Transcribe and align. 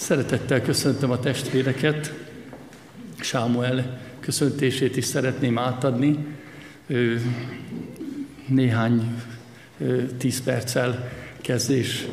Szeretettel 0.00 0.62
köszöntöm 0.62 1.10
a 1.10 1.18
testvéreket. 1.18 2.14
Sámuel 3.20 4.00
köszöntését 4.20 4.96
is 4.96 5.04
szeretném 5.04 5.58
átadni. 5.58 6.18
Néhány 8.46 9.22
tíz 10.18 10.42
perccel 10.42 11.12
kezdés 11.40 12.06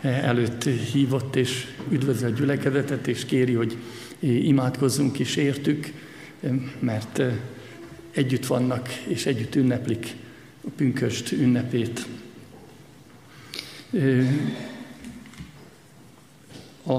előtt 0.00 0.64
hívott 0.64 1.36
és 1.36 1.66
üdvözli 1.90 2.26
a 2.26 2.28
gyülekezetet, 2.28 3.06
és 3.06 3.24
kéri, 3.24 3.52
hogy 3.52 3.76
imádkozzunk 4.20 5.18
is 5.18 5.36
értük, 5.36 5.92
mert 6.78 7.22
együtt 8.10 8.46
vannak 8.46 8.88
és 8.92 9.26
együtt 9.26 9.54
ünneplik 9.54 10.16
a 10.64 10.70
pünköst 10.76 11.32
ünnepét. 11.32 12.06
A, 16.86 16.92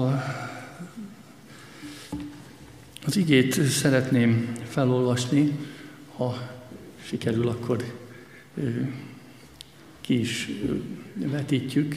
az 3.06 3.16
igét 3.16 3.62
szeretném 3.68 4.52
felolvasni, 4.68 5.58
ha 6.16 6.50
sikerül, 7.02 7.48
akkor 7.48 7.84
ki 10.00 10.18
is 10.18 10.48
vetítjük. 11.14 11.96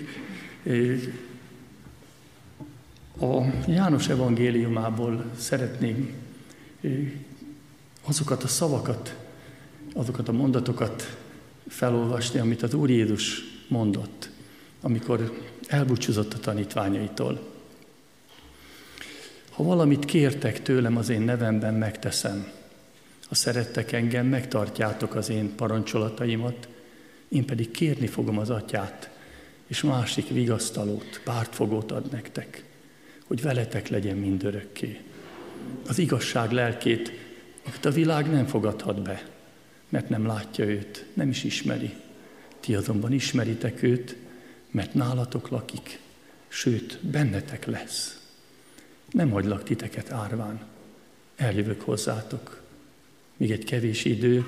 A 3.20 3.42
János 3.68 4.08
evangéliumából 4.08 5.32
szeretném 5.38 6.14
azokat 8.06 8.44
a 8.44 8.48
szavakat, 8.48 9.16
azokat 9.94 10.28
a 10.28 10.32
mondatokat 10.32 11.18
felolvasni, 11.68 12.40
amit 12.40 12.64
az 12.64 12.74
Úr 12.74 12.90
Jézus 12.90 13.44
mondott, 13.68 14.30
amikor 14.82 15.42
elbúcsúzott 15.68 16.34
a 16.34 16.40
tanítványaitól. 16.40 17.56
Ha 19.58 19.64
valamit 19.64 20.06
kértek 20.06 20.62
tőlem 20.62 20.98
az 20.98 21.10
én 21.10 21.22
nevemben, 21.22 21.74
megteszem. 21.74 22.52
Ha 23.28 23.36
szerettek 23.36 23.92
engem, 23.92 24.26
megtartjátok 24.26 25.16
az 25.16 25.30
én 25.30 25.56
parancsolataimat, 25.56 26.68
én 27.28 27.46
pedig 27.46 27.72
kérni 27.72 28.08
fogom 28.08 28.38
az 28.38 28.50
atyát, 28.50 29.10
és 29.68 29.82
másik 29.82 30.30
vigasztalót, 30.30 31.22
pártfogót 31.24 31.92
ad 31.92 32.12
nektek, 32.12 32.64
hogy 33.26 33.42
veletek 33.42 33.88
legyen 33.88 34.18
mindörökké. 34.18 35.02
Az 35.88 35.98
igazság 35.98 36.52
lelkét, 36.52 37.12
akit 37.66 37.86
a 37.86 37.92
világ 37.92 38.32
nem 38.32 38.46
fogadhat 38.46 39.02
be, 39.02 39.24
mert 39.90 40.10
nem 40.10 40.26
látja 40.26 40.66
őt, 40.66 41.06
nem 41.14 41.30
is 41.30 41.44
ismeri. 41.44 41.94
Ti 42.60 42.76
azonban 42.76 43.12
ismeritek 43.12 43.84
őt, 43.84 44.16
mert 44.72 44.94
nálatok 44.94 45.50
lakik, 45.50 46.00
sőt, 46.48 47.00
bennetek 47.02 47.66
lesz. 47.66 48.17
Nem 49.18 49.30
hagylak 49.30 49.64
titeket 49.64 50.12
árván, 50.12 50.60
eljövök 51.36 51.82
hozzátok. 51.82 52.62
Még 53.38 53.52
egy 53.52 53.64
kevés 53.64 54.06
idő, 54.06 54.46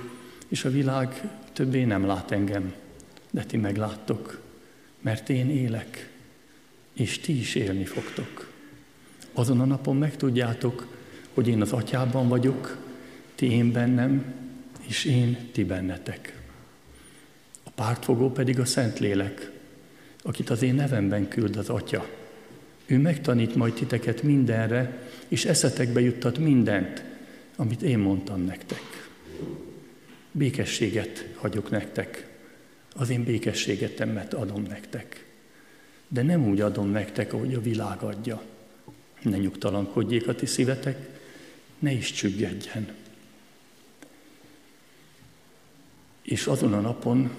és 0.47 0.65
a 0.65 0.69
világ 0.69 1.29
többé 1.53 1.83
nem 1.83 2.05
lát 2.05 2.31
engem, 2.31 2.73
de 3.29 3.43
ti 3.43 3.57
megláttok, 3.57 4.41
mert 5.01 5.29
én 5.29 5.49
élek, 5.49 6.11
és 6.93 7.19
ti 7.19 7.39
is 7.39 7.55
élni 7.55 7.85
fogtok. 7.85 8.51
Azon 9.33 9.59
a 9.59 9.65
napon 9.65 9.97
megtudjátok, 9.97 10.87
hogy 11.33 11.47
én 11.47 11.61
az 11.61 11.71
atyában 11.71 12.27
vagyok, 12.27 12.77
ti 13.35 13.51
én 13.51 13.71
bennem, 13.71 14.33
és 14.87 15.05
én 15.05 15.49
ti 15.51 15.63
bennetek. 15.63 16.41
A 17.63 17.69
pártfogó 17.69 18.31
pedig 18.31 18.59
a 18.59 18.65
Szentlélek, 18.65 19.51
akit 20.21 20.49
az 20.49 20.61
én 20.61 20.75
nevemben 20.75 21.27
küld 21.27 21.55
az 21.55 21.69
Atya. 21.69 22.18
Ő 22.89 22.97
megtanít 22.97 23.55
majd 23.55 23.73
titeket 23.73 24.23
mindenre, 24.23 25.07
és 25.27 25.45
eszetekbe 25.45 26.01
juttat 26.01 26.37
mindent, 26.37 27.03
amit 27.55 27.81
én 27.81 27.99
mondtam 27.99 28.41
nektek. 28.41 28.81
Békességet 30.31 31.29
hagyok 31.35 31.69
nektek, 31.69 32.27
az 32.95 33.09
én 33.09 33.23
békességetemet 33.23 34.33
adom 34.33 34.61
nektek. 34.61 35.25
De 36.07 36.21
nem 36.21 36.47
úgy 36.47 36.61
adom 36.61 36.89
nektek, 36.89 37.33
ahogy 37.33 37.53
a 37.53 37.61
világ 37.61 38.01
adja. 38.01 38.41
Ne 39.21 39.37
nyugtalankodjék 39.37 40.27
a 40.27 40.35
ti 40.35 40.45
szívetek, 40.45 41.09
ne 41.79 41.91
is 41.91 42.11
csüggedjen. 42.11 42.87
És 46.21 46.47
azon 46.47 46.73
a 46.73 46.79
napon 46.79 47.31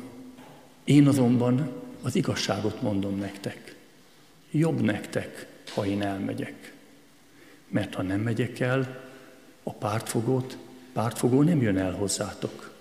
én 0.85 1.09
azonban 1.09 1.73
az 2.03 2.15
igazságot 2.15 2.83
mondom 2.83 3.19
nektek. 3.19 3.79
Jobb 4.51 4.81
nektek, 4.81 5.47
ha 5.75 5.87
én 5.87 6.03
elmegyek. 6.03 6.73
Mert 7.69 7.95
ha 7.95 8.03
nem 8.03 8.21
megyek 8.21 8.61
el, 8.61 9.09
a 9.63 9.73
pártfogót, 9.73 10.57
pártfogó 10.93 11.43
nem 11.43 11.63
jön 11.63 11.79
el 11.79 11.93
hozzátok. 11.93 12.75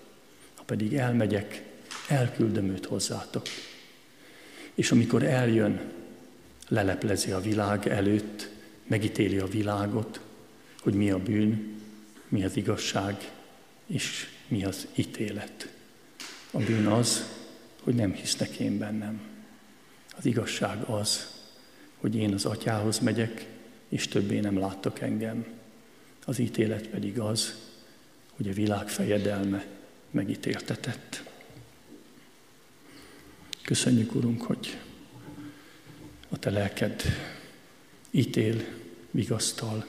Ha 0.54 0.62
pedig 0.62 0.94
elmegyek, 0.94 1.62
elküldöm 2.08 2.68
őt 2.68 2.86
hozzátok. 2.86 3.46
És 4.74 4.90
amikor 4.90 5.22
eljön, 5.22 5.80
leleplezi 6.68 7.30
a 7.30 7.40
világ 7.40 7.86
előtt, 7.86 8.48
megítéli 8.86 9.38
a 9.38 9.46
világot, 9.46 10.20
hogy 10.80 10.94
mi 10.94 11.10
a 11.10 11.18
bűn, 11.18 11.80
mi 12.28 12.44
az 12.44 12.56
igazság, 12.56 13.30
és 13.86 14.26
mi 14.48 14.64
az 14.64 14.86
ítélet. 14.94 15.72
A 16.50 16.58
bűn 16.58 16.86
az, 16.86 17.24
hogy 17.82 17.94
nem 17.94 18.12
hisznek 18.12 18.56
én 18.56 18.78
bennem. 18.78 19.20
Az 20.16 20.26
igazság 20.26 20.82
az, 20.82 21.39
hogy 22.00 22.14
én 22.16 22.34
az 22.34 22.44
atyához 22.44 22.98
megyek, 22.98 23.46
és 23.88 24.08
többé 24.08 24.40
nem 24.40 24.58
láttok 24.58 25.00
engem. 25.00 25.46
Az 26.24 26.38
ítélet 26.38 26.88
pedig 26.88 27.18
az, 27.18 27.54
hogy 28.36 28.48
a 28.48 28.52
világ 28.52 28.88
fejedelme 28.88 29.66
megítéltetett. 30.10 31.22
Köszönjük, 33.62 34.14
Urunk, 34.14 34.42
hogy 34.42 34.78
a 36.28 36.38
Te 36.38 36.50
lelked 36.50 37.02
ítél, 38.10 38.64
vigasztal, 39.10 39.86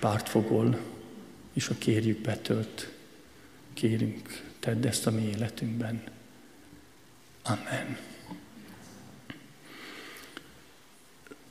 pártfogol, 0.00 0.80
és 1.52 1.68
a 1.68 1.74
kérjük 1.78 2.18
betölt. 2.18 2.90
Kérünk, 3.74 4.42
tedd 4.58 4.86
ezt 4.86 5.06
a 5.06 5.10
mi 5.10 5.22
életünkben. 5.22 6.02
Amen. 7.42 7.98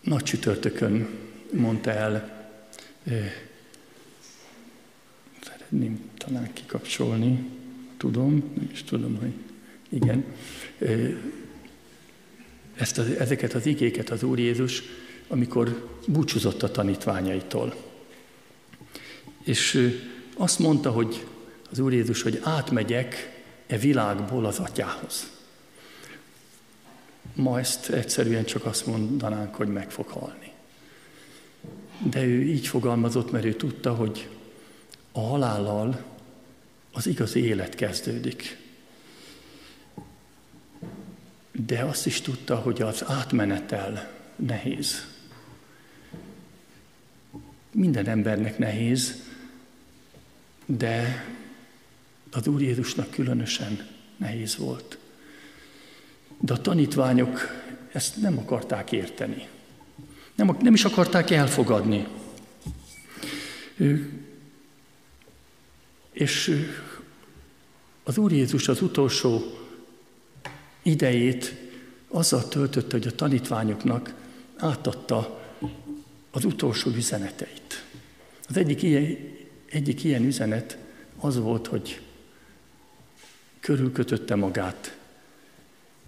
Nagy 0.02 0.24
csütörtökön 0.24 1.08
mondta 1.52 1.92
el, 1.92 2.46
szeretném 5.44 6.10
talán 6.18 6.54
kikapcsolni, 6.54 7.50
tudom, 7.98 8.52
nem 8.56 8.70
is 8.72 8.84
tudom, 8.84 9.18
hogy 9.18 9.34
igen, 9.90 10.26
ezt 12.76 12.98
az, 12.98 13.10
ezeket 13.10 13.54
az 13.54 13.66
igéket 13.66 14.10
az 14.10 14.24
Úr 14.24 14.40
Jézus, 14.40 14.84
amikor 15.28 15.90
búcsúzott 16.08 16.64
a 16.64 16.72
tanítványaitól. 16.72 17.76
És 19.44 19.92
azt 20.38 20.60
mondta, 20.60 20.92
hogy 20.92 21.26
az 21.72 21.80
Úr 21.80 21.94
Jézus, 21.94 22.22
hogy 22.22 22.40
átmegyek 22.44 23.42
e 23.68 23.78
világból 23.78 24.46
az 24.46 24.60
atyához. 24.60 25.31
Ma 27.34 27.60
ezt 27.60 27.90
egyszerűen 27.90 28.46
csak 28.46 28.66
azt 28.66 28.86
mondanánk, 28.86 29.56
hogy 29.56 29.68
meg 29.68 29.92
fog 29.92 30.08
halni. 30.08 30.52
De 32.10 32.24
ő 32.24 32.42
így 32.42 32.68
fogalmazott, 32.68 33.32
mert 33.32 33.46
ő 33.46 33.54
tudta, 33.54 33.94
hogy 33.94 34.30
a 35.12 35.20
halállal 35.20 36.04
az 36.92 37.08
igazi 37.08 37.44
élet 37.44 37.76
kezdődik. 37.76 38.58
De 41.52 41.84
azt 41.84 42.06
is 42.06 42.22
tudta, 42.22 42.56
hogy 42.56 42.82
az 42.82 43.04
átmenetel 43.08 44.12
nehéz. 44.36 45.08
Minden 47.72 48.08
embernek 48.08 48.58
nehéz, 48.58 49.16
de 50.66 51.26
az 52.32 52.48
Úr 52.48 52.62
Jézusnak 52.62 53.10
különösen 53.12 53.88
nehéz 54.18 54.58
volt. 54.58 54.98
De 56.42 56.54
a 56.54 56.62
tanítványok 56.62 57.40
ezt 57.92 58.22
nem 58.22 58.38
akarták 58.38 58.92
érteni. 58.92 59.48
Nem, 60.36 60.58
nem 60.62 60.74
is 60.74 60.86
akarták 60.86 61.30
elfogadni. 61.30 62.08
És 66.12 66.66
az 68.04 68.18
Úr 68.18 68.32
Jézus 68.32 68.68
az 68.68 68.82
utolsó 68.82 69.42
idejét 70.82 71.56
azzal 72.08 72.48
töltötte, 72.48 72.98
hogy 72.98 73.08
a 73.08 73.16
tanítványoknak 73.16 74.14
átadta 74.58 75.42
az 76.32 76.46
utolsó 76.46 76.92
üzeneteit. 76.92 77.86
Az 78.48 78.58
egyik 78.58 78.82
ilyen, 78.82 79.18
egyik 79.70 80.04
ilyen 80.04 80.24
üzenet 80.24 80.78
az 81.20 81.40
volt, 81.40 81.68
hogy 81.68 82.02
körülkötötte 83.60 84.36
magát 84.36 84.98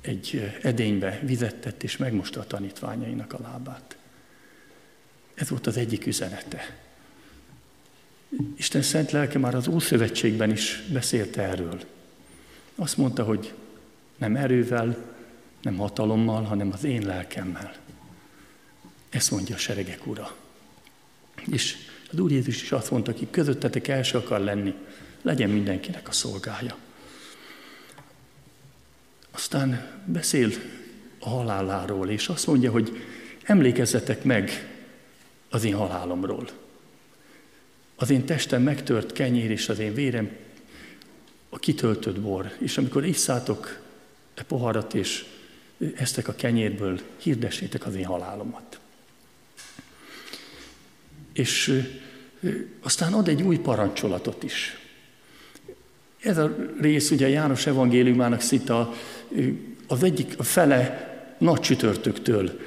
egy 0.03 0.57
edénybe, 0.61 1.19
vizet 1.23 1.55
tett 1.55 1.83
és 1.83 1.97
megmosta 1.97 2.39
a 2.39 2.47
tanítványainak 2.47 3.33
a 3.33 3.39
lábát. 3.41 3.97
Ez 5.33 5.49
volt 5.49 5.67
az 5.67 5.77
egyik 5.77 6.05
üzenete. 6.05 6.77
Isten 8.55 8.81
szent 8.81 9.11
lelke 9.11 9.39
már 9.39 9.55
az 9.55 9.67
Ószövetségben 9.67 10.51
is 10.51 10.83
beszélt 10.91 11.37
erről. 11.37 11.81
Azt 12.75 12.97
mondta, 12.97 13.23
hogy 13.23 13.53
nem 14.17 14.35
erővel, 14.35 14.97
nem 15.61 15.75
hatalommal, 15.75 16.43
hanem 16.43 16.71
az 16.71 16.83
én 16.83 17.05
lelkemmel. 17.05 17.75
Ezt 19.09 19.31
mondja 19.31 19.55
a 19.55 19.57
seregek 19.57 20.07
ura. 20.07 20.35
És 21.51 21.75
az 22.11 22.19
Úr 22.19 22.31
Jézus 22.31 22.61
is 22.61 22.71
azt 22.71 22.91
mondta, 22.91 23.11
aki 23.11 23.27
közöttetek 23.31 23.87
első 23.87 24.17
akar 24.17 24.39
lenni, 24.39 24.73
legyen 25.21 25.49
mindenkinek 25.49 26.07
a 26.07 26.11
szolgája. 26.11 26.77
Aztán 29.35 30.01
beszél 30.05 30.49
a 31.19 31.29
haláláról, 31.29 32.09
és 32.09 32.27
azt 32.27 32.47
mondja, 32.47 32.71
hogy 32.71 32.97
emlékezzetek 33.43 34.23
meg 34.23 34.69
az 35.49 35.63
én 35.63 35.75
halálomról. 35.75 36.47
Az 37.95 38.09
én 38.09 38.25
testem 38.25 38.61
megtört 38.61 39.11
kenyér, 39.11 39.51
és 39.51 39.69
az 39.69 39.79
én 39.79 39.93
vérem 39.93 40.29
a 41.49 41.59
kitöltött 41.59 42.19
bor. 42.19 42.51
És 42.57 42.77
amikor 42.77 43.05
isszátok 43.05 43.81
e 44.33 44.43
poharat, 44.43 44.93
és 44.93 45.25
eztek 45.95 46.27
a 46.27 46.35
kenyérből, 46.35 46.99
hirdessétek 47.17 47.85
az 47.85 47.95
én 47.95 48.05
halálomat. 48.05 48.79
És 51.33 51.83
aztán 52.81 53.13
ad 53.13 53.27
egy 53.27 53.41
új 53.41 53.57
parancsolatot 53.57 54.43
is. 54.43 54.77
Ez 56.19 56.37
a 56.37 56.55
rész 56.81 57.11
ugye 57.11 57.29
János 57.29 57.65
evangéliumának 57.65 58.41
szinte 58.41 58.73
az 59.87 60.03
egyik 60.03 60.33
a 60.37 60.43
fele 60.43 61.11
nagy 61.37 61.59
csütörtöktől 61.59 62.59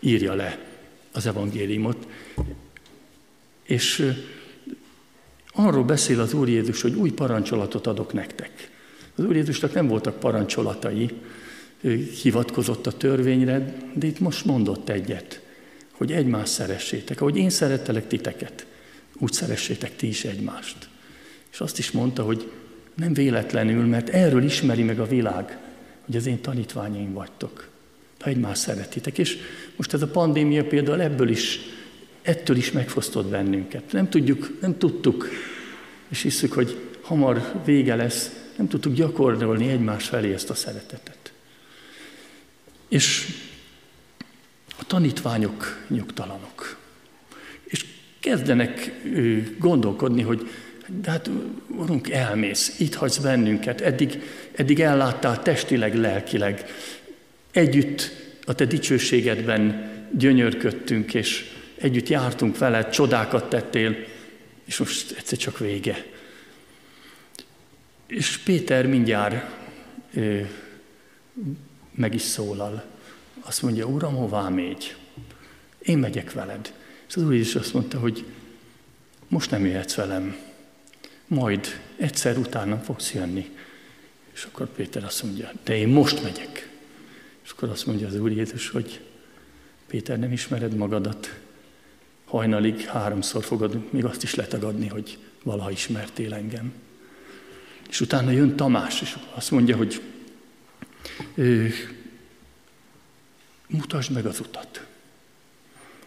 írja 0.00 0.34
le 0.34 0.58
az 1.12 1.26
evangéliumot. 1.26 2.06
És 3.62 4.12
arról 5.52 5.84
beszél 5.84 6.20
az 6.20 6.34
Úr 6.34 6.48
Jézus, 6.48 6.82
hogy 6.82 6.94
új 6.94 7.10
parancsolatot 7.10 7.86
adok 7.86 8.12
nektek. 8.12 8.70
Az 9.16 9.24
Úr 9.24 9.34
Jézusnak 9.34 9.74
nem 9.74 9.86
voltak 9.86 10.18
parancsolatai, 10.18 11.10
hivatkozott 12.22 12.86
a 12.86 12.92
törvényre, 12.92 13.74
de 13.94 14.06
itt 14.06 14.20
most 14.20 14.44
mondott 14.44 14.88
egyet, 14.88 15.40
hogy 15.90 16.12
egymást 16.12 16.52
szeressétek. 16.52 17.20
Ahogy 17.20 17.36
én 17.36 17.50
szerettelek 17.50 18.06
titeket, 18.06 18.66
úgy 19.18 19.32
szeressétek 19.32 19.96
ti 19.96 20.06
is 20.06 20.24
egymást. 20.24 20.88
És 21.52 21.60
azt 21.60 21.78
is 21.78 21.90
mondta, 21.90 22.22
hogy 22.22 22.50
nem 22.94 23.12
véletlenül, 23.12 23.86
mert 23.86 24.08
erről 24.08 24.42
ismeri 24.42 24.82
meg 24.82 25.00
a 25.00 25.06
világ, 25.06 25.58
hogy 26.04 26.16
az 26.16 26.26
én 26.26 26.40
tanítványaim 26.40 27.12
vagytok. 27.12 27.68
Ha 28.20 28.30
egymást 28.30 28.60
szeretitek. 28.60 29.18
És 29.18 29.38
most 29.76 29.92
ez 29.92 30.02
a 30.02 30.06
pandémia 30.06 30.64
például 30.64 31.00
ebből 31.00 31.28
is, 31.28 31.60
ettől 32.22 32.56
is 32.56 32.72
megfosztott 32.72 33.26
bennünket. 33.26 33.92
Nem 33.92 34.08
tudjuk, 34.08 34.60
nem 34.60 34.78
tudtuk, 34.78 35.28
és 36.08 36.22
hiszük, 36.22 36.52
hogy 36.52 36.78
hamar 37.00 37.52
vége 37.64 37.94
lesz, 37.94 38.30
nem 38.56 38.68
tudtuk 38.68 38.94
gyakorolni 38.94 39.68
egymás 39.68 40.08
felé 40.08 40.32
ezt 40.32 40.50
a 40.50 40.54
szeretetet. 40.54 41.32
És 42.88 43.26
a 44.78 44.84
tanítványok 44.86 45.84
nyugtalanok. 45.88 46.78
És 47.64 47.84
kezdenek 48.20 49.02
gondolkodni, 49.58 50.22
hogy 50.22 50.48
de 50.86 51.10
hát, 51.10 51.30
Urunk, 51.66 52.10
elmész, 52.10 52.78
itt 52.78 52.94
hagysz 52.94 53.18
bennünket, 53.18 53.80
eddig, 53.80 54.22
eddig 54.52 54.80
elláttál 54.80 55.42
testileg, 55.42 55.94
lelkileg. 55.94 56.64
Együtt 57.50 58.10
a 58.44 58.54
te 58.54 58.64
dicsőségedben 58.64 59.92
gyönyörködtünk, 60.16 61.14
és 61.14 61.44
együtt 61.74 62.08
jártunk 62.08 62.58
veled, 62.58 62.88
csodákat 62.88 63.48
tettél, 63.48 63.96
és 64.64 64.78
most 64.78 65.14
egyszer 65.18 65.38
csak 65.38 65.58
vége. 65.58 66.04
És 68.06 68.38
Péter 68.38 68.86
mindjárt 68.86 69.44
ö, 70.14 70.40
meg 71.94 72.14
is 72.14 72.22
szólal. 72.22 72.84
Azt 73.40 73.62
mondja, 73.62 73.86
Uram, 73.86 74.14
hová 74.14 74.48
mégy? 74.48 74.96
Én 75.78 75.98
megyek 75.98 76.32
veled. 76.32 76.72
És 77.08 77.16
az 77.16 77.22
Úr 77.22 77.34
is 77.34 77.54
azt 77.54 77.74
mondta, 77.74 77.98
hogy 77.98 78.24
most 79.28 79.50
nem 79.50 79.66
jöhetsz 79.66 79.94
velem, 79.94 80.36
majd 81.26 81.80
egyszer 81.96 82.36
utána 82.36 82.78
fogsz 82.78 83.12
jönni. 83.12 83.50
És 84.32 84.44
akkor 84.44 84.68
Péter 84.68 85.04
azt 85.04 85.22
mondja, 85.22 85.52
de 85.64 85.76
én 85.76 85.88
most 85.88 86.22
megyek. 86.22 86.68
És 87.44 87.50
akkor 87.50 87.68
azt 87.68 87.86
mondja 87.86 88.06
az 88.06 88.20
Úr 88.20 88.32
Jézus, 88.32 88.68
hogy 88.68 89.00
Péter, 89.86 90.18
nem 90.18 90.32
ismered 90.32 90.76
magadat, 90.76 91.38
hajnalig 92.24 92.80
háromszor 92.80 93.44
fogod 93.44 93.78
még 93.90 94.04
azt 94.04 94.22
is 94.22 94.34
letagadni, 94.34 94.88
hogy 94.88 95.18
valaha 95.42 95.70
ismertél 95.70 96.34
engem. 96.34 96.72
És 97.88 98.00
utána 98.00 98.30
jön 98.30 98.56
Tamás, 98.56 99.00
és 99.00 99.16
azt 99.34 99.50
mondja, 99.50 99.76
hogy 99.76 100.00
mutasd 103.66 104.12
meg 104.12 104.26
az 104.26 104.40
utat. 104.40 104.86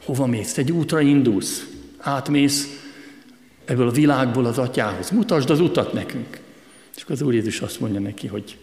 Hova 0.06 0.26
mész? 0.26 0.58
Egy 0.58 0.72
útra 0.72 1.02
indulsz, 1.02 1.68
átmész 1.98 2.87
ebből 3.68 3.88
a 3.88 3.92
világból 3.92 4.46
az 4.46 4.58
atyához. 4.58 5.10
Mutasd 5.10 5.50
az 5.50 5.60
utat 5.60 5.94
nekünk. 5.94 6.40
És 6.96 7.02
akkor 7.02 7.16
az 7.16 7.22
Úr 7.22 7.34
Jézus 7.34 7.62
azt 7.62 7.80
mondja 7.80 8.00
neki, 8.00 8.28
hogy 8.28 8.58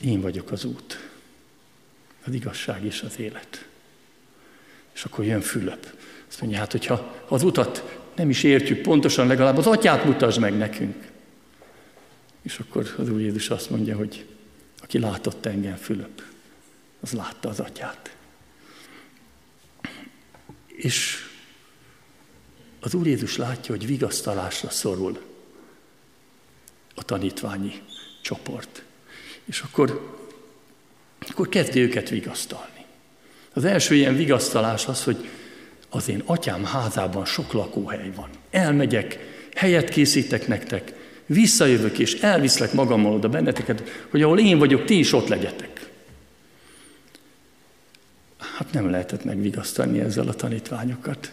én 0.00 0.20
vagyok 0.20 0.50
az 0.50 0.64
út, 0.64 1.08
az 2.26 2.34
igazság 2.34 2.84
és 2.84 3.02
az 3.02 3.18
élet. 3.18 3.68
És 4.94 5.04
akkor 5.04 5.24
jön 5.24 5.40
Fülöp. 5.40 5.94
Azt 6.28 6.40
mondja, 6.40 6.58
hát 6.58 6.72
hogyha 6.72 7.14
az 7.28 7.42
utat 7.42 7.98
nem 8.14 8.30
is 8.30 8.42
értjük 8.42 8.82
pontosan, 8.82 9.26
legalább 9.26 9.56
az 9.56 9.66
atyát 9.66 10.04
mutasd 10.04 10.40
meg 10.40 10.56
nekünk. 10.56 11.04
És 12.42 12.58
akkor 12.58 12.94
az 12.98 13.10
Úr 13.10 13.20
Jézus 13.20 13.50
azt 13.50 13.70
mondja, 13.70 13.96
hogy 13.96 14.26
aki 14.82 14.98
látott 14.98 15.46
engem, 15.46 15.76
Fülöp, 15.76 16.22
az 17.00 17.12
látta 17.12 17.48
az 17.48 17.60
atyát. 17.60 18.16
És 20.66 21.25
az 22.86 22.94
Úr 22.94 23.06
Jézus 23.06 23.36
látja, 23.36 23.74
hogy 23.74 23.86
vigasztalásra 23.86 24.70
szorul 24.70 25.20
a 26.94 27.02
tanítványi 27.02 27.72
csoport. 28.20 28.82
És 29.44 29.60
akkor, 29.60 30.16
akkor 31.28 31.48
kezdi 31.48 31.80
őket 31.80 32.08
vigasztalni. 32.08 32.84
Az 33.52 33.64
első 33.64 33.94
ilyen 33.94 34.16
vigasztalás 34.16 34.86
az, 34.86 35.04
hogy 35.04 35.28
az 35.88 36.08
én 36.08 36.22
atyám 36.24 36.64
házában 36.64 37.24
sok 37.24 37.52
lakóhely 37.52 38.10
van. 38.14 38.28
Elmegyek, 38.50 39.18
helyet 39.54 39.88
készítek 39.88 40.46
nektek, 40.46 40.92
visszajövök 41.26 41.98
és 41.98 42.14
elviszlek 42.14 42.72
magammal 42.72 43.12
oda 43.12 43.28
benneteket, 43.28 43.82
hogy 44.10 44.22
ahol 44.22 44.38
én 44.38 44.58
vagyok, 44.58 44.84
ti 44.84 44.98
is 44.98 45.12
ott 45.12 45.28
legyetek. 45.28 45.90
Hát 48.38 48.72
nem 48.72 48.90
lehetett 48.90 49.24
megvigasztalni 49.24 50.00
ezzel 50.00 50.28
a 50.28 50.34
tanítványokat. 50.34 51.32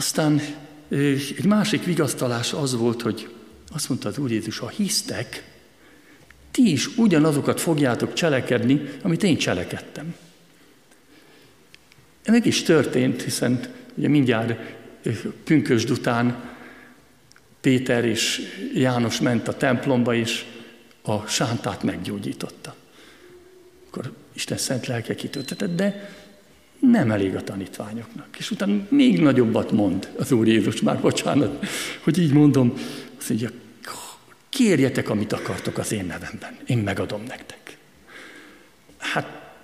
Aztán 0.00 0.40
egy 0.88 1.44
másik 1.44 1.84
vigasztalás 1.84 2.52
az 2.52 2.76
volt, 2.76 3.02
hogy 3.02 3.28
azt 3.72 3.88
mondta 3.88 4.08
az 4.08 4.18
Úr 4.18 4.30
Jézus, 4.30 4.58
ha 4.58 4.68
hisztek, 4.68 5.44
ti 6.50 6.70
is 6.72 6.96
ugyanazokat 6.96 7.60
fogjátok 7.60 8.12
cselekedni, 8.12 8.88
amit 9.02 9.22
én 9.22 9.36
cselekedtem. 9.36 10.14
Meg 12.26 12.46
is 12.46 12.62
történt, 12.62 13.22
hiszen 13.22 13.60
ugye 13.94 14.08
mindjárt 14.08 14.74
pünkösd 15.44 15.90
után 15.90 16.50
Péter 17.60 18.04
és 18.04 18.40
János 18.74 19.20
ment 19.20 19.48
a 19.48 19.56
templomba, 19.56 20.14
és 20.14 20.44
a 21.02 21.26
sántát 21.26 21.82
meggyógyította. 21.82 22.74
Akkor 23.86 24.12
Isten 24.32 24.58
szent 24.58 24.86
lelke 24.86 25.14
kitöltetett, 25.14 25.76
de 25.76 26.10
nem 26.80 27.10
elég 27.10 27.34
a 27.34 27.42
tanítványoknak. 27.42 28.38
És 28.38 28.50
utána 28.50 28.86
még 28.88 29.20
nagyobbat 29.20 29.70
mond 29.70 30.08
az 30.18 30.32
Úr 30.32 30.46
Jézus, 30.46 30.80
már 30.80 31.00
bocsánat, 31.00 31.66
hogy 32.02 32.18
így 32.18 32.32
mondom, 32.32 32.72
azt 33.18 33.28
mondja, 33.28 33.50
kérjetek, 34.48 35.08
amit 35.08 35.32
akartok 35.32 35.78
az 35.78 35.92
én 35.92 36.04
nevemben, 36.04 36.56
én 36.66 36.78
megadom 36.78 37.22
nektek. 37.22 37.76
Hát, 38.98 39.54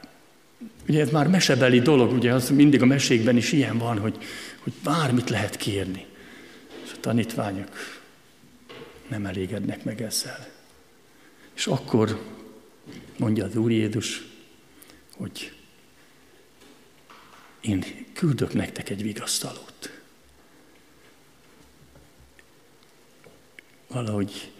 ugye 0.89 1.01
ez 1.01 1.11
már 1.11 1.29
mesebeli 1.29 1.81
dolog, 1.81 2.13
ugye 2.13 2.33
az 2.33 2.51
mindig 2.51 2.83
a 2.83 2.87
mesékben 2.87 3.37
is 3.37 3.53
ilyen 3.53 3.79
van, 3.79 3.99
hogy, 3.99 4.19
hogy 4.59 4.73
bármit 4.85 5.31
lehet 5.31 5.57
kérni. 5.57 6.07
És 6.85 6.91
a 6.97 7.01
tanítványok 7.01 7.69
nem 9.09 9.27
elégednek 9.27 9.85
meg 9.85 10.03
ezzel. 10.03 10.47
És 11.55 11.67
akkor 11.67 12.23
mondja 13.17 13.45
az 13.45 13.57
Úr 13.57 13.71
Jézus, 13.71 14.27
hogy 15.17 15.56
én 17.67 18.07
küldök 18.13 18.53
nektek 18.53 18.91
egy 18.91 19.03
vigasztalót. 19.03 20.01
Valahogy 23.87 24.53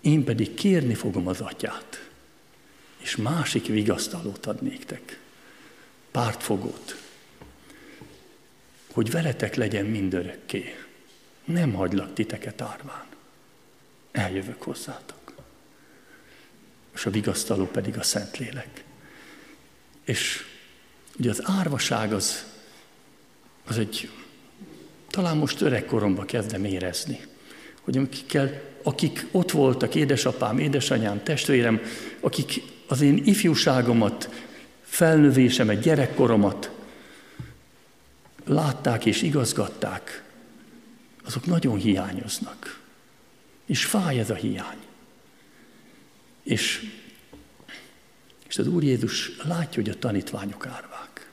én 0.00 0.24
pedig 0.24 0.54
kérni 0.54 0.94
fogom 0.94 1.26
az 1.26 1.40
atyát, 1.40 2.10
és 2.96 3.16
másik 3.16 3.66
vigasztalót 3.66 4.46
ad 4.46 4.62
néktek, 4.62 5.20
pártfogót, 6.10 7.02
hogy 8.92 9.10
veletek 9.10 9.54
legyen 9.54 9.86
mindörökké. 9.86 10.84
Nem 11.44 11.72
hagylak 11.72 12.14
titeket 12.14 12.60
árván. 12.60 13.06
Eljövök 14.10 14.62
hozzátok. 14.62 15.34
És 16.94 17.06
a 17.06 17.10
vigasztaló 17.10 17.66
pedig 17.66 17.98
a 17.98 18.02
Szentlélek. 18.02 18.85
És 20.06 20.44
ugye 21.18 21.30
az 21.30 21.42
árvaság 21.44 22.12
az, 22.12 22.44
az 23.66 23.78
egy, 23.78 24.10
talán 25.10 25.36
most 25.36 25.60
öregkoromban 25.60 26.26
kezdem 26.26 26.64
érezni, 26.64 27.20
hogy 27.80 27.96
akikkel, 27.98 28.62
akik 28.82 29.26
ott 29.30 29.50
voltak, 29.50 29.94
édesapám, 29.94 30.58
édesanyám, 30.58 31.22
testvérem, 31.22 31.80
akik 32.20 32.62
az 32.86 33.00
én 33.00 33.22
ifjúságomat, 33.24 34.28
felnövésemet, 34.82 35.80
gyerekkoromat 35.80 36.70
látták 38.44 39.06
és 39.06 39.22
igazgatták, 39.22 40.24
azok 41.24 41.46
nagyon 41.46 41.76
hiányoznak. 41.76 42.80
És 43.66 43.84
fáj 43.84 44.18
ez 44.18 44.30
a 44.30 44.34
hiány. 44.34 44.78
És, 46.42 46.82
és 48.56 48.62
az 48.62 48.68
Úr 48.68 48.82
Jézus 48.82 49.36
látja, 49.36 49.82
hogy 49.82 49.88
a 49.88 49.98
tanítványok 49.98 50.66
árvák. 50.66 51.30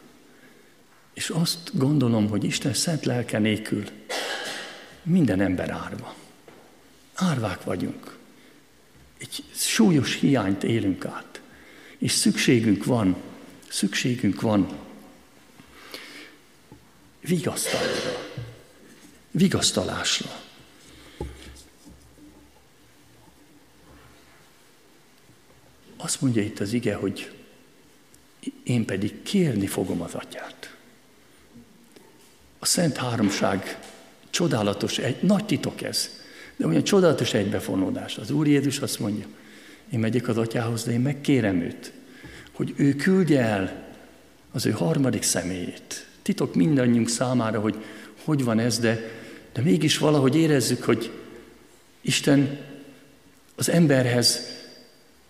És 1.13 1.30
azt 1.30 1.70
gondolom, 1.74 2.30
hogy 2.30 2.44
Isten 2.44 2.74
szent 2.74 3.06
lelke 3.06 3.39
nélkül 3.39 3.84
minden 5.03 5.42
ember 5.42 5.70
árva. 5.70 6.15
Árvák 7.13 7.63
vagyunk. 7.63 8.18
Egy 9.18 9.44
súlyos 9.53 10.20
hiányt 10.20 10.63
élünk 10.63 11.06
át. 11.06 11.42
És 11.98 12.12
szükségünk 12.12 12.86
van, 12.86 13.15
szükségünk 13.68 14.42
van 14.42 14.77
vigasztalásra. 17.20 18.42
Vigasztalásra. 19.32 20.43
Azt 26.03 26.22
mondja 26.22 26.41
itt 26.41 26.60
az 26.60 26.74
ige, 26.74 26.95
hogy 26.95 27.31
én 28.63 28.86
pedig 28.86 29.22
kérni 29.22 29.67
fogom 29.67 30.01
az 30.01 30.13
atyát. 30.13 30.75
A 32.60 32.65
Szent 32.65 32.98
Háromság 32.98 33.79
csodálatos, 34.29 34.98
egy 34.98 35.22
nagy 35.22 35.45
titok 35.45 35.81
ez, 35.81 36.10
de 36.55 36.67
olyan 36.67 36.83
csodálatos 36.83 37.33
egybefonódás. 37.33 38.17
Az 38.17 38.31
Úr 38.31 38.48
Jézus 38.48 38.79
azt 38.79 39.00
mondja, 39.00 39.25
én 39.91 40.00
megyek 40.00 40.27
az 40.27 40.38
atyához, 40.38 40.83
de 40.83 40.91
én 40.91 41.00
megkérem 41.00 41.62
őt, 41.62 41.91
hogy 42.51 42.74
ő 42.75 42.95
küldje 42.95 43.41
el 43.41 43.86
az 44.51 44.65
ő 44.65 44.72
harmadik 44.72 45.24
személyét. 45.24 46.07
Titok 46.22 46.55
mindannyiunk 46.55 47.10
számára, 47.10 47.60
hogy 47.60 47.83
hogy 48.24 48.43
van 48.43 48.60
ez, 48.60 48.79
de, 48.79 49.00
de 49.53 49.62
mégis 49.62 49.98
valahogy 49.98 50.36
érezzük, 50.36 50.83
hogy 50.83 51.12
Isten 52.01 52.60
az 53.55 53.69
emberhez 53.69 54.62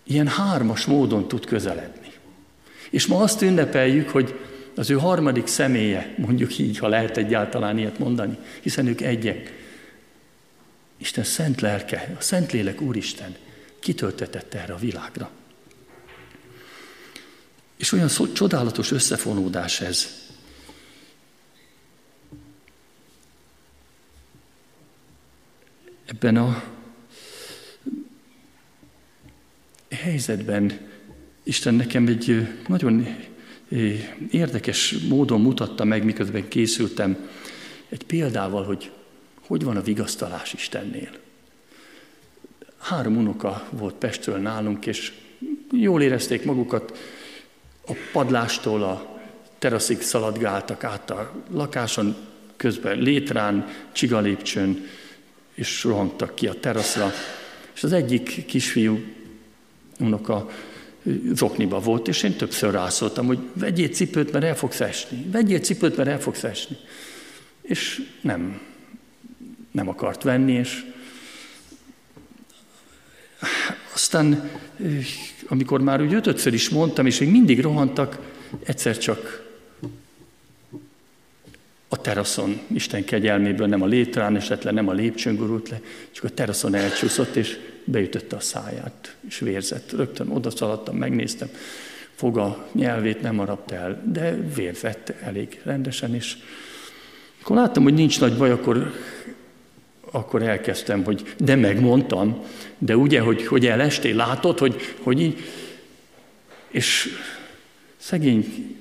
ilyen 0.04 0.28
hármas 0.28 0.84
módon 0.84 1.28
tud 1.28 1.46
közeledni. 1.46 2.12
És 2.90 3.06
ma 3.06 3.20
azt 3.20 3.42
ünnepeljük, 3.42 4.08
hogy 4.08 4.40
az 4.74 4.90
ő 4.90 4.94
harmadik 4.94 5.46
személye, 5.46 6.14
mondjuk 6.16 6.58
így, 6.58 6.78
ha 6.78 6.88
lehet 6.88 7.16
egyáltalán 7.16 7.78
ilyet 7.78 7.98
mondani, 7.98 8.38
hiszen 8.60 8.86
ők 8.86 9.00
egyek. 9.00 9.52
Isten 10.96 11.24
szent 11.24 11.60
lelke, 11.60 12.14
a 12.18 12.22
szent 12.22 12.52
lélek 12.52 12.80
Úristen 12.80 13.36
kitöltetett 13.80 14.54
erre 14.54 14.72
a 14.72 14.78
világra. 14.78 15.30
És 17.76 17.92
olyan 17.92 18.08
szó, 18.08 18.32
csodálatos 18.32 18.90
összefonódás 18.90 19.80
ez. 19.80 20.08
Ebben 26.06 26.36
a 26.36 26.73
helyzetben 30.04 30.78
Isten 31.42 31.74
nekem 31.74 32.06
egy 32.06 32.48
nagyon 32.66 33.06
érdekes 34.30 34.96
módon 35.08 35.40
mutatta 35.40 35.84
meg, 35.84 36.04
miközben 36.04 36.48
készültem, 36.48 37.28
egy 37.88 38.04
példával, 38.04 38.64
hogy 38.64 38.90
hogy 39.46 39.64
van 39.64 39.76
a 39.76 39.82
vigasztalás 39.82 40.52
Istennél. 40.52 41.10
Három 42.78 43.16
unoka 43.16 43.68
volt 43.70 43.94
Pestről 43.94 44.38
nálunk, 44.38 44.86
és 44.86 45.12
jól 45.72 46.02
érezték 46.02 46.44
magukat, 46.44 46.98
a 47.86 47.92
padlástól 48.12 48.82
a 48.82 49.20
teraszig 49.58 50.00
szaladgáltak 50.00 50.84
át 50.84 51.10
a 51.10 51.32
lakáson, 51.50 52.16
közben 52.56 52.98
létrán, 52.98 53.68
csigalépcsőn, 53.92 54.86
és 55.54 55.84
rohantak 55.84 56.34
ki 56.34 56.46
a 56.46 56.60
teraszra. 56.60 57.12
És 57.74 57.84
az 57.84 57.92
egyik 57.92 58.44
kisfiú 58.46 59.00
unoka 59.98 60.50
zokniba 61.32 61.80
volt, 61.80 62.08
és 62.08 62.22
én 62.22 62.36
többször 62.36 62.72
rászóltam, 62.72 63.26
hogy 63.26 63.38
vegyél 63.52 63.88
cipőt, 63.88 64.32
mert 64.32 64.44
el 64.44 64.56
fogsz 64.56 64.80
esni. 64.80 65.26
Vegyél 65.30 65.58
cipőt, 65.58 65.96
mert 65.96 66.08
el 66.08 66.20
fogsz 66.20 66.44
esni. 66.44 66.76
És 67.62 68.02
nem, 68.20 68.60
nem 69.70 69.88
akart 69.88 70.22
venni, 70.22 70.52
és 70.52 70.84
aztán, 73.92 74.50
amikor 75.46 75.80
már 75.80 76.02
úgy 76.02 76.14
ötötször 76.14 76.54
is 76.54 76.68
mondtam, 76.68 77.06
és 77.06 77.18
még 77.18 77.30
mindig 77.30 77.60
rohantak, 77.60 78.18
egyszer 78.64 78.98
csak 78.98 79.42
a 81.88 82.00
teraszon, 82.00 82.60
Isten 82.74 83.04
kegyelméből, 83.04 83.66
nem 83.66 83.82
a 83.82 83.86
létrán 83.86 84.36
esett 84.36 84.62
le, 84.62 84.70
nem 84.70 84.88
a 84.88 84.92
lépcsőn 84.92 85.36
gurult 85.36 85.68
le, 85.68 85.80
csak 86.10 86.24
a 86.24 86.28
teraszon 86.28 86.74
elcsúszott, 86.74 87.36
és 87.36 87.58
beütötte 87.84 88.36
a 88.36 88.40
száját, 88.40 89.16
és 89.28 89.38
vérzett. 89.38 89.92
Rögtön 89.92 90.28
odaszaladtam, 90.28 90.96
megnéztem, 90.96 91.48
foga, 92.14 92.68
nyelvét 92.72 93.20
nem 93.20 93.34
maradt 93.34 93.70
el, 93.70 94.02
de 94.12 94.36
vérzett 94.54 95.08
elég 95.08 95.60
rendesen, 95.64 96.14
és 96.14 96.36
akkor 97.42 97.56
láttam, 97.56 97.82
hogy 97.82 97.94
nincs 97.94 98.20
nagy 98.20 98.36
baj, 98.36 98.50
akkor, 98.50 98.92
akkor 100.10 100.42
elkezdtem, 100.42 101.04
hogy 101.04 101.34
de 101.38 101.54
megmondtam, 101.54 102.44
de 102.78 102.96
ugye, 102.96 103.20
hogy, 103.20 103.46
hogy 103.46 103.66
elestél, 103.66 104.16
látod, 104.16 104.58
hogy, 104.58 104.80
hogy 105.02 105.20
így, 105.20 105.38
és 106.68 107.08
szegény 107.96 108.76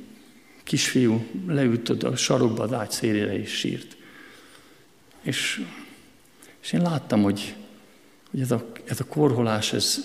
kisfiú 0.63 1.25
leült 1.48 1.89
a 1.89 2.15
sarokba 2.15 2.63
az 2.63 2.74
ágy 2.74 2.91
szélére 2.91 3.39
és 3.39 3.50
sírt. 3.50 3.95
És, 5.22 5.62
és 6.62 6.72
én 6.72 6.81
láttam, 6.81 7.24
hogy, 7.24 7.55
hogy 8.34 8.42
ez, 8.42 8.52
a, 8.52 8.72
ez 8.86 9.00
a 9.00 9.06
korholás, 9.06 9.74
ez, 9.74 10.00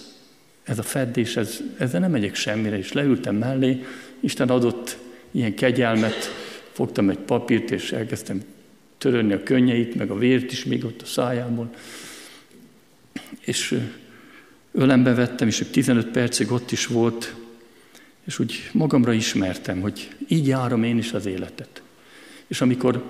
ez 0.63 0.79
a 0.79 0.83
feddés, 0.83 1.37
ez, 1.37 1.59
ezzel 1.79 2.01
nem 2.01 2.11
megyek 2.11 2.35
semmire, 2.35 2.79
és 2.79 2.93
leültem 2.93 3.37
mellé, 3.37 3.85
Isten 4.21 4.49
adott 4.49 4.99
ilyen 5.31 5.55
kegyelmet, 5.55 6.31
fogtam 6.73 7.11
egy 7.11 7.19
papírt, 7.19 7.71
és 7.71 7.93
elkezdtem 7.93 8.43
törölni 8.99 9.33
a 9.33 9.43
könnyeit, 9.43 9.95
meg 9.95 10.11
a 10.11 10.19
vért 10.19 10.53
is 10.53 10.65
még 10.65 10.85
ott 10.85 11.03
a 11.03 11.07
szájából. 11.07 11.71
És 13.41 13.81
ölembe 14.73 15.15
vettem, 15.15 15.49
és 15.49 15.65
15 15.71 16.07
percig 16.07 16.53
ott 16.53 16.71
is 16.71 16.87
volt, 16.87 17.35
és 18.25 18.39
úgy 18.39 18.71
magamra 18.73 19.13
ismertem, 19.13 19.81
hogy 19.81 20.09
így 20.27 20.47
járom 20.47 20.83
én 20.83 20.99
is 20.99 21.13
az 21.13 21.27
életet. 21.27 21.83
És 22.47 22.61
amikor, 22.61 23.05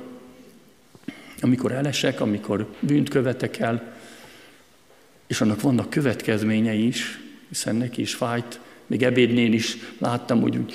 amikor 1.40 1.72
elesek, 1.72 2.20
amikor 2.20 2.74
bűnt 2.80 3.08
követek 3.08 3.58
el, 3.58 3.97
és 5.28 5.40
annak 5.40 5.60
vannak 5.60 5.90
következményei 5.90 6.86
is, 6.86 7.20
hiszen 7.48 7.76
neki 7.76 8.00
is 8.00 8.14
fájt, 8.14 8.60
még 8.86 9.02
ebédnél 9.02 9.52
is 9.52 9.76
láttam, 9.98 10.40
hogy 10.40 10.56
úgy 10.56 10.74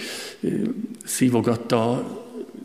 szívogatta 1.05 2.11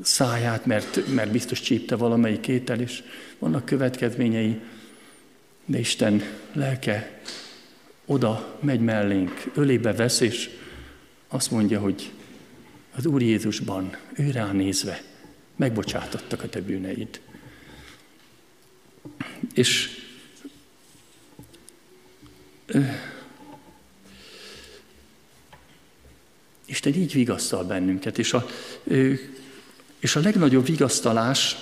száját, 0.02 0.66
mert, 0.66 1.14
mert 1.14 1.30
biztos 1.30 1.60
csípte 1.60 1.96
valamelyik 1.96 2.48
étel, 2.48 2.80
és 2.80 3.02
vannak 3.38 3.64
következményei, 3.64 4.60
de 5.64 5.78
Isten 5.78 6.22
lelke 6.52 7.20
oda 8.06 8.58
megy 8.60 8.80
mellénk, 8.80 9.50
ölébe 9.54 9.92
vesz, 9.92 10.20
és 10.20 10.50
azt 11.28 11.50
mondja, 11.50 11.80
hogy 11.80 12.10
az 12.96 13.06
Úr 13.06 13.22
Jézusban, 13.22 13.96
ő 14.14 14.30
ránézve, 14.30 15.02
megbocsátottak 15.56 16.42
a 16.42 16.48
te 16.48 16.60
bűneid. 16.60 17.20
És 19.54 19.90
Isten 26.64 26.94
így 26.94 27.12
vigasztal 27.12 27.64
bennünket, 27.64 28.18
és 28.18 28.32
a, 28.32 28.46
és 29.98 30.16
a 30.16 30.20
legnagyobb 30.20 30.66
vigasztalás, 30.66 31.56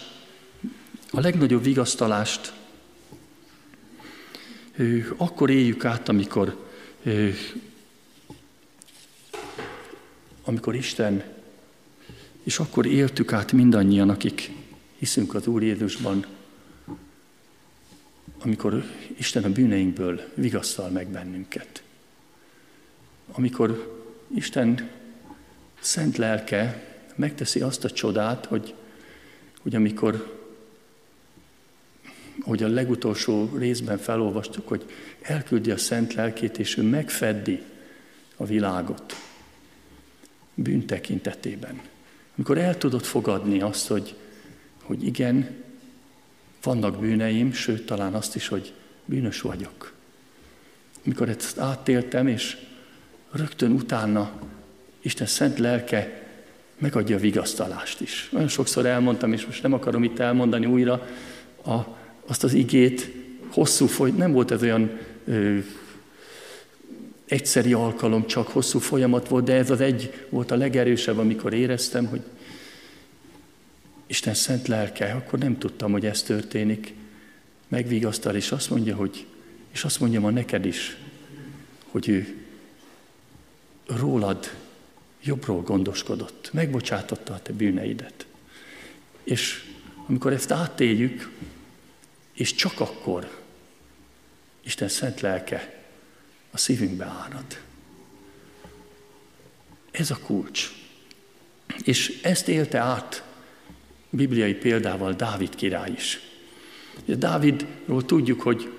a 1.11 1.21
legnagyobb 1.21 1.63
vigasztalást 1.63 2.53
akkor 5.17 5.51
éljük 5.51 5.85
át, 5.85 6.09
amikor 6.09 6.65
amikor 10.45 10.75
Isten 10.75 11.25
És 12.43 12.59
akkor 12.59 12.87
éltük 12.87 13.33
át 13.33 13.53
mindannyian, 13.53 14.11
akik 14.11 14.51
hiszünk 14.99 15.35
az 15.35 15.47
Úr 15.47 15.63
Jézusban, 15.63 16.27
amikor 18.39 18.85
Isten 19.17 19.45
a 19.45 19.51
bűneinkből 19.51 20.21
vigasztal 20.35 20.89
meg 20.89 21.09
bennünket. 21.09 21.83
Amikor 23.33 24.03
Isten 24.35 24.91
szent 25.81 26.17
lelke 26.17 26.85
megteszi 27.15 27.61
azt 27.61 27.85
a 27.85 27.91
csodát, 27.91 28.47
hogy, 28.47 28.75
hogy 29.63 29.75
amikor, 29.75 30.39
hogy 32.41 32.63
a 32.63 32.69
legutolsó 32.69 33.51
részben 33.57 33.99
felolvastuk, 33.99 34.69
hogy 34.69 34.85
elküldi 35.23 35.71
a 35.71 35.77
szent 35.77 36.15
lelkét, 36.15 36.59
és 36.59 36.77
ő 36.77 36.83
megfeddi 36.83 37.63
a 38.37 38.45
világot 38.45 39.15
bűn 40.55 40.87
tekintetében. 40.87 41.81
Amikor 42.35 42.59
el 42.59 42.79
tudod 42.79 43.03
fogadni 43.03 43.61
azt, 43.61 43.87
hogy, 43.87 44.15
hogy 44.83 45.07
igen, 45.07 45.65
vannak 46.67 47.01
bűneim, 47.01 47.53
sőt 47.53 47.87
talán 47.87 48.15
azt 48.15 48.35
is, 48.35 48.49
hogy 48.49 48.73
bűnös 49.05 49.41
vagyok. 49.41 49.93
Amikor 51.05 51.29
ezt 51.29 51.59
átéltem, 51.59 52.27
és 52.27 52.57
rögtön 53.33 53.71
utána 53.71 54.31
Isten 55.01 55.27
szent 55.27 55.59
lelke 55.59 56.27
megadja 56.79 57.17
a 57.17 57.21
vigasztalást 57.21 58.01
is. 58.01 58.29
Nagyon 58.33 58.49
sokszor 58.49 58.87
elmondtam, 58.87 59.33
és 59.33 59.47
most 59.47 59.63
nem 59.63 59.73
akarom 59.73 60.05
itt 60.05 60.19
elmondani 60.19 60.67
újra 60.67 61.07
a, 61.65 61.75
azt 62.27 62.45
az 62.45 62.53
igét, 62.53 63.11
hosszú 63.49 63.87
folyt, 63.87 64.17
nem 64.17 64.33
volt 64.33 64.51
ez 64.51 64.63
olyan 64.63 64.99
ö, 65.25 65.59
egyszeri 67.27 67.73
alkalom, 67.73 68.27
csak 68.27 68.49
hosszú 68.49 68.79
folyamat 68.79 69.29
volt, 69.29 69.45
de 69.45 69.55
ez 69.55 69.71
az 69.71 69.81
egy 69.81 70.27
volt 70.29 70.51
a 70.51 70.57
legerősebb, 70.57 71.19
amikor 71.19 71.53
éreztem, 71.53 72.07
hogy 72.07 72.21
Isten 74.07 74.35
szent 74.35 74.69
lelke, 74.69 75.13
akkor 75.13 75.39
nem 75.39 75.59
tudtam, 75.59 75.93
hogy 75.93 76.07
ez 76.07 76.23
történik. 76.23 76.95
Megvigasztal, 77.69 78.35
és 78.35 78.53
azt 78.53 78.71
mondja, 78.71 78.97
hogy, 78.97 79.27
és 79.73 79.85
azt 79.85 80.01
mondja 80.01 80.21
ma 80.21 80.31
neked 80.31 80.65
is, 80.65 80.97
hogy 81.91 82.09
ő 82.09 82.45
rólad 83.87 84.57
jobbról 85.23 85.63
gondoskodott, 85.63 86.51
megbocsátotta 86.53 87.35
a 87.35 87.43
te 87.43 87.53
bűneidet. 87.53 88.27
És 89.25 89.65
amikor 90.07 90.33
ezt 90.33 90.51
átéljük, 90.51 91.31
és 92.33 92.55
csak 92.55 92.81
akkor 92.81 93.45
Isten 94.63 94.89
szent 94.89 95.21
lelke 95.21 95.85
a 96.51 96.59
szívünkbe 96.59 97.05
árad. 97.05 97.61
Ez 99.91 100.11
a 100.11 100.19
kulcs. 100.19 100.71
És 101.85 102.21
ezt 102.23 102.49
élte 102.49 102.79
át 102.79 103.26
bibliai 104.17 104.55
példával 104.55 105.13
Dávid 105.13 105.55
király 105.55 105.91
is. 105.97 106.21
Dávidról 107.05 108.05
tudjuk, 108.05 108.41
hogy 108.41 108.73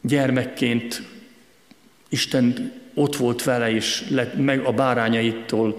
gyermekként 0.00 1.02
Isten 2.08 2.72
ott 2.94 3.16
volt 3.16 3.44
vele, 3.44 3.70
és 3.70 4.04
meg 4.36 4.60
a 4.64 4.72
bárányaitól 4.72 5.76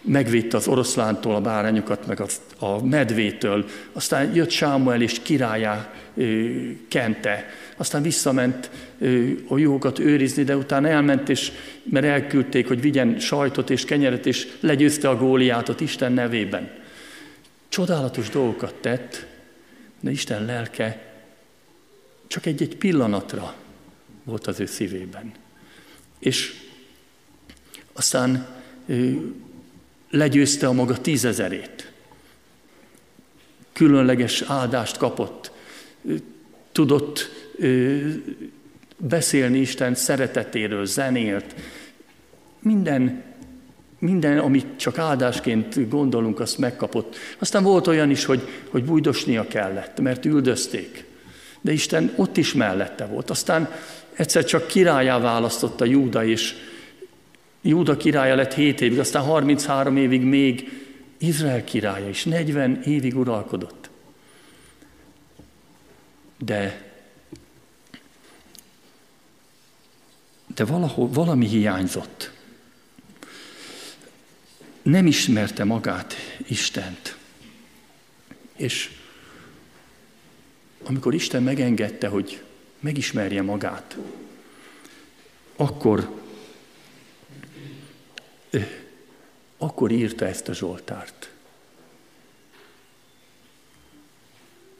megvédte 0.00 0.56
az 0.56 0.68
oroszlántól 0.68 1.34
a 1.34 1.40
bárányokat, 1.40 2.06
meg 2.06 2.22
a, 2.58 2.84
medvétől. 2.84 3.64
Aztán 3.92 4.34
jött 4.34 4.50
Sámuel, 4.50 5.02
és 5.02 5.20
királyá 5.22 5.92
ö, 6.16 6.50
kente. 6.88 7.46
Aztán 7.76 8.02
visszament 8.02 8.70
a 9.48 9.58
jókat 9.58 9.98
őrizni, 9.98 10.42
de 10.42 10.56
utána 10.56 10.88
elment, 10.88 11.28
és, 11.28 11.52
mert 11.82 12.06
elküldték, 12.06 12.68
hogy 12.68 12.80
vigyen 12.80 13.18
sajtot 13.18 13.70
és 13.70 13.84
kenyeret, 13.84 14.26
és 14.26 14.48
legyőzte 14.60 15.08
a 15.08 15.16
góliátot 15.16 15.80
Isten 15.80 16.12
nevében. 16.12 16.82
Csodálatos 17.74 18.28
dolgokat 18.28 18.74
tett, 18.74 19.26
de 20.00 20.10
Isten 20.10 20.44
lelke 20.44 21.12
csak 22.26 22.46
egy-egy 22.46 22.76
pillanatra 22.76 23.54
volt 24.24 24.46
az 24.46 24.60
ő 24.60 24.66
szívében. 24.66 25.32
És 26.18 26.54
aztán 27.92 28.46
legyőzte 30.10 30.66
a 30.66 30.72
maga 30.72 31.00
tízezerét. 31.00 31.92
Különleges 33.72 34.42
áldást 34.42 34.96
kapott. 34.96 35.50
Tudott 36.72 37.30
beszélni 38.96 39.58
Isten 39.58 39.94
szeretetéről, 39.94 40.84
zenélt. 40.84 41.54
Minden, 42.58 43.22
minden, 44.04 44.38
amit 44.38 44.66
csak 44.76 44.98
áldásként 44.98 45.88
gondolunk, 45.88 46.40
azt 46.40 46.58
megkapott. 46.58 47.16
Aztán 47.38 47.62
volt 47.62 47.86
olyan 47.86 48.10
is, 48.10 48.24
hogy, 48.24 48.48
hogy 48.68 48.84
bújdosnia 48.84 49.46
kellett, 49.46 50.00
mert 50.00 50.24
üldözték. 50.24 51.04
De 51.60 51.72
Isten 51.72 52.12
ott 52.16 52.36
is 52.36 52.52
mellette 52.52 53.04
volt. 53.04 53.30
Aztán 53.30 53.70
egyszer 54.12 54.44
csak 54.44 54.66
királyá 54.66 55.18
választotta 55.18 55.84
Júda, 55.84 56.24
és 56.24 56.54
Júda 57.62 57.96
királya 57.96 58.34
lett 58.34 58.54
7 58.54 58.80
évig, 58.80 58.98
aztán 58.98 59.22
33 59.22 59.96
évig 59.96 60.22
még 60.22 60.82
Izrael 61.18 61.64
királya 61.64 62.08
is, 62.08 62.24
40 62.24 62.82
évig 62.82 63.16
uralkodott. 63.16 63.90
De 66.38 66.92
de 70.54 70.64
valahol, 70.64 71.08
valami 71.08 71.46
hiányzott. 71.46 72.33
Nem 74.84 75.06
ismerte 75.06 75.64
magát 75.64 76.14
Istent. 76.46 77.16
És 78.56 78.90
amikor 80.82 81.14
Isten 81.14 81.42
megengedte, 81.42 82.08
hogy 82.08 82.42
megismerje 82.80 83.42
magát, 83.42 83.96
akkor 85.56 86.22
akkor 89.56 89.90
írta 89.90 90.26
ezt 90.26 90.48
a 90.48 90.54
Zsoltárt. 90.54 91.30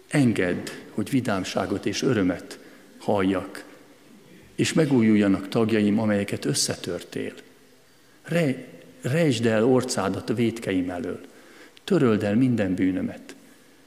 Engedd, 0.09 0.69
hogy 0.91 1.11
vidámságot 1.11 1.87
és 1.87 2.03
örömet 2.03 2.59
halljak, 2.99 3.65
és 4.55 4.73
megújuljanak 4.73 5.49
tagjaim, 5.49 5.99
amelyeket 5.99 6.45
összetörtél. 6.45 7.33
Re, 8.23 8.74
rejtsd 9.05 9.47
el 9.47 9.65
orcádat 9.65 10.31
a 10.31 10.35
védkeim 10.35 10.91
elől, 10.91 11.21
töröld 11.85 12.23
el 12.23 12.35
minden 12.35 12.75
bűnömet. 12.75 13.35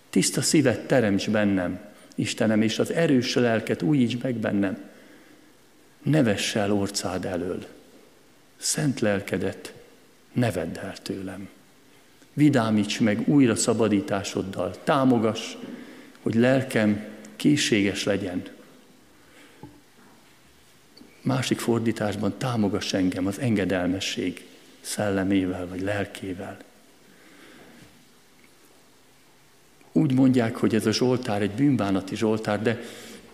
Tiszta 0.10 0.42
szívet 0.42 0.88
teremts 0.88 1.30
bennem, 1.30 1.80
Istenem, 2.16 2.62
és 2.62 2.80
az 2.80 2.92
erős 2.92 3.36
lelket 3.36 3.82
újíts 3.82 4.22
meg 4.22 4.36
bennem. 4.36 4.90
Ne 6.04 6.24
vess 6.24 6.56
el 6.56 6.72
orcád 6.72 7.26
elől. 7.26 7.66
Szent 8.58 9.00
lelkedet 9.00 9.74
ne 10.32 10.52
vedd 10.52 10.78
el 10.78 10.98
tőlem. 11.02 11.50
Vidámíts 12.34 13.00
meg 13.00 13.28
újra 13.28 13.56
szabadításoddal, 13.56 14.84
támogass, 14.84 15.56
hogy 16.22 16.36
lelkem 16.36 17.06
készséges 17.36 18.04
legyen. 18.04 18.44
Másik 21.22 21.60
fordításban 21.60 22.38
támogass 22.38 22.94
engem 22.94 23.26
az 23.26 23.40
engedelmesség 23.40 24.46
szellemével 24.88 25.68
vagy 25.68 25.82
lelkével. 25.82 26.58
Úgy 29.92 30.14
mondják, 30.14 30.56
hogy 30.56 30.76
ez 30.76 30.86
a 30.86 30.92
Zsoltár 30.92 31.42
egy 31.42 31.52
bűnbánati 31.52 32.16
Zsoltár, 32.16 32.62
de 32.62 32.82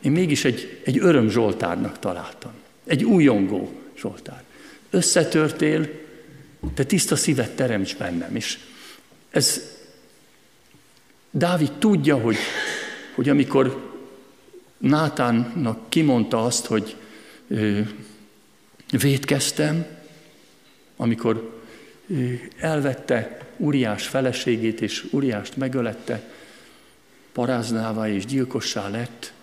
én 0.01 0.11
mégis 0.11 0.45
egy, 0.45 0.81
egy 0.83 0.97
öröm 0.99 1.29
Zsoltárnak 1.29 1.99
találtam. 1.99 2.51
Egy 2.85 3.03
újongó 3.03 3.73
Zsoltár. 3.97 4.43
Összetörtél, 4.89 5.89
te 6.73 6.83
tiszta 6.83 7.15
szívet 7.15 7.55
teremts 7.55 7.97
bennem. 7.97 8.35
És 8.35 8.59
ez 9.29 9.61
Dávid 11.31 11.71
tudja, 11.71 12.17
hogy, 12.17 12.37
hogy 13.15 13.29
amikor 13.29 13.91
Nátánnak 14.77 15.89
kimondta 15.89 16.45
azt, 16.45 16.65
hogy 16.65 16.95
ö, 17.47 17.79
védkeztem, 18.89 19.85
amikor 21.03 21.61
elvette 22.57 23.47
Uriás 23.57 24.07
feleségét, 24.07 24.81
és 24.81 25.07
Uriást 25.11 25.57
megölette, 25.57 26.31
paráznává 27.31 28.09
és 28.09 28.25
gyilkossá 28.25 28.89
lett, 28.89 29.33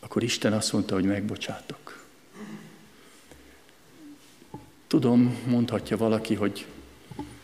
akkor 0.00 0.22
Isten 0.22 0.52
azt 0.52 0.72
mondta, 0.72 0.94
hogy 0.94 1.04
megbocsátok. 1.04 2.04
Tudom, 4.86 5.38
mondhatja 5.46 5.96
valaki, 5.96 6.34
hogy 6.34 6.66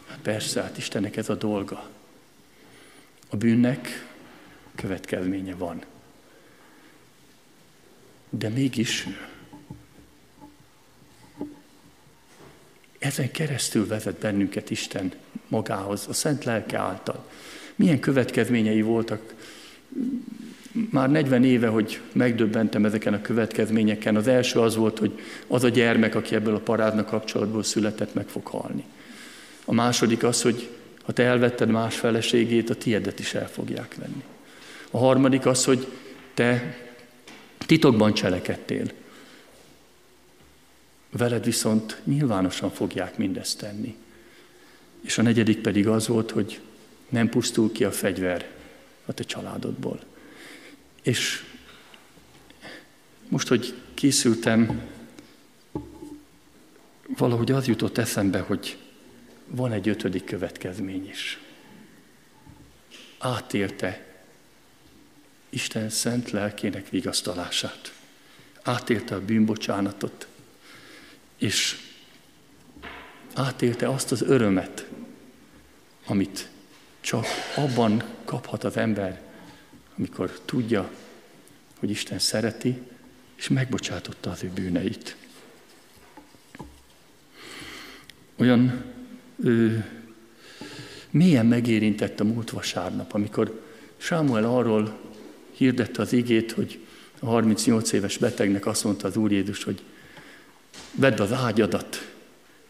hát 0.07 0.19
persze, 0.23 0.63
hát 0.63 0.79
Istennek 0.79 1.17
ez 1.17 1.29
a 1.29 1.35
dolga. 1.35 1.91
A 3.29 3.37
bűnnek 3.37 4.09
következménye 4.75 5.55
van. 5.55 5.85
De 8.31 8.49
mégis 8.49 9.07
ezen 13.03 13.31
keresztül 13.31 13.87
vezet 13.87 14.19
bennünket 14.19 14.71
Isten 14.71 15.13
magához, 15.49 16.07
a 16.09 16.13
szent 16.13 16.45
lelke 16.45 16.79
által. 16.79 17.25
Milyen 17.75 18.01
következményei 18.01 18.83
voltak 18.83 19.35
már 20.91 21.11
40 21.11 21.45
éve, 21.45 21.67
hogy 21.67 22.01
megdöbbentem 22.13 22.85
ezeken 22.85 23.15
a 23.15 23.21
következményeken. 23.21 24.17
Az 24.17 24.27
első 24.27 24.61
az 24.61 24.77
volt, 24.77 24.99
hogy 24.99 25.21
az 25.47 25.65
a 25.65 25.69
gyermek, 25.69 26.15
aki 26.15 26.35
ebből 26.35 26.55
a 26.55 26.61
parádnak 26.61 27.07
kapcsolatból 27.07 27.63
született, 27.63 28.15
meg 28.15 28.29
fog 28.29 28.47
halni. 28.47 28.85
A 29.65 29.73
második 29.73 30.25
az, 30.25 30.43
hogy 30.43 30.69
ha 31.03 31.13
te 31.13 31.23
elvetted 31.23 31.69
más 31.69 31.97
feleségét, 31.97 32.71
a 32.71 32.75
tiedet 32.75 33.19
is 33.19 33.35
el 33.35 33.49
fogják 33.49 33.95
venni. 33.95 34.23
A 34.91 34.99
harmadik 34.99 35.47
az, 35.47 35.65
hogy 35.65 35.87
te 36.35 36.77
titokban 37.67 38.15
cselekedtél. 38.15 38.87
Veled 41.13 41.45
viszont 41.45 42.01
nyilvánosan 42.05 42.71
fogják 42.71 43.17
mindezt 43.17 43.59
tenni. 43.59 43.97
És 45.01 45.19
a 45.19 45.23
negyedik 45.23 45.61
pedig 45.61 45.89
az 45.89 46.07
volt, 46.07 46.31
hogy 46.31 46.61
nem 47.09 47.29
pusztul 47.29 47.73
ki 47.73 47.85
a 47.85 47.93
fegyver 47.93 48.51
a 49.07 49.13
te 49.13 49.23
családodból. 49.23 50.01
És 51.03 51.45
most, 53.29 53.49
hogy 53.49 53.75
készültem, 53.95 54.81
valahogy 57.17 57.53
az 57.53 57.67
jutott 57.67 57.99
eszembe, 57.99 58.39
hogy 58.39 58.79
van 59.47 59.73
egy 59.73 59.89
ötödik 59.89 60.25
következmény 60.25 61.09
is. 61.09 61.41
Átélte 63.19 64.07
Isten 65.49 65.89
szent 65.89 66.31
lelkének 66.31 66.89
vigasztalását. 66.89 67.95
Átélte 68.63 69.15
a 69.15 69.25
bűnbocsánatot, 69.25 70.27
és 71.43 71.77
átélte 73.35 73.89
azt 73.89 74.13
az 74.13 74.23
örömet, 74.23 74.87
amit 76.07 76.49
csak 77.01 77.25
abban 77.57 78.03
kaphat 78.25 78.65
az 78.65 78.77
ember, 78.77 79.23
amikor 79.99 80.41
tudja, 80.45 80.91
hogy 81.79 81.91
Isten 81.91 82.19
szereti, 82.19 82.79
és 83.35 83.49
megbocsátotta 83.49 84.31
az 84.31 84.43
ő 84.43 84.51
bűneit. 84.55 85.17
Olyan 88.37 88.85
ő, 89.45 89.85
mélyen 91.11 91.47
megérintett 91.47 92.21
a 92.21 92.25
múlt 92.25 92.51
vasárnap, 92.51 93.13
amikor 93.13 93.63
Sámuel 93.97 94.45
arról 94.45 95.01
hirdette 95.51 96.03
az 96.03 96.13
igét, 96.13 96.53
hogy 96.53 96.79
a 97.19 97.27
38 97.27 97.93
éves 97.93 98.19
betegnek 98.19 98.67
azt 98.67 98.85
mondta 98.85 99.07
az 99.07 99.17
Úr 99.17 99.33
Jézus, 99.33 99.65
hogy 99.65 99.83
vedd 100.95 101.21
az 101.21 101.33
ágyadat, 101.33 102.13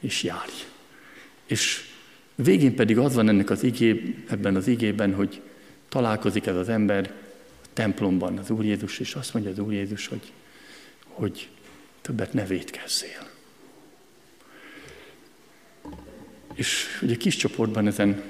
és 0.00 0.22
járj. 0.22 0.52
És 1.46 1.90
végén 2.34 2.74
pedig 2.74 2.98
az 2.98 3.14
van 3.14 3.28
ennek 3.28 3.50
az 3.50 3.62
igé, 3.62 4.14
ebben 4.28 4.56
az 4.56 4.66
igében, 4.66 5.14
hogy 5.14 5.40
találkozik 5.88 6.46
ez 6.46 6.56
az 6.56 6.68
ember 6.68 7.14
a 7.62 7.66
templomban, 7.72 8.38
az 8.38 8.50
Úr 8.50 8.64
Jézus, 8.64 8.98
és 8.98 9.14
azt 9.14 9.34
mondja 9.34 9.52
az 9.52 9.58
Úr 9.58 9.72
Jézus, 9.72 10.06
hogy, 10.06 10.32
hogy 11.04 11.48
többet 12.00 12.32
ne 12.32 12.44
védkezzél. 12.44 13.30
És 16.54 16.86
ugye 17.02 17.16
kis 17.16 17.36
csoportban 17.36 17.86
ezen 17.86 18.22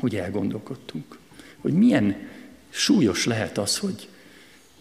úgy 0.00 0.16
elgondolkodtunk, 0.16 1.18
hogy 1.58 1.72
milyen 1.72 2.28
súlyos 2.68 3.26
lehet 3.26 3.58
az, 3.58 3.78
hogy 3.78 4.08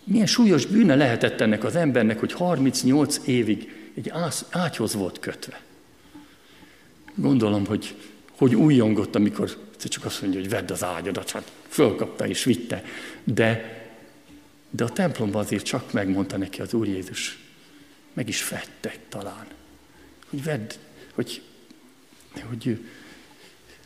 milyen 0.04 0.26
súlyos 0.26 0.66
bűne 0.66 0.96
lehetett 0.96 1.42
ennek 1.42 1.64
az 1.64 1.76
embernek, 1.76 2.20
hogy 2.20 2.34
38 2.34 3.20
évig 3.26 3.79
egy 4.00 4.12
ágyhoz 4.50 4.94
volt 4.94 5.20
kötve. 5.20 5.62
Gondolom, 7.16 7.66
hogy, 7.66 7.96
hogy 8.38 8.56
újjongott, 8.56 9.16
amikor 9.16 9.58
csak 9.78 10.06
azt 10.06 10.22
mondja, 10.22 10.40
hogy 10.40 10.50
vedd 10.50 10.72
az 10.72 10.84
ágyadat, 10.84 11.32
hát 11.32 11.52
fölkapta 11.68 12.28
és 12.28 12.44
vitte. 12.44 12.84
De, 13.24 13.78
de 14.70 14.84
a 14.84 14.90
templomban 14.90 15.44
azért 15.44 15.66
csak 15.66 15.92
megmondta 15.92 16.38
neki 16.38 16.62
az 16.62 16.74
Úr 16.74 16.88
Jézus, 16.88 17.40
meg 18.14 18.28
is 18.28 18.42
fettek 18.42 19.00
talán, 19.10 19.46
hogy 20.30 20.44
vedd, 20.44 20.74
hogy, 21.14 21.42
hogy 22.44 22.86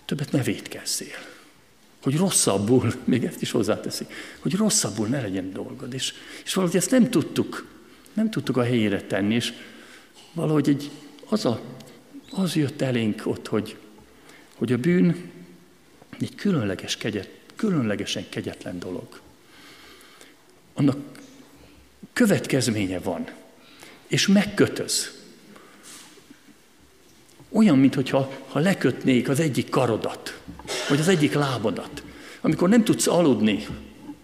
többet 0.05 0.31
ne 0.31 0.41
védkezzél. 0.41 1.17
Hogy 2.01 2.17
rosszabbul, 2.17 2.93
még 3.03 3.23
ezt 3.23 3.41
is 3.41 3.51
hozzáteszi, 3.51 4.05
hogy 4.39 4.55
rosszabbul 4.55 5.07
ne 5.07 5.21
legyen 5.21 5.53
dolgod. 5.53 5.93
És, 5.93 6.13
és 6.45 6.53
valahogy 6.53 6.77
ezt 6.77 6.91
nem 6.91 7.09
tudtuk, 7.09 7.67
nem 8.13 8.29
tudtuk 8.29 8.57
a 8.57 8.63
helyére 8.63 9.01
tenni, 9.01 9.35
és 9.35 9.53
valahogy 10.33 10.69
egy, 10.69 10.91
az, 11.25 11.45
a, 11.45 11.61
az 12.31 12.55
jött 12.55 12.81
elénk 12.81 13.21
ott, 13.25 13.47
hogy, 13.47 13.77
hogy 14.55 14.71
a 14.71 14.77
bűn 14.77 15.31
egy 16.19 16.35
különleges 16.35 16.97
kegyet, 16.97 17.29
különlegesen 17.55 18.29
kegyetlen 18.29 18.79
dolog. 18.79 19.19
Annak 20.73 20.97
következménye 22.13 22.99
van, 22.99 23.29
és 24.07 24.27
megkötöz. 24.27 25.21
Olyan, 27.49 27.77
mintha 27.77 28.31
ha 28.47 28.59
lekötnék 28.59 29.29
az 29.29 29.39
egyik 29.39 29.69
karodat, 29.69 30.41
vagy 30.89 30.99
az 30.99 31.07
egyik 31.07 31.33
lábadat. 31.33 32.03
Amikor 32.41 32.69
nem 32.69 32.83
tudsz 32.83 33.07
aludni, 33.07 33.67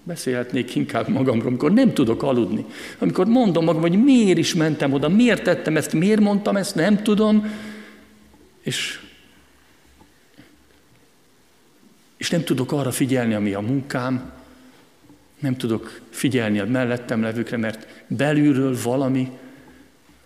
beszélhetnék 0.09 0.75
inkább 0.75 1.07
magamról, 1.07 1.47
amikor 1.47 1.71
nem 1.71 1.93
tudok 1.93 2.23
aludni, 2.23 2.65
amikor 2.99 3.25
mondom 3.25 3.63
magam, 3.63 3.81
hogy 3.81 4.03
miért 4.03 4.37
is 4.37 4.53
mentem 4.53 4.93
oda, 4.93 5.09
miért 5.09 5.43
tettem 5.43 5.77
ezt, 5.77 5.93
miért 5.93 6.19
mondtam 6.19 6.55
ezt, 6.55 6.75
nem 6.75 7.03
tudom, 7.03 7.51
és 8.61 8.99
és 12.17 12.29
nem 12.29 12.43
tudok 12.43 12.71
arra 12.71 12.91
figyelni, 12.91 13.33
ami 13.33 13.53
a 13.53 13.59
munkám, 13.59 14.31
nem 15.39 15.57
tudok 15.57 16.01
figyelni 16.09 16.59
a 16.59 16.65
mellettem 16.65 17.21
levőkre, 17.21 17.57
mert 17.57 18.03
belülről 18.07 18.77
valami, 18.83 19.31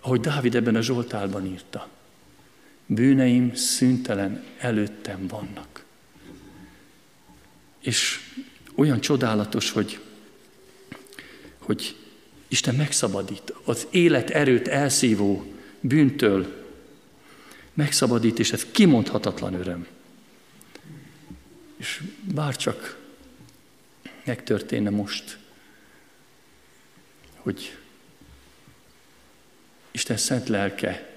ahogy 0.01 0.19
Dávid 0.19 0.55
ebben 0.55 0.75
a 0.75 0.81
Zsoltálban 0.81 1.45
írta, 1.45 1.89
bűneim 2.85 3.55
szüntelen 3.55 4.43
előttem 4.59 5.27
vannak. 5.27 5.85
És 7.79 8.19
olyan 8.75 8.99
csodálatos, 8.99 9.71
hogy, 9.71 9.99
hogy 11.57 11.95
Isten 12.47 12.75
megszabadít 12.75 13.53
az 13.63 13.87
élet 13.89 14.29
erőt 14.29 14.67
elszívó 14.67 15.53
bűntől, 15.79 16.63
megszabadít, 17.73 18.39
és 18.39 18.51
ez 18.51 18.65
kimondhatatlan 18.71 19.53
öröm. 19.53 19.87
És 21.77 22.03
bárcsak 22.33 22.99
megtörténne 24.25 24.89
most, 24.89 25.37
hogy 27.35 27.77
Isten 29.91 30.17
szent 30.17 30.47
lelke 30.47 31.09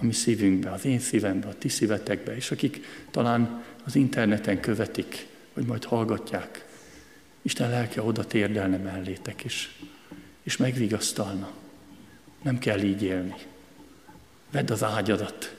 a 0.00 0.04
mi 0.04 0.12
szívünkbe, 0.12 0.70
az 0.70 0.84
én 0.84 0.98
szívembe, 0.98 1.48
a 1.48 1.58
ti 1.58 1.68
szívetekbe, 1.68 2.36
és 2.36 2.50
akik 2.50 2.84
talán 3.10 3.64
az 3.84 3.96
interneten 3.96 4.60
követik, 4.60 5.26
vagy 5.54 5.64
majd 5.64 5.84
hallgatják, 5.84 6.67
Isten 7.48 7.70
lelke 7.70 8.02
oda 8.02 8.26
térdelne 8.26 8.76
mellétek 8.76 9.44
is, 9.44 9.78
és 10.42 10.56
megvigasztalna. 10.56 11.50
Nem 12.42 12.58
kell 12.58 12.80
így 12.80 13.02
élni. 13.02 13.34
Vedd 14.50 14.72
az 14.72 14.82
ágyadat, 14.82 15.56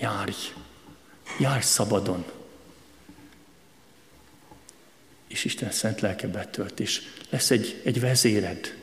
járj, 0.00 0.32
járj 1.38 1.62
szabadon 1.62 2.24
és 5.26 5.44
Isten 5.44 5.70
szent 5.70 6.00
lelke 6.00 6.28
betölt, 6.28 6.80
és 6.80 7.02
lesz 7.30 7.50
egy, 7.50 7.80
egy 7.84 8.00
vezéred, 8.00 8.76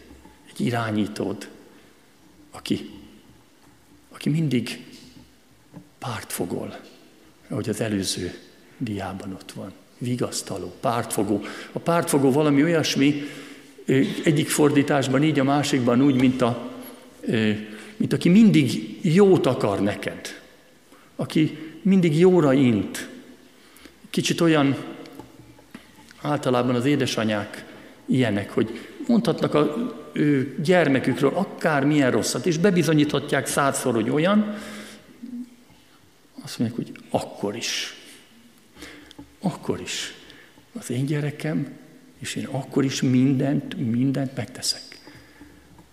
egy 0.49 0.59
irányítód, 0.59 1.49
aki, 2.51 2.89
aki 4.09 4.29
mindig 4.29 4.85
pártfogol, 5.97 6.79
ahogy 7.47 7.69
az 7.69 7.81
előző 7.81 8.39
diában 8.77 9.33
ott 9.33 9.51
van. 9.51 9.73
Vigasztaló, 9.97 10.73
pártfogó. 10.79 11.43
A 11.71 11.79
pártfogó 11.79 12.31
valami 12.31 12.63
olyasmi, 12.63 13.23
egyik 14.23 14.49
fordításban 14.49 15.23
így, 15.23 15.39
a 15.39 15.43
másikban 15.43 16.01
úgy, 16.01 16.15
mint, 16.15 16.41
a, 16.41 16.71
mint 17.97 18.13
aki 18.13 18.29
mindig 18.29 18.99
jót 19.01 19.45
akar 19.45 19.79
neked. 19.79 20.41
Aki 21.15 21.57
mindig 21.81 22.19
jóra 22.19 22.53
int. 22.53 23.09
Kicsit 24.09 24.41
olyan, 24.41 24.75
Általában 26.25 26.75
az 26.75 26.85
édesanyák 26.85 27.65
ilyenek, 28.05 28.51
hogy 28.51 28.79
mondhatnak 29.07 29.53
a 29.53 29.93
ő 30.13 30.55
gyermekükről 30.63 31.31
akár 31.35 31.83
milyen 31.83 32.11
rosszat, 32.11 32.45
és 32.45 32.57
bebizonyíthatják 32.57 33.47
százszor, 33.47 33.93
hogy 33.93 34.09
olyan, 34.09 34.57
azt 36.43 36.59
mondják, 36.59 36.85
hogy 36.85 36.91
akkor 37.09 37.55
is. 37.55 37.93
Akkor 39.45 39.81
is. 39.81 40.13
Az 40.73 40.89
én 40.89 41.05
gyerekem, 41.05 41.77
és 42.17 42.35
én 42.35 42.45
akkor 42.45 42.83
is 42.83 43.01
mindent, 43.01 43.77
mindent 43.77 44.35
megteszek. 44.35 44.81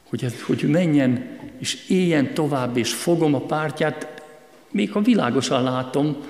Hogy, 0.03 0.25
ez, 0.25 0.43
hogy 0.43 0.63
menjen, 0.63 1.39
és 1.59 1.89
éljen 1.89 2.35
tovább, 2.35 2.77
és 2.77 2.95
fogom 2.95 3.35
a 3.35 3.41
pártját, 3.41 4.23
még 4.71 4.93
ha 4.93 5.01
világosan 5.01 5.63
látom, 5.63 6.25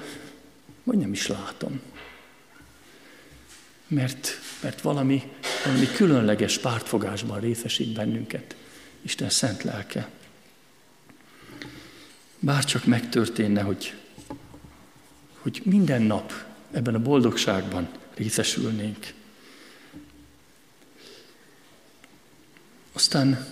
vagy 0.83 0.99
nem 0.99 1.13
is 1.13 1.27
látom. 1.27 1.81
Mert, 3.87 4.29
mert 4.63 4.81
valami, 4.81 5.23
valami 5.65 5.87
különleges 5.87 6.59
pártfogásban 6.59 7.41
részesít 7.41 7.93
bennünket 7.93 8.57
Isten 9.03 9.31
szent 9.31 9.63
lelke. 9.63 10.09
Bár 12.39 12.65
csak 12.65 12.85
megtörténne, 12.85 13.61
hogy, 13.61 13.95
hogy 15.39 15.61
minden 15.65 16.03
nap 16.03 16.51
ebben 16.73 16.95
a 16.95 17.03
boldogságban 17.03 17.89
részesülnénk. 18.15 19.13
Aztán 22.93 23.47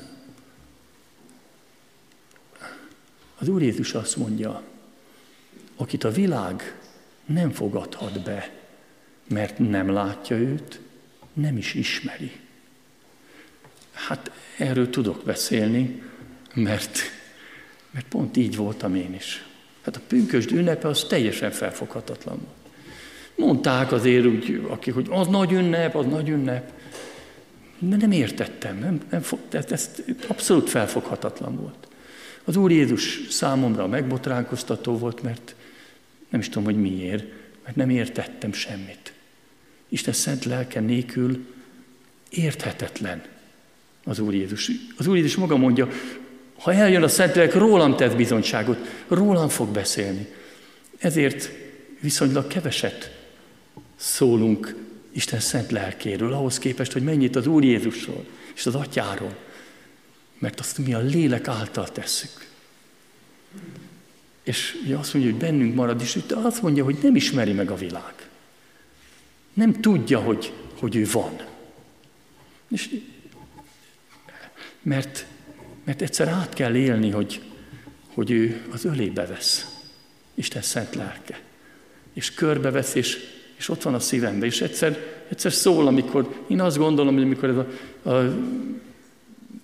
az 3.38 3.48
Úr 3.48 3.62
Jézus 3.62 3.94
azt 3.94 4.16
mondja, 4.16 4.62
akit 5.76 6.04
a 6.04 6.10
világ 6.10 6.78
nem 7.24 7.50
fogadhat 7.50 8.22
be, 8.22 8.52
mert 9.28 9.58
nem 9.58 9.90
látja 9.90 10.36
őt, 10.36 10.80
nem 11.32 11.56
is 11.56 11.74
ismeri. 11.74 12.40
Hát 13.92 14.30
erről 14.58 14.90
tudok 14.90 15.24
beszélni, 15.24 16.02
mert, 16.54 16.98
mert 17.90 18.06
pont 18.06 18.36
így 18.36 18.56
voltam 18.56 18.94
én 18.94 19.14
is. 19.14 19.46
Hát 19.82 19.96
a 19.96 20.00
pünkösd 20.06 20.52
ünnepe 20.52 20.88
az 20.88 21.04
teljesen 21.04 21.50
felfoghatatlan 21.50 22.38
volt. 22.38 22.59
Mondták 23.40 23.92
azért 23.92 24.26
úgy, 24.26 24.66
akik, 24.68 24.94
hogy 24.94 25.06
az 25.10 25.26
nagy 25.26 25.52
ünnep, 25.52 25.94
az 25.94 26.06
nagy 26.06 26.28
ünnep. 26.28 26.72
De 27.78 27.96
nem 27.96 28.12
értettem, 28.12 28.78
nem, 28.78 29.00
nem, 29.10 29.22
ez, 29.50 29.64
ez 29.70 29.90
abszolút 30.26 30.68
felfoghatatlan 30.68 31.56
volt. 31.56 31.88
Az 32.44 32.56
Úr 32.56 32.70
Jézus 32.70 33.20
számomra 33.30 33.86
megbotránkoztató 33.86 34.98
volt, 34.98 35.22
mert 35.22 35.54
nem 36.28 36.40
is 36.40 36.48
tudom, 36.48 36.64
hogy 36.64 36.80
miért, 36.80 37.24
mert 37.64 37.76
nem 37.76 37.90
értettem 37.90 38.52
semmit. 38.52 39.12
Isten 39.88 40.14
szent 40.14 40.44
lelke 40.44 40.80
nélkül 40.80 41.46
érthetetlen 42.30 43.22
az 44.04 44.18
Úr 44.18 44.34
Jézus. 44.34 44.70
Az 44.96 45.06
Úr 45.06 45.16
Jézus 45.16 45.36
maga 45.36 45.56
mondja, 45.56 45.88
ha 46.58 46.72
eljön 46.72 47.02
a 47.02 47.08
Szentlélek, 47.08 47.54
rólam 47.54 47.96
tett 47.96 48.16
bizonyságot, 48.16 48.78
rólam 49.08 49.48
fog 49.48 49.68
beszélni. 49.68 50.26
Ezért 50.98 51.50
viszonylag 52.00 52.46
keveset 52.46 53.19
szólunk 54.00 54.74
Isten 55.12 55.40
szent 55.40 55.70
lelkéről, 55.70 56.32
ahhoz 56.32 56.58
képest, 56.58 56.92
hogy 56.92 57.02
mennyit 57.02 57.36
az 57.36 57.46
Úr 57.46 57.64
Jézusról 57.64 58.24
és 58.54 58.66
az 58.66 58.74
Atyáról. 58.74 59.36
Mert 60.38 60.60
azt 60.60 60.78
mi 60.78 60.94
a 60.94 60.98
lélek 60.98 61.48
által 61.48 61.88
tesszük. 61.88 62.48
És 64.42 64.80
ugye 64.84 64.96
azt 64.96 65.14
mondja, 65.14 65.32
hogy 65.32 65.40
bennünk 65.40 65.74
marad, 65.74 66.00
és 66.00 66.18
azt 66.34 66.62
mondja, 66.62 66.84
hogy 66.84 66.98
nem 67.02 67.16
ismeri 67.16 67.52
meg 67.52 67.70
a 67.70 67.74
világ. 67.74 68.28
Nem 69.54 69.80
tudja, 69.80 70.20
hogy, 70.20 70.52
hogy 70.78 70.96
ő 70.96 71.06
van. 71.12 71.40
És 72.68 72.96
mert, 74.82 75.26
mert 75.84 76.02
egyszer 76.02 76.28
át 76.28 76.54
kell 76.54 76.74
élni, 76.74 77.10
hogy, 77.10 77.42
hogy 78.14 78.30
ő 78.30 78.62
az 78.70 78.84
ölébe 78.84 79.26
vesz. 79.26 79.82
Isten 80.34 80.62
szent 80.62 80.94
lelke. 80.94 81.40
És 82.12 82.34
körbevesz, 82.34 82.94
és, 82.94 83.18
és 83.60 83.68
ott 83.68 83.82
van 83.82 83.94
a 83.94 84.00
szívembe. 84.00 84.46
És 84.46 84.60
egyszer, 84.60 84.98
egyszer 85.28 85.52
szól, 85.52 85.86
amikor 85.86 86.44
én 86.48 86.60
azt 86.60 86.76
gondolom, 86.76 87.14
hogy 87.14 87.22
amikor 87.22 87.48
ez 87.48 87.56
a, 87.56 88.10
a 88.10 88.34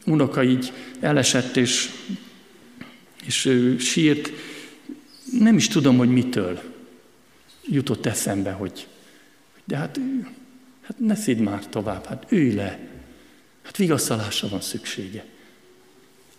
unoka 0.06 0.42
így 0.42 0.72
elesett, 1.00 1.56
és, 1.56 1.90
és 3.24 3.44
ő 3.44 3.78
sírt, 3.78 4.30
nem 5.40 5.56
is 5.56 5.68
tudom, 5.68 5.96
hogy 5.96 6.08
mitől 6.08 6.60
jutott 7.64 8.06
eszembe, 8.06 8.50
hogy 8.50 8.86
de 9.64 9.76
hát, 9.76 10.00
hát 10.82 10.98
ne 10.98 11.14
széd 11.14 11.38
már 11.38 11.66
tovább, 11.66 12.04
hát 12.04 12.26
ülj 12.28 12.52
le, 12.52 12.86
Hát 13.66 13.76
vigasztalásra 13.76 14.48
van 14.48 14.60
szüksége. 14.60 15.24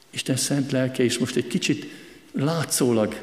Isten 0.10 0.36
szent 0.36 0.72
lelke, 0.72 1.04
és 1.04 1.18
most 1.18 1.36
egy 1.36 1.48
kicsit 1.48 1.86
látszólag 2.32 3.22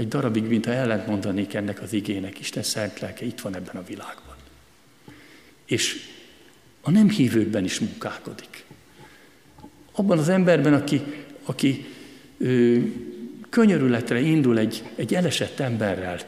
egy 0.00 0.08
darabig, 0.08 0.44
mintha 0.44 0.72
ellent 0.72 1.06
mondanék 1.06 1.54
ennek 1.54 1.82
az 1.82 1.92
igének, 1.92 2.38
Isten 2.38 2.62
szent 2.62 3.00
lelke 3.00 3.24
itt 3.24 3.40
van 3.40 3.54
ebben 3.54 3.76
a 3.76 3.84
világban. 3.84 4.36
És 5.64 5.96
a 6.80 6.90
nem 6.90 7.08
hívőkben 7.08 7.64
is 7.64 7.78
munkálkodik. 7.78 8.64
Abban 9.92 10.18
az 10.18 10.28
emberben, 10.28 10.74
aki, 10.74 11.02
aki 11.42 11.86
ö, 12.38 12.78
könyörületre 13.48 14.20
indul 14.20 14.58
egy, 14.58 14.82
egy 14.94 15.14
elesett 15.14 15.60
emberrel 15.60 16.18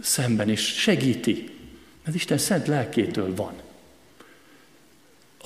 szemben, 0.00 0.48
és 0.48 0.60
segíti, 0.60 1.50
az 2.06 2.14
Isten 2.14 2.38
szent 2.38 2.66
lelkétől 2.66 3.34
van. 3.34 3.54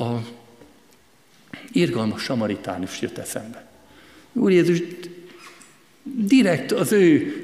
A 0.06 0.26
irgalmas 1.72 2.22
samaritánus 2.22 3.00
jött 3.00 3.18
eszembe. 3.18 3.66
Úr 4.32 4.50
Jézus 4.50 4.82
direkt 6.02 6.72
az 6.72 6.92
ő, 6.92 7.42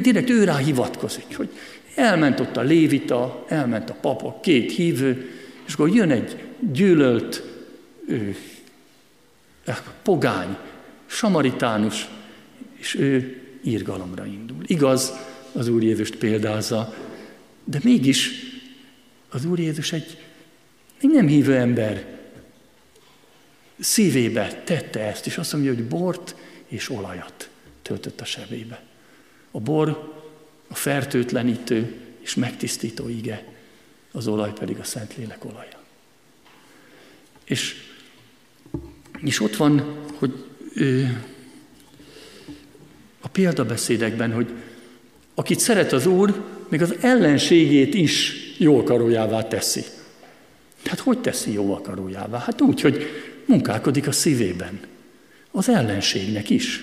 direkt 0.00 0.30
ő 0.30 0.44
rá 0.44 0.56
hivatkozik, 0.56 1.36
hogy 1.36 1.48
elment 1.94 2.40
ott 2.40 2.56
a 2.56 2.60
lévita, 2.60 3.44
elment 3.48 3.90
a 3.90 3.94
papa, 3.94 4.38
két 4.42 4.72
hívő, 4.72 5.30
és 5.66 5.72
akkor 5.72 5.94
jön 5.94 6.10
egy 6.10 6.44
gyűlölt 6.72 7.42
ő, 8.08 8.36
pogány, 10.02 10.56
samaritánus, 11.06 12.08
és 12.76 12.94
ő 12.94 13.40
írgalomra 13.64 14.26
indul. 14.26 14.62
Igaz, 14.66 15.12
az 15.52 15.68
Úr 15.68 15.82
Jézust 15.82 16.16
példázza, 16.16 16.94
de 17.64 17.78
mégis 17.82 18.30
az 19.28 19.44
Úr 19.44 19.58
Jézus 19.58 19.92
egy 19.92 20.18
egy 21.00 21.10
nem 21.10 21.26
hívő 21.26 21.56
ember 21.56 22.18
szívébe 23.78 24.62
tette 24.64 25.00
ezt, 25.00 25.26
és 25.26 25.38
azt 25.38 25.52
mondja, 25.52 25.74
hogy 25.74 25.84
bort 25.84 26.34
és 26.68 26.90
olajat 26.90 27.50
töltött 27.82 28.20
a 28.20 28.24
sebébe. 28.24 28.82
A 29.50 29.60
bor 29.60 30.12
a 30.68 30.74
fertőtlenítő 30.74 31.94
és 32.20 32.34
megtisztító 32.34 33.08
ige, 33.08 33.44
az 34.12 34.26
olaj 34.26 34.52
pedig 34.52 34.78
a 34.78 34.84
Szentlélek 34.84 35.44
olaja. 35.44 35.82
És, 37.44 37.74
és 39.18 39.40
ott 39.40 39.56
van, 39.56 39.96
hogy 40.14 40.44
ö, 40.74 41.02
a 43.20 43.28
példabeszédekben, 43.28 44.32
hogy 44.32 44.50
akit 45.34 45.58
szeret 45.58 45.92
az 45.92 46.06
Úr, 46.06 46.42
még 46.68 46.82
az 46.82 46.94
ellenségét 47.00 47.94
is 47.94 48.34
jól 48.58 48.82
karójává 48.82 49.42
teszi. 49.48 49.84
Hát 50.84 50.98
hogy 50.98 51.18
teszi 51.18 51.52
jó 51.52 51.74
akarójává? 51.74 52.38
Hát 52.38 52.60
úgy, 52.60 52.80
hogy 52.80 53.06
munkálkodik 53.46 54.06
a 54.06 54.12
szívében. 54.12 54.80
Az 55.50 55.68
ellenségnek 55.68 56.50
is. 56.50 56.82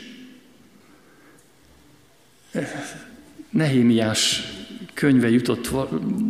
Nehémiás 3.49 4.43
könyve 4.93 5.29
jutott 5.29 5.69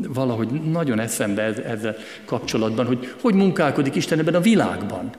valahogy 0.08 0.48
nagyon 0.48 1.00
eszembe 1.00 1.42
ezzel 1.42 1.96
kapcsolatban, 2.26 2.86
hogy 2.86 3.14
hogy 3.22 3.34
munkálkodik 3.34 3.96
Isten 3.96 4.20
ebben 4.20 4.36
a 4.36 4.42
világban. 4.42 5.10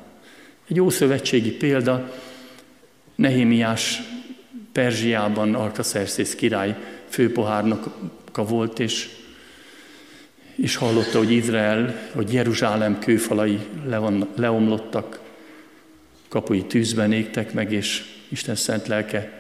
Egy 0.69 0.81
ószövetségi 0.81 1.51
példa, 1.51 2.13
Nehémiás 3.15 4.03
Perzsiában 4.73 5.55
Arkaszerszész 5.55 6.35
király 6.35 6.77
főpohárnoka 7.09 8.45
volt, 8.45 8.79
és 8.79 9.09
és 10.55 10.77
hallotta, 10.77 11.19
hogy 11.19 11.31
Izrael, 11.31 11.95
hogy 12.13 12.33
Jeruzsálem 12.33 12.99
kőfalai 12.99 13.59
leomlottak, 14.35 15.21
kapui 16.29 16.65
tűzben 16.65 17.13
égtek 17.13 17.53
meg, 17.53 17.73
és 17.73 18.05
Isten 18.29 18.55
szent 18.55 18.87
lelke 18.87 19.38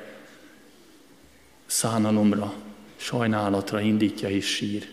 szánalomra, 1.68 2.54
sajnálatra 2.96 3.80
indítja 3.80 4.28
és 4.28 4.46
sír. 4.46 4.88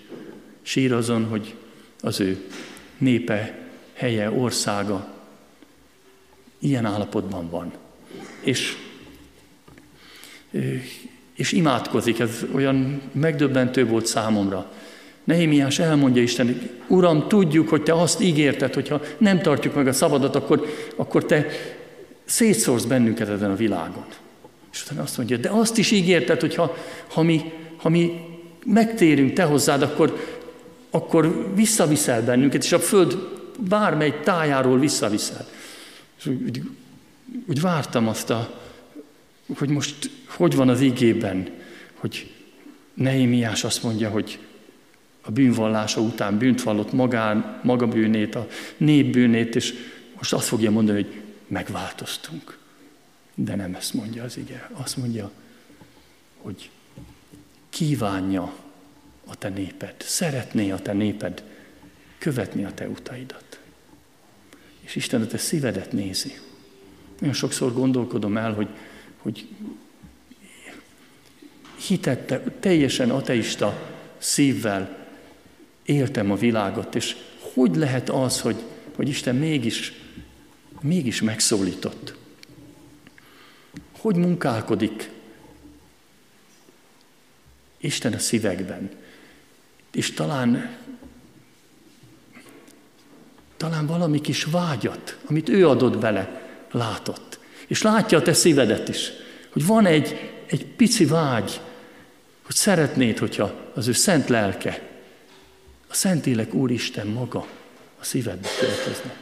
Sír 0.62 0.94
azon, 0.94 1.26
hogy 1.26 1.56
az 2.02 2.20
ő 2.20 2.46
népe, 2.98 3.58
helye, 3.94 4.32
országa 4.32 5.08
ilyen 6.60 6.86
állapotban 6.86 7.50
van. 7.50 7.74
És, 8.42 8.78
és 11.36 11.52
imádkozik, 11.52 12.20
ez 12.20 12.46
olyan 12.54 13.02
megdöbbentő 13.12 13.86
volt 13.86 14.06
számomra, 14.06 14.72
Nehémiás 15.24 15.80
elmondja 15.80 16.22
Istennek, 16.22 16.56
Uram, 16.88 17.28
tudjuk, 17.28 17.70
hogy 17.70 17.84
Te 17.84 17.94
azt 17.94 18.22
ígérted, 18.22 18.74
hogyha 18.74 19.02
nem 19.18 19.42
tartjuk 19.42 19.76
meg 19.76 19.88
a 19.88 19.94
szabadat, 19.94 20.36
akkor, 20.36 20.66
akkor 20.96 21.26
Te 21.26 21.46
szétszórsz 22.26 22.84
bennünket 22.84 23.30
ezen 23.30 23.52
a 23.52 23.56
világon. 23.56 24.06
És 24.76 24.84
utána 24.84 25.02
azt 25.02 25.18
mondja, 25.18 25.38
de 25.38 25.50
azt 25.50 25.78
is 25.78 25.92
ígérted, 25.92 26.40
hogy 26.42 26.56
ha, 26.56 26.78
ha, 27.08 27.22
mi, 27.22 27.52
ha 27.78 27.90
mi 27.90 28.12
megtérünk 28.66 29.34
Te 29.34 29.44
hozzád, 29.44 29.82
akkor, 29.82 30.40
akkor 30.90 31.52
visszaviszel 31.54 32.24
bennünket, 32.24 32.64
és 32.64 32.72
a 32.72 32.80
föld 32.80 33.18
bármely 33.60 34.20
tájáról 34.24 34.80
visszaviszel. 34.80 35.48
És 36.18 36.26
úgy, 36.26 36.42
úgy, 36.44 36.62
úgy 37.48 37.62
vártam 37.62 38.08
azt, 38.08 38.30
a, 38.30 38.62
hogy 39.58 39.70
most 39.70 40.10
hogy 40.28 40.56
van 40.56 40.70
az 40.70 40.82
igében, 40.82 41.50
hogy 41.96 42.34
Nehémiás 42.94 43.64
azt 43.64 43.84
mondja, 43.84 44.10
hogy 44.10 44.40
a 45.22 45.32
bűnvallása 45.32 46.02
után 46.02 46.38
bűnt 46.38 46.64
vallott 46.64 46.92
magán, 46.92 47.60
maga 47.64 47.88
bűnét, 47.88 48.36
a 48.36 48.48
nép 48.78 49.12
bűnét, 49.12 49.56
és 49.56 49.74
most 50.16 50.34
azt 50.34 50.48
fogja 50.48 50.72
mondani, 50.72 51.04
hogy 51.04 51.22
megváltoztunk. 51.48 52.58
De 53.36 53.56
nem 53.56 53.76
ezt 53.76 53.94
mondja 53.94 54.24
az 54.24 54.38
ige. 54.38 54.70
Azt 54.74 54.98
mondja, 54.98 55.32
hogy 56.38 56.70
kívánja 57.70 58.56
a 59.26 59.36
te 59.36 59.50
néped, 59.50 59.96
szeretné 59.98 60.72
a 60.72 60.80
te 60.80 60.94
néped 60.94 61.44
követni 62.18 62.64
a 62.64 62.74
te 62.74 62.88
utaidat. 62.88 63.60
És 64.80 64.96
Isten 64.96 65.22
a 65.22 65.28
te 65.28 65.38
szívedet 65.38 65.92
nézi. 65.92 66.40
Nagyon 67.20 67.34
sokszor 67.34 67.74
gondolkodom 67.74 68.38
el, 68.38 68.54
hogy, 68.54 68.68
hogy 69.18 69.48
hitette, 71.76 72.40
teljesen 72.60 73.10
ateista 73.10 73.94
szívvel 74.18 75.08
éltem 75.86 76.32
a 76.32 76.36
világot, 76.36 76.96
és 76.96 77.16
hogy 77.54 77.76
lehet 77.76 78.10
az, 78.10 78.42
hogy, 78.42 78.64
hogy 78.96 79.10
Isten 79.10 79.36
mégis, 79.36 79.94
mégis 80.82 81.22
megszólított? 81.22 82.15
Hogy 84.06 84.16
munkálkodik 84.16 85.10
Isten 87.78 88.14
a 88.14 88.20
szívekben? 88.20 88.92
És 89.92 90.12
talán, 90.12 90.78
talán 93.58 93.86
valami 93.86 94.22
kis 94.22 94.44
vágyat, 94.44 95.18
amit 95.26 95.50
ő 95.50 95.68
adott 95.68 95.98
bele, 95.98 96.42
látott. 96.72 97.40
És 97.68 97.82
látja 97.82 98.18
a 98.18 98.22
te 98.22 98.34
szívedet 98.34 98.90
is, 98.90 99.12
hogy 99.50 99.66
van 99.66 99.86
egy, 99.86 100.32
egy 100.46 100.66
pici 100.66 101.06
vágy, 101.06 101.62
hogy 102.44 102.56
szeretnéd, 102.56 103.18
hogyha 103.18 103.54
az 103.74 103.88
ő 103.88 103.92
szent 103.92 104.30
lelke, 104.30 104.90
a 105.88 105.94
Szentélek 105.94 106.54
Úristen 106.54 107.08
maga 107.08 107.48
a 108.00 108.04
szívedbe 108.04 108.48
költözne. 108.60 109.16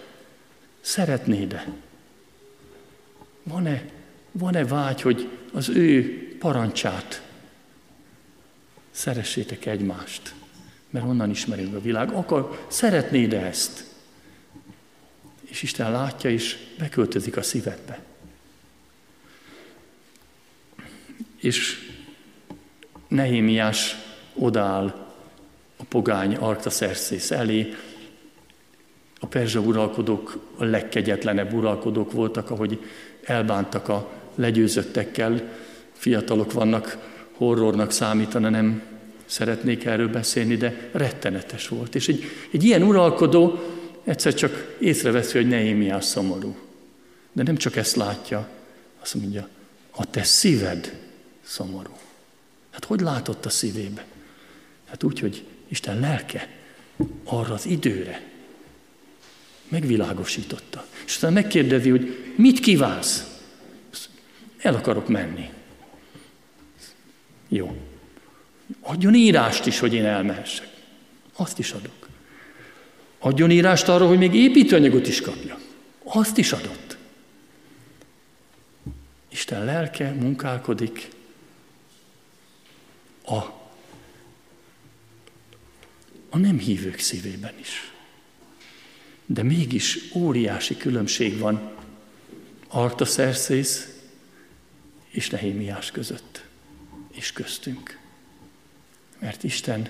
Szeretnéd-e? 0.82 1.68
Van-e, 3.44 4.02
van-e 4.34 4.66
vágy, 4.66 5.02
hogy 5.02 5.30
az 5.54 5.70
ő 5.70 6.18
parancsát 6.40 7.22
szeressétek 8.92 9.66
egymást? 9.66 10.34
Mert 10.90 11.06
onnan 11.06 11.30
ismerünk 11.30 11.76
a 11.76 11.82
világ. 11.82 12.12
Akar, 12.12 12.66
szeretnéd-e 12.68 13.46
ezt? 13.46 13.86
És 15.42 15.64
Isten 15.64 15.92
látja, 15.92 16.30
és 16.30 16.58
beköltözik 16.78 17.38
a 17.38 17.42
szívedbe. 17.42 18.00
És 21.38 21.92
Nehémiás 23.08 23.96
odáll 24.34 24.86
a 25.78 25.84
pogány 25.84 26.36
Artaszerszész 26.36 27.32
elé. 27.32 27.74
A 29.20 29.26
perzsa 29.26 29.60
uralkodók 29.60 30.54
a 30.58 30.64
legkegyetlenebb 30.64 31.54
uralkodók 31.54 32.12
voltak, 32.12 32.50
ahogy 32.50 32.80
elbántak 33.24 33.90
a 33.90 34.12
legyőzöttekkel. 34.36 35.42
Fiatalok 35.94 36.54
vannak, 36.54 36.98
horrornak 37.34 37.92
számítana, 37.92 38.50
nem 38.50 38.82
szeretnék 39.26 39.86
erről 39.86 40.10
beszélni, 40.10 40.56
de 40.56 40.90
rettenetes 40.92 41.68
volt. 41.68 41.96
És 41.96 42.08
egy, 42.08 42.24
egy 42.52 42.64
ilyen 42.64 42.84
uralkodó 42.84 43.60
egyszer 44.04 44.34
csak 44.34 44.76
észreveszi, 44.80 45.38
hogy 45.38 45.48
Nehémiás 45.48 46.06
szomorú. 46.06 46.56
De 47.32 47.44
nem 47.44 47.56
csak 47.56 47.76
ezt 47.76 47.96
látja, 47.96 48.50
azt 49.02 49.14
mondja, 49.14 49.48
a 49.92 50.10
te 50.10 50.24
szíved 50.24 51.00
szomorú. 51.42 51.98
Hát 52.72 52.86
hogy 52.86 53.00
látott 53.00 53.46
a 53.46 53.50
szívébe? 53.50 54.06
Hát 54.90 55.04
úgy, 55.04 55.20
hogy 55.20 55.44
Isten 55.68 56.00
lelke 56.00 56.50
arra 57.24 57.54
az 57.54 57.66
időre 57.66 58.22
megvilágosította. 59.68 60.86
És 61.06 61.14
aztán 61.14 61.34
megkérdezi, 61.34 61.90
hogy 61.90 62.34
mit 62.36 62.60
kívánsz? 62.60 63.33
El 64.64 64.76
akarok 64.76 65.08
menni. 65.08 65.50
Jó. 67.48 67.78
Adjon 68.82 69.14
írást 69.14 69.66
is, 69.66 69.80
hogy 69.80 69.94
én 69.94 70.06
elmehessek. 70.06 70.68
Azt 71.36 71.60
is 71.60 71.72
adok. 71.72 72.08
Adjon 73.20 73.52
írást 73.52 73.88
arra, 73.88 74.08
hogy 74.08 74.18
még 74.18 74.34
építőanyagot 74.34 75.08
is 75.08 75.22
kapja. 75.22 75.60
Azt 76.04 76.38
is 76.38 76.52
adott. 76.52 76.98
Isten 79.30 79.66
lelke 79.66 80.12
munkálkodik 80.12 81.10
a, 83.26 83.36
a 86.30 86.38
nem 86.38 86.58
hívők 86.58 87.00
szívében 87.00 87.54
is. 87.60 87.92
De 89.26 89.44
mégis 89.44 90.00
óriási 90.16 90.78
különbség 90.78 91.38
van 91.38 91.72
Artaszerszész 92.68 93.93
és 95.14 95.30
Nehémiás 95.30 95.92
között, 95.92 96.44
és 97.12 97.32
köztünk. 97.32 98.00
Mert 99.20 99.44
Isten 99.44 99.90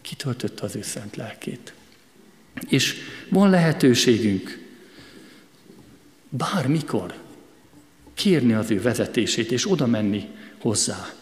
kitöltötte 0.00 0.64
az 0.64 0.76
ő 0.76 0.82
szent 0.82 1.16
lelkét. 1.16 1.74
És 2.68 2.94
van 3.28 3.50
lehetőségünk 3.50 4.58
bármikor 6.28 7.14
kérni 8.14 8.52
az 8.52 8.70
ő 8.70 8.80
vezetését, 8.80 9.50
és 9.52 9.70
oda 9.70 9.86
menni 9.86 10.28
hozzá. 10.58 11.14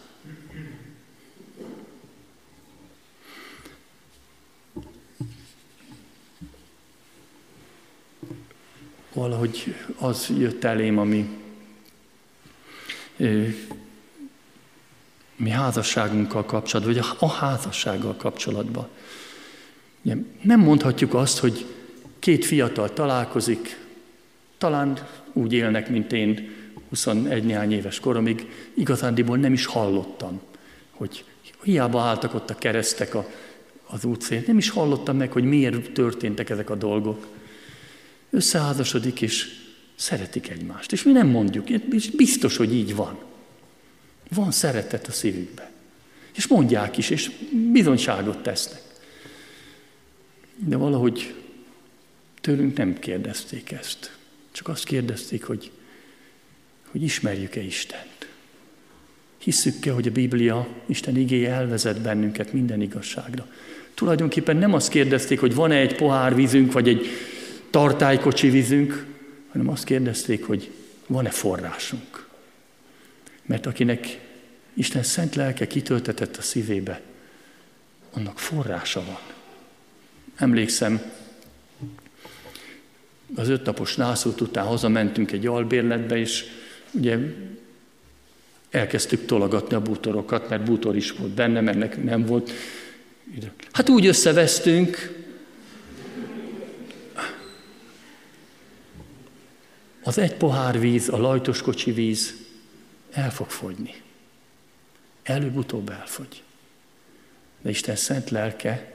valahogy 9.15 9.75
az 9.99 10.33
jött 10.39 10.65
elém, 10.65 10.99
ami 10.99 11.29
mi 15.37 15.51
házasságunkkal 15.51 16.45
kapcsolatban, 16.45 16.95
vagy 16.95 17.05
a 17.19 17.29
házassággal 17.29 18.17
kapcsolatban. 18.17 18.89
Nem 20.43 20.61
mondhatjuk 20.61 21.15
azt, 21.15 21.39
hogy 21.39 21.67
két 22.19 22.45
fiatal 22.45 22.93
találkozik, 22.93 23.79
talán 24.59 24.99
úgy 25.33 25.53
élnek, 25.53 25.89
mint 25.89 26.13
én 26.13 26.53
21 26.89 27.45
néhány 27.45 27.73
éves 27.73 28.01
koromig, 28.01 28.51
igazándiból 28.75 29.37
nem 29.37 29.53
is 29.53 29.67
hallottam, 29.67 30.41
hogy 30.91 31.25
hiába 31.63 32.01
álltak 32.01 32.35
ott 32.35 32.51
a 32.51 32.55
keresztek 32.55 33.15
a, 33.15 33.27
az 33.87 34.05
útszén, 34.05 34.45
nem 34.47 34.59
is 34.59 34.71
hallottam 34.71 35.17
meg, 35.17 35.33
hogy 35.33 35.45
miért 35.45 35.93
történtek 35.93 36.51
ezek 36.51 36.71
a 36.71 36.75
dolgok 36.75 37.27
összeházasodik, 38.31 39.21
és 39.21 39.64
szeretik 39.95 40.49
egymást. 40.49 40.93
És 40.93 41.03
mi 41.03 41.13
nem 41.13 41.27
mondjuk, 41.27 41.71
és 41.71 42.11
biztos, 42.11 42.57
hogy 42.57 42.75
így 42.75 42.95
van. 42.95 43.19
Van 44.31 44.51
szeretet 44.51 45.07
a 45.07 45.13
szívükben. 45.13 45.67
És 46.35 46.47
mondják 46.47 46.97
is, 46.97 47.11
és 47.11 47.31
bizonyságot 47.73 48.43
tesznek. 48.43 48.83
De 50.57 50.77
valahogy 50.77 51.35
tőlünk 52.41 52.77
nem 52.77 52.99
kérdezték 52.99 53.71
ezt. 53.71 54.17
Csak 54.53 54.69
azt 54.69 54.85
kérdezték, 54.85 55.45
hogy, 55.45 55.71
hogy 56.91 57.03
ismerjük-e 57.03 57.61
Istent. 57.61 58.29
Hisszük-e, 59.39 59.93
hogy 59.93 60.07
a 60.07 60.11
Biblia, 60.11 60.69
Isten 60.87 61.17
igéje 61.17 61.51
elvezet 61.51 62.01
bennünket 62.01 62.53
minden 62.53 62.81
igazságra. 62.81 63.47
Tulajdonképpen 63.95 64.57
nem 64.57 64.75
azt 64.75 64.89
kérdezték, 64.89 65.41
hogy 65.41 65.55
van-e 65.55 65.77
egy 65.77 65.95
pohár 65.95 66.35
vízünk, 66.35 66.73
vagy 66.73 66.89
egy 66.89 67.07
tartálykocsi 67.71 68.51
vízünk, 68.51 69.14
hanem 69.55 69.69
azt 69.69 69.85
kérdezték, 69.85 70.45
hogy 70.45 70.71
van-e 71.07 71.31
forrásunk. 71.31 72.29
Mert 73.43 73.67
akinek 73.67 74.21
Isten 74.73 75.03
szent 75.03 75.35
lelke 75.35 75.67
kitöltetett 75.67 76.37
a 76.37 76.43
szívébe, 76.43 77.01
annak 78.13 78.39
forrása 78.39 79.05
van. 79.05 79.19
Emlékszem, 80.37 81.03
az 83.35 83.49
ötnapos 83.49 83.97
nászút 83.97 84.41
után 84.41 84.67
hazamentünk 84.67 85.33
egy 85.33 85.47
albérletbe, 85.47 86.17
és 86.17 86.45
ugye 86.91 87.19
elkezdtük 88.71 89.27
tologatni 89.27 89.77
a 89.77 89.83
bútorokat, 89.83 90.49
mert 90.49 90.65
bútor 90.65 90.97
is 90.97 91.11
volt 91.11 91.33
benne, 91.33 91.61
mert 91.61 92.05
nem 92.05 92.27
volt. 92.27 92.51
Hát 93.73 93.89
úgy 93.89 94.07
összevesztünk, 94.07 95.24
az 100.05 100.19
egy 100.19 100.35
pohár 100.35 100.81
víz, 100.81 101.09
a 101.09 101.17
lajtoskocsi 101.17 101.93
víz 101.93 102.35
el 103.11 103.33
fog 103.33 103.51
fogyni. 103.51 104.03
Előbb-utóbb 105.23 105.89
elfogy. 105.89 106.43
De 107.61 107.71
Isten 107.71 107.97
szent 107.97 108.31
lelke 108.31 108.93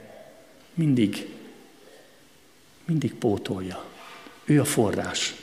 mindig, 0.74 1.28
mindig 2.84 3.14
pótolja. 3.14 3.84
Ő 4.44 4.60
a 4.60 4.64
forrás. 4.64 5.34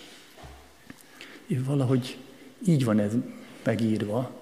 Ő 1.48 1.64
valahogy 1.64 2.18
így 2.66 2.84
van 2.84 3.00
ez 3.00 3.12
megírva, 3.64 4.38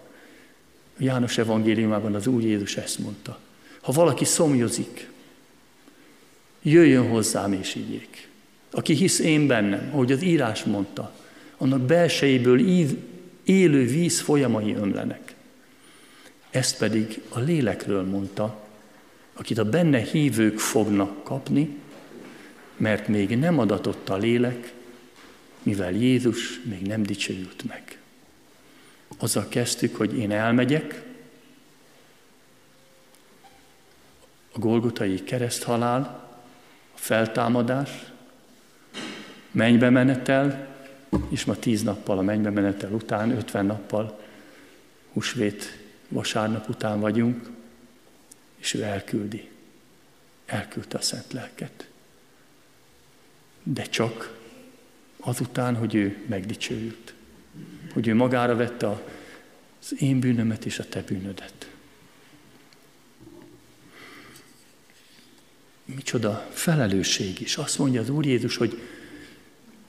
János 0.97 1.37
evangéliumában 1.37 2.15
az 2.15 2.27
Úr 2.27 2.43
Jézus 2.43 2.77
ezt 2.77 2.99
mondta. 2.99 3.39
Ha 3.81 3.91
valaki 3.91 4.25
szomjozik, 4.25 5.09
jöjjön 6.61 7.09
hozzám 7.09 7.53
és 7.53 7.75
ígyék. 7.75 8.29
Aki 8.75 8.93
hisz 8.93 9.19
én 9.19 9.47
bennem, 9.47 9.89
ahogy 9.91 10.11
az 10.11 10.21
írás 10.21 10.63
mondta, 10.63 11.11
annak 11.57 11.81
belsejéből 11.81 12.59
ív, 12.59 12.97
élő 13.43 13.85
víz 13.85 14.21
folyamai 14.21 14.73
ömlenek. 14.73 15.35
Ezt 16.49 16.77
pedig 16.77 17.21
a 17.29 17.39
lélekről 17.39 18.03
mondta, 18.03 18.67
akit 19.33 19.57
a 19.57 19.69
benne 19.69 19.99
hívők 19.99 20.59
fognak 20.59 21.23
kapni, 21.23 21.77
mert 22.77 23.07
még 23.07 23.37
nem 23.37 23.59
adatott 23.59 24.09
a 24.09 24.17
lélek, 24.17 24.73
mivel 25.63 25.91
Jézus 25.91 26.61
még 26.63 26.81
nem 26.81 27.03
dicsőült 27.03 27.63
meg. 27.67 27.99
Azzal 29.17 29.47
kezdtük, 29.49 29.95
hogy 29.95 30.17
én 30.17 30.31
elmegyek, 30.31 31.03
a 34.51 34.59
Golgotai 34.59 35.23
kereszthalál, 35.23 36.29
a 36.95 36.97
feltámadás, 36.97 37.89
mennybe 39.55 39.89
menetel, 39.89 40.75
és 41.29 41.45
ma 41.45 41.55
tíz 41.55 41.83
nappal 41.83 42.17
a 42.17 42.21
mennybe 42.21 42.49
menetel 42.49 42.91
után, 42.91 43.31
ötven 43.31 43.65
nappal, 43.65 44.19
húsvét 45.13 45.77
vasárnap 46.07 46.69
után 46.69 46.99
vagyunk, 46.99 47.49
és 48.57 48.73
ő 48.73 48.81
elküldi. 48.81 49.49
Elküldte 50.45 50.97
a 50.97 51.01
szent 51.01 51.33
lelket. 51.33 51.89
De 53.63 53.83
csak 53.83 54.37
azután, 55.19 55.75
hogy 55.75 55.95
ő 55.95 56.17
megdicsőült. 56.25 57.13
Hogy 57.93 58.07
ő 58.07 58.15
magára 58.15 58.55
vette 58.55 58.87
az 58.87 59.95
én 59.99 60.19
bűnömet 60.19 60.65
és 60.65 60.79
a 60.79 60.89
te 60.89 61.01
bűnödet. 61.01 61.69
Micsoda 65.85 66.49
felelősség 66.51 67.39
is. 67.39 67.57
Azt 67.57 67.77
mondja 67.77 68.01
az 68.01 68.09
Úr 68.09 68.25
Jézus, 68.25 68.57
hogy 68.57 68.79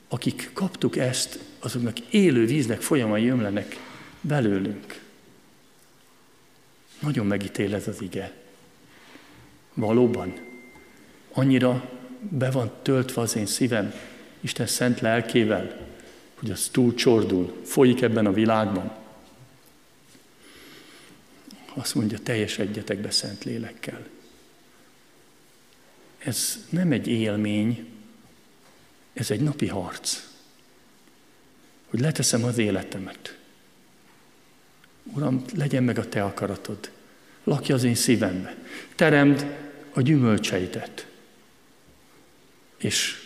akik 0.09 0.51
kaptuk 0.53 0.97
ezt, 0.97 1.39
azoknak 1.59 1.99
élő 2.01 2.47
víznek 2.47 2.81
folyamai 2.81 3.29
ömlenek 3.29 3.77
belőlünk. 4.21 5.01
Nagyon 7.01 7.27
megítél 7.27 7.75
ez 7.75 7.89
az 7.89 8.03
ige. 8.03 8.33
Valóban, 9.75 10.35
annyira 11.33 11.91
be 12.21 12.51
van 12.51 12.73
töltve 12.83 13.21
az 13.21 13.37
én 13.37 13.47
szívem 13.47 13.95
Isten 14.41 14.67
szent 14.67 15.01
lelkével, 15.01 15.87
hogy 16.35 16.51
az 16.51 16.69
túl 16.73 16.95
csordul, 16.95 17.61
folyik 17.65 18.03
ebben 18.03 18.27
a 18.27 18.33
világban. 18.33 18.97
Azt 21.75 21.95
mondja, 21.95 22.19
teljes 22.19 22.59
egyetekbe 22.59 23.11
szent 23.11 23.45
lélekkel. 23.45 24.07
Ez 26.19 26.67
nem 26.69 26.93
egy 26.93 27.07
élmény, 27.07 27.96
ez 29.17 29.31
egy 29.31 29.41
napi 29.41 29.67
harc. 29.67 30.23
Hogy 31.87 32.01
leteszem 32.01 32.45
az 32.45 32.59
életemet. 32.59 33.39
Uram, 35.03 35.45
legyen 35.55 35.85
meg 35.85 35.99
a 35.99 36.09
te 36.09 36.25
akaratod. 36.25 36.91
Lakja 37.45 37.75
az 37.75 37.85
én 37.85 37.95
szívembe. 37.95 38.57
Teremd 38.95 39.47
a 39.93 40.01
gyümölcseidet. 40.01 41.07
És, 42.77 43.23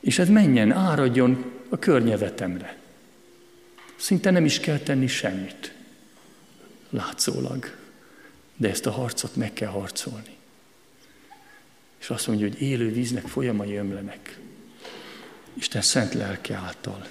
és 0.00 0.18
ez 0.18 0.28
menjen, 0.28 0.72
áradjon 0.72 1.52
a 1.68 1.78
környevetemre. 1.78 2.78
Szinte 3.96 4.30
nem 4.30 4.44
is 4.44 4.60
kell 4.60 4.78
tenni 4.78 5.06
semmit. 5.06 5.74
Látszólag. 6.90 7.76
De 8.56 8.68
ezt 8.68 8.86
a 8.86 8.90
harcot 8.90 9.36
meg 9.36 9.52
kell 9.52 9.70
harcolni. 9.70 10.36
És 11.98 12.10
azt 12.10 12.26
mondja, 12.26 12.48
hogy 12.48 12.62
élő 12.62 12.92
víznek 12.92 13.26
folyamai 13.26 13.76
ömlenek. 13.76 14.38
Isten 15.58 15.82
szent 15.82 16.14
lelke 16.14 16.54
által. 16.54 17.08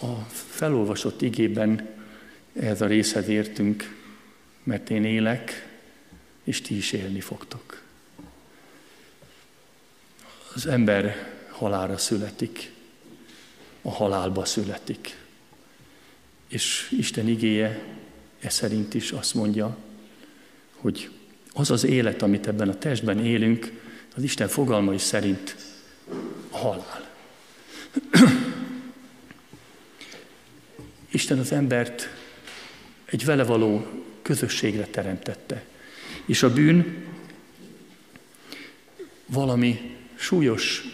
A 0.00 0.14
felolvasott 0.30 1.22
igében 1.22 1.88
ez 2.52 2.80
a 2.80 2.86
részhez 2.86 3.28
értünk, 3.28 3.96
mert 4.62 4.90
én 4.90 5.04
élek, 5.04 5.68
és 6.44 6.60
ti 6.60 6.76
is 6.76 6.92
élni 6.92 7.20
fogtok. 7.20 7.82
Az 10.54 10.66
ember 10.66 11.32
halára 11.50 11.96
születik, 11.98 12.72
a 13.82 13.90
halálba 13.90 14.44
születik. 14.44 15.16
És 16.48 16.94
Isten 16.98 17.28
igéje 17.28 17.84
e 18.40 18.48
szerint 18.48 18.94
is 18.94 19.10
azt 19.10 19.34
mondja, 19.34 19.76
hogy 20.76 21.10
az 21.58 21.70
az 21.70 21.84
élet, 21.84 22.22
amit 22.22 22.46
ebben 22.46 22.68
a 22.68 22.78
testben 22.78 23.24
élünk, 23.24 23.72
az 24.16 24.22
Isten 24.22 24.48
fogalmai 24.48 24.98
szerint 24.98 25.56
halál. 26.50 27.08
Isten 31.10 31.38
az 31.38 31.52
embert 31.52 32.08
egy 33.04 33.24
vele 33.24 33.44
való 33.44 33.86
közösségre 34.22 34.86
teremtette. 34.86 35.64
És 36.26 36.42
a 36.42 36.52
bűn 36.52 37.04
valami 39.26 39.96
súlyos, 40.14 40.84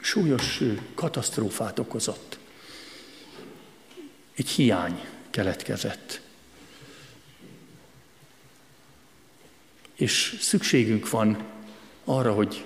súlyos 0.00 0.60
katasztrófát 0.94 1.78
okozott. 1.78 2.38
Egy 4.34 4.48
hiány 4.48 5.04
keletkezett. 5.30 6.20
És 10.00 10.36
szükségünk 10.40 11.10
van 11.10 11.44
arra, 12.04 12.32
hogy, 12.32 12.64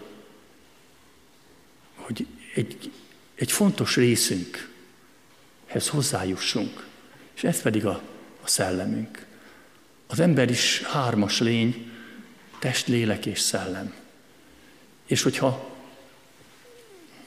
hogy 1.94 2.26
egy, 2.54 2.90
egy 3.34 3.52
fontos 3.52 3.96
részünkhez 3.96 5.88
hozzájussunk. 5.88 6.86
És 7.34 7.44
ez 7.44 7.62
pedig 7.62 7.86
a, 7.86 8.02
a 8.42 8.48
szellemünk. 8.48 9.26
Az 10.06 10.20
ember 10.20 10.50
is 10.50 10.82
hármas 10.82 11.40
lény, 11.40 11.90
test, 12.58 12.86
lélek 12.86 13.26
és 13.26 13.40
szellem. 13.40 13.94
És 15.06 15.22
hogyha 15.22 15.72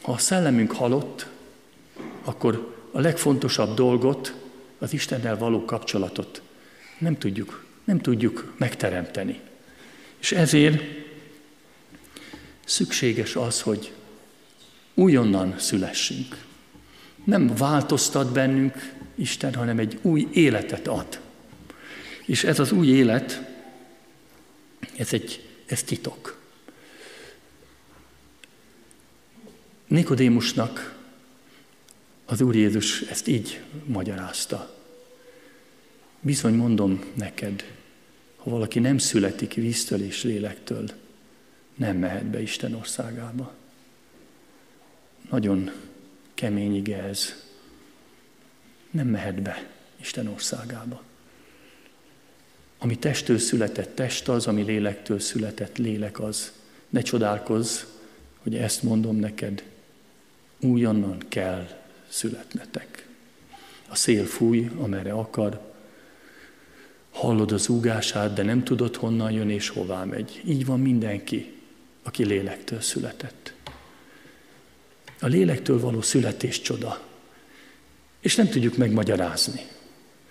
ha 0.01 0.11
a 0.11 0.17
szellemünk 0.17 0.71
halott, 0.71 1.27
akkor 2.23 2.75
a 2.91 2.99
legfontosabb 2.99 3.75
dolgot, 3.75 4.33
az 4.77 4.93
Istennel 4.93 5.37
való 5.37 5.65
kapcsolatot 5.65 6.41
nem 6.97 7.17
tudjuk, 7.17 7.65
nem 7.83 7.99
tudjuk 7.99 8.53
megteremteni. 8.57 9.41
És 10.19 10.31
ezért 10.31 10.83
szükséges 12.65 13.35
az, 13.35 13.61
hogy 13.61 13.91
újonnan 14.93 15.59
szülessünk. 15.59 16.45
Nem 17.23 17.55
változtat 17.55 18.31
bennünk 18.31 18.93
Isten, 19.15 19.53
hanem 19.53 19.79
egy 19.79 19.99
új 20.01 20.27
életet 20.31 20.87
ad. 20.87 21.19
És 22.25 22.43
ez 22.43 22.59
az 22.59 22.71
új 22.71 22.87
élet, 22.87 23.41
ez 24.97 25.13
egy 25.13 25.47
ez 25.67 25.83
titok. 25.83 26.39
Nikodémusnak 29.87 30.95
az 32.25 32.41
Úr 32.41 32.55
Jézus 32.55 33.01
ezt 33.01 33.27
így 33.27 33.61
magyarázta. 33.85 34.75
Bizony 36.21 36.53
mondom 36.53 37.03
neked, 37.13 37.76
ha 38.47 38.53
valaki 38.53 38.79
nem 38.79 38.97
születik 38.97 39.53
víztől 39.53 40.01
és 40.01 40.23
lélektől, 40.23 40.89
nem 41.75 41.97
mehet 41.97 42.25
be 42.25 42.41
Isten 42.41 42.73
országába. 42.73 43.53
Nagyon 45.29 45.71
kemény 46.33 46.75
ige 46.75 47.03
ez. 47.03 47.45
Nem 48.91 49.07
mehet 49.07 49.41
be 49.41 49.69
Isten 49.99 50.27
országába. 50.27 51.01
Ami 52.77 52.97
testtől 52.97 53.37
született 53.37 53.95
test 53.95 54.27
az, 54.27 54.47
ami 54.47 54.61
lélektől 54.61 55.19
született 55.19 55.77
lélek 55.77 56.19
az. 56.19 56.51
Ne 56.89 57.01
csodálkozz, 57.01 57.81
hogy 58.37 58.55
ezt 58.55 58.83
mondom 58.83 59.15
neked, 59.15 59.63
újonnan 60.59 61.17
kell 61.27 61.67
születnetek. 62.07 63.07
A 63.87 63.95
szél 63.95 64.25
fúj, 64.25 64.69
amerre 64.77 65.11
akar, 65.11 65.66
hallod 67.17 67.51
az 67.51 67.69
úgását, 67.69 68.33
de 68.33 68.43
nem 68.43 68.63
tudod 68.63 68.95
honnan 68.95 69.31
jön 69.31 69.49
és 69.49 69.69
hová 69.69 70.03
megy. 70.03 70.41
Így 70.45 70.65
van 70.65 70.79
mindenki, 70.79 71.53
aki 72.03 72.25
lélektől 72.25 72.81
született. 72.81 73.53
A 75.19 75.27
lélektől 75.27 75.79
való 75.79 76.01
születés 76.01 76.61
csoda. 76.61 77.01
És 78.19 78.35
nem 78.35 78.47
tudjuk 78.47 78.77
megmagyarázni. 78.77 79.61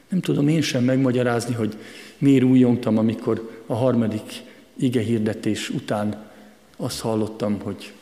Nem 0.09 0.21
tudom 0.21 0.49
én 0.49 0.63
sem 0.63 0.85
megmagyarázni, 0.85 1.55
hogy 1.55 1.77
miért 2.19 2.45
újongtam, 2.45 2.99
amikor 2.99 3.63
a 3.67 3.75
harmadik 3.75 4.43
ige 4.77 5.01
hirdetés 5.01 5.71
után 5.71 6.31
azt 6.77 7.01
hallottam, 7.01 7.61
hogy 7.61 7.93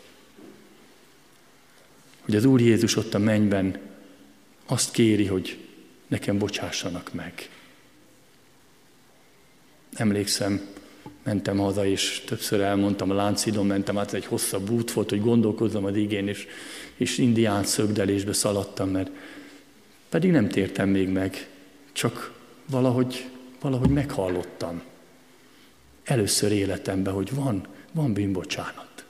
hogy 2.25 2.37
az 2.37 2.45
Úr 2.45 2.61
Jézus 2.61 2.97
ott 2.97 3.15
a 3.15 3.19
mennyben 3.19 3.79
azt 4.67 4.91
kéri, 4.91 5.27
hogy 5.27 5.59
nekem 6.07 6.39
bocsássanak 6.39 7.13
meg. 7.13 7.49
Emlékszem, 9.95 10.61
mentem 11.23 11.59
haza, 11.59 11.87
és 11.87 12.23
többször 12.27 12.61
elmondtam, 12.61 13.11
a 13.11 13.15
Láncidon 13.15 13.67
mentem 13.67 13.99
át, 13.99 14.13
egy 14.13 14.27
hosszabb 14.27 14.71
út 14.71 14.93
volt, 14.93 15.11
hogy 15.11 15.21
gondolkozzam 15.21 15.85
az 15.85 15.97
igén, 15.97 16.29
és, 16.29 16.47
és 16.97 17.19
indián 17.19 17.65
szögdelésbe 17.65 18.33
szaladtam, 18.33 18.89
mert 18.89 19.11
pedig 20.09 20.31
nem 20.31 20.49
tértem 20.49 20.89
még 20.89 21.09
meg, 21.09 21.49
csak 21.93 22.33
valahogy, 22.71 23.29
valahogy 23.61 23.91
meghallottam. 23.91 24.83
Először 26.05 26.53
életemben, 26.53 27.13
hogy 27.13 27.35
van, 27.35 27.67
van 27.93 28.13
bűnbocsánat. 28.13 29.05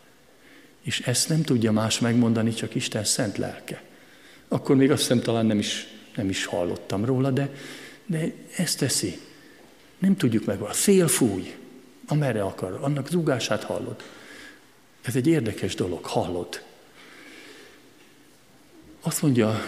És 0.82 1.00
ezt 1.00 1.28
nem 1.28 1.42
tudja 1.42 1.72
más 1.72 1.98
megmondani, 1.98 2.54
csak 2.54 2.74
Isten 2.74 3.04
szent 3.04 3.38
lelke. 3.38 3.82
Akkor 4.48 4.76
még 4.76 4.90
azt 4.90 5.00
hiszem 5.00 5.20
talán 5.20 5.46
nem 5.46 5.58
is, 5.58 5.86
nem 6.16 6.28
is 6.28 6.44
hallottam 6.44 7.04
róla, 7.04 7.30
de, 7.30 7.54
de 8.06 8.32
ezt 8.56 8.78
teszi. 8.78 9.18
Nem 10.04 10.16
tudjuk 10.16 10.44
meg, 10.44 10.60
a 10.60 10.72
szél 10.72 11.08
fúj, 11.08 11.54
amerre 12.06 12.42
akar, 12.42 12.78
annak 12.80 13.08
zúgását 13.08 13.62
hallod. 13.62 14.02
Ez 15.02 15.16
egy 15.16 15.26
érdekes 15.26 15.74
dolog, 15.74 16.04
hallod. 16.04 16.62
Azt 19.00 19.22
mondja, 19.22 19.60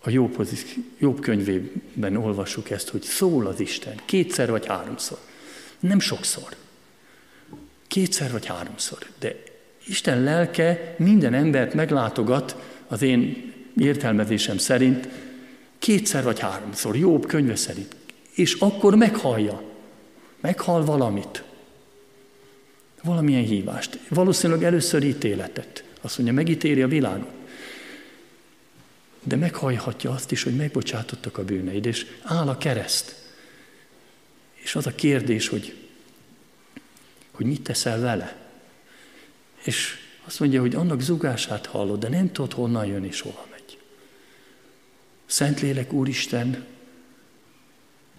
a 0.00 0.10
Jobb, 0.10 0.48
Jobb 0.98 1.20
könyvében 1.20 2.16
olvassuk 2.16 2.70
ezt, 2.70 2.88
hogy 2.88 3.02
szól 3.02 3.46
az 3.46 3.60
Isten, 3.60 4.00
kétszer 4.04 4.50
vagy 4.50 4.66
háromszor. 4.66 5.18
Nem 5.80 6.00
sokszor. 6.00 6.56
Kétszer 7.86 8.32
vagy 8.32 8.46
háromszor. 8.46 9.06
De 9.18 9.42
Isten 9.86 10.22
lelke 10.22 10.94
minden 10.98 11.34
embert 11.34 11.74
meglátogat, 11.74 12.56
az 12.86 13.02
én 13.02 13.52
értelmezésem 13.76 14.58
szerint, 14.58 15.08
kétszer 15.78 16.22
vagy 16.22 16.40
háromszor, 16.40 16.96
Jobb 16.96 17.26
könyve 17.26 17.56
szerint. 17.56 18.02
És 18.34 18.54
akkor 18.54 18.94
meghallja. 18.94 19.62
Meghal 20.40 20.84
valamit. 20.84 21.42
Valamilyen 23.02 23.44
hívást. 23.44 23.98
Valószínűleg 24.08 24.64
először 24.64 25.02
ítéletet. 25.02 25.84
Azt 26.00 26.16
mondja, 26.18 26.34
megítéri 26.34 26.82
a 26.82 26.88
világot. 26.88 27.32
De 29.22 29.36
meghajhatja 29.36 30.10
azt 30.10 30.32
is, 30.32 30.42
hogy 30.42 30.56
megbocsátottak 30.56 31.38
a 31.38 31.44
bűneid, 31.44 31.86
és 31.86 32.06
áll 32.22 32.48
a 32.48 32.58
kereszt. 32.58 33.14
És 34.54 34.74
az 34.74 34.86
a 34.86 34.94
kérdés, 34.94 35.48
hogy, 35.48 35.76
hogy 37.30 37.46
mit 37.46 37.62
teszel 37.62 38.00
vele. 38.00 38.36
És 39.64 39.96
azt 40.24 40.40
mondja, 40.40 40.60
hogy 40.60 40.74
annak 40.74 41.00
zugását 41.00 41.66
hallod, 41.66 42.00
de 42.00 42.08
nem 42.08 42.32
tudod, 42.32 42.52
honnan 42.52 42.86
jön 42.86 43.04
és 43.04 43.20
hova 43.20 43.46
megy. 43.50 43.78
Szentlélek 45.26 45.92
Úristen 45.92 46.66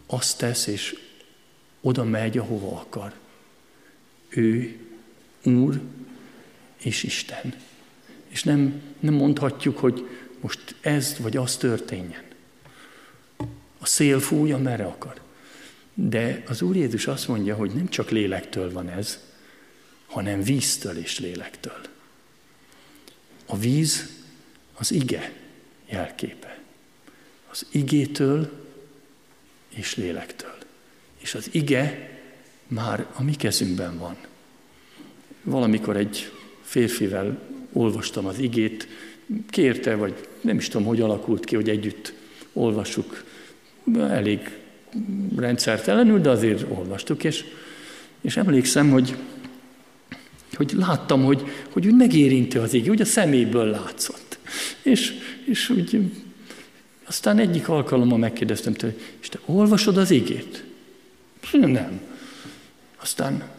azt 0.05 0.37
tesz, 0.37 0.67
és 0.67 0.95
oda 1.81 2.03
megy, 2.03 2.37
ahova 2.37 2.79
akar. 2.79 3.13
Ő, 4.29 4.79
Úr 5.43 5.81
és 6.77 7.03
Isten. 7.03 7.55
És 8.27 8.43
nem, 8.43 8.81
nem 8.99 9.13
mondhatjuk, 9.13 9.77
hogy 9.77 10.07
most 10.39 10.75
ez 10.81 11.15
vagy 11.19 11.37
az 11.37 11.57
történjen. 11.57 12.23
A 13.79 13.85
szél 13.85 14.19
fújja, 14.19 14.57
merre 14.57 14.85
akar. 14.85 15.21
De 15.93 16.43
az 16.47 16.61
Úr 16.61 16.75
Jézus 16.75 17.07
azt 17.07 17.27
mondja, 17.27 17.55
hogy 17.55 17.71
nem 17.71 17.89
csak 17.89 18.09
lélektől 18.09 18.71
van 18.71 18.89
ez, 18.89 19.19
hanem 20.05 20.43
víztől 20.43 20.97
és 20.97 21.19
lélektől. 21.19 21.81
A 23.45 23.57
víz 23.57 24.09
az 24.73 24.91
ige 24.91 25.33
jelképe. 25.85 26.59
Az 27.49 27.65
igétől 27.71 28.64
és 29.75 29.95
lélektől 29.95 30.55
és 31.25 31.35
az 31.35 31.47
ige 31.51 32.09
már 32.67 33.05
a 33.13 33.23
mi 33.23 33.35
kezünkben 33.35 33.97
van. 33.97 34.15
Valamikor 35.43 35.97
egy 35.97 36.31
férfivel 36.61 37.39
olvastam 37.73 38.25
az 38.25 38.39
igét, 38.39 38.87
kérte, 39.49 39.95
vagy 39.95 40.27
nem 40.41 40.57
is 40.57 40.67
tudom, 40.67 40.87
hogy 40.87 41.01
alakult 41.01 41.45
ki, 41.45 41.55
hogy 41.55 41.69
együtt 41.69 42.13
olvassuk 42.53 43.23
elég 43.97 44.39
rendszertelenül, 45.35 46.21
de 46.21 46.29
azért 46.29 46.65
olvastuk, 46.69 47.23
és, 47.23 47.45
és 48.21 48.37
emlékszem, 48.37 48.89
hogy, 48.89 49.15
hogy 50.53 50.71
láttam, 50.71 51.23
hogy, 51.23 51.43
hogy 51.69 51.85
úgy 51.85 51.95
megérinti 51.95 52.57
az 52.57 52.73
igé, 52.73 52.89
úgy 52.89 53.01
a 53.01 53.05
szeméből 53.05 53.65
látszott. 53.65 54.39
És, 54.81 55.13
és 55.45 55.69
úgy, 55.69 56.11
aztán 57.05 57.39
egyik 57.39 57.69
alkalommal 57.69 58.17
megkérdeztem 58.17 58.73
tőle, 58.73 58.93
és 59.19 59.29
te 59.29 59.39
olvasod 59.45 59.97
az 59.97 60.11
igét? 60.11 60.63
Nem. 61.51 62.01
Aztán 63.01 63.49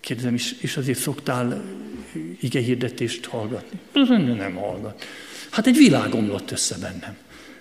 kérdezem, 0.00 0.34
is, 0.34 0.52
és 0.60 0.76
azért 0.76 0.98
szoktál 0.98 1.64
ige 2.40 2.60
hirdetést 2.60 3.26
hallgatni? 3.26 3.78
Nem 4.34 4.54
hallgat. 4.54 5.04
Hát 5.50 5.66
egy 5.66 5.76
világ 5.76 6.14
omlott 6.14 6.50
össze 6.50 6.78
bennem. 6.78 7.16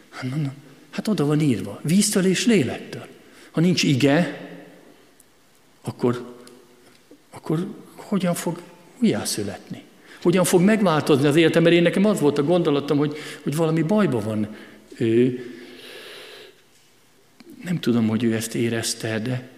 Hát, 0.10 0.30
mondom, 0.30 0.54
hát 0.90 1.08
oda 1.08 1.26
van 1.26 1.40
írva, 1.40 1.80
víztől 1.84 2.26
és 2.26 2.46
lélektől. 2.46 3.08
Ha 3.52 3.62
nincs 3.62 3.84
ige, 3.84 4.48
akkor, 5.82 6.36
akkor 7.30 7.74
hogyan 7.96 8.34
fog 8.34 8.62
újjászületni? 9.00 9.87
Hogyan 10.28 10.44
fog 10.44 10.62
megváltozni 10.62 11.28
az 11.28 11.36
életem? 11.36 11.64
Mert 11.64 11.76
én 11.76 11.82
nekem 11.82 12.06
az 12.06 12.20
volt 12.20 12.38
a 12.38 12.44
gondolatom, 12.44 12.98
hogy, 12.98 13.18
hogy 13.44 13.56
valami 13.56 13.82
bajba 13.82 14.20
van 14.20 14.56
ő, 14.98 15.46
nem 17.64 17.80
tudom, 17.80 18.08
hogy 18.08 18.24
ő 18.24 18.34
ezt 18.34 18.56
érezte, 18.56 19.20
de 19.20 19.50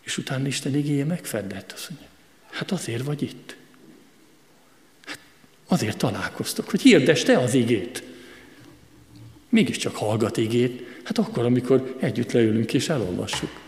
és 0.00 0.18
utána 0.18 0.46
Isten 0.46 0.74
igéje 0.74 1.04
megfedett, 1.04 1.72
azt 1.72 1.90
mondja, 1.90 2.08
hát 2.50 2.70
azért 2.70 3.04
vagy 3.04 3.22
itt. 3.22 3.56
Hát 5.04 5.18
azért 5.66 5.96
találkoztok, 5.98 6.70
hogy 6.70 6.80
hirdes 6.80 7.22
te 7.22 7.38
az 7.38 7.54
igét. 7.54 8.02
Mégiscsak 9.48 9.96
hallgat 9.96 10.36
igét, 10.36 10.82
hát 11.04 11.18
akkor, 11.18 11.44
amikor 11.44 11.96
együtt 12.00 12.32
leülünk 12.32 12.74
és 12.74 12.88
elolvassuk. 12.88 13.60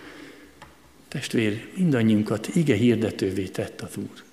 Testvér, 1.09 1.68
mindannyiunkat 1.76 2.48
ige 2.54 2.74
hirdetővé 2.74 3.44
tett 3.44 3.80
az 3.80 3.96
Úr. 3.96 4.26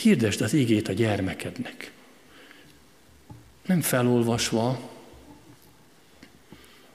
Hirdesd 0.00 0.40
az 0.40 0.54
igét 0.54 0.88
a 0.88 0.92
gyermekednek. 0.92 1.92
Nem 3.66 3.80
felolvasva, 3.80 4.90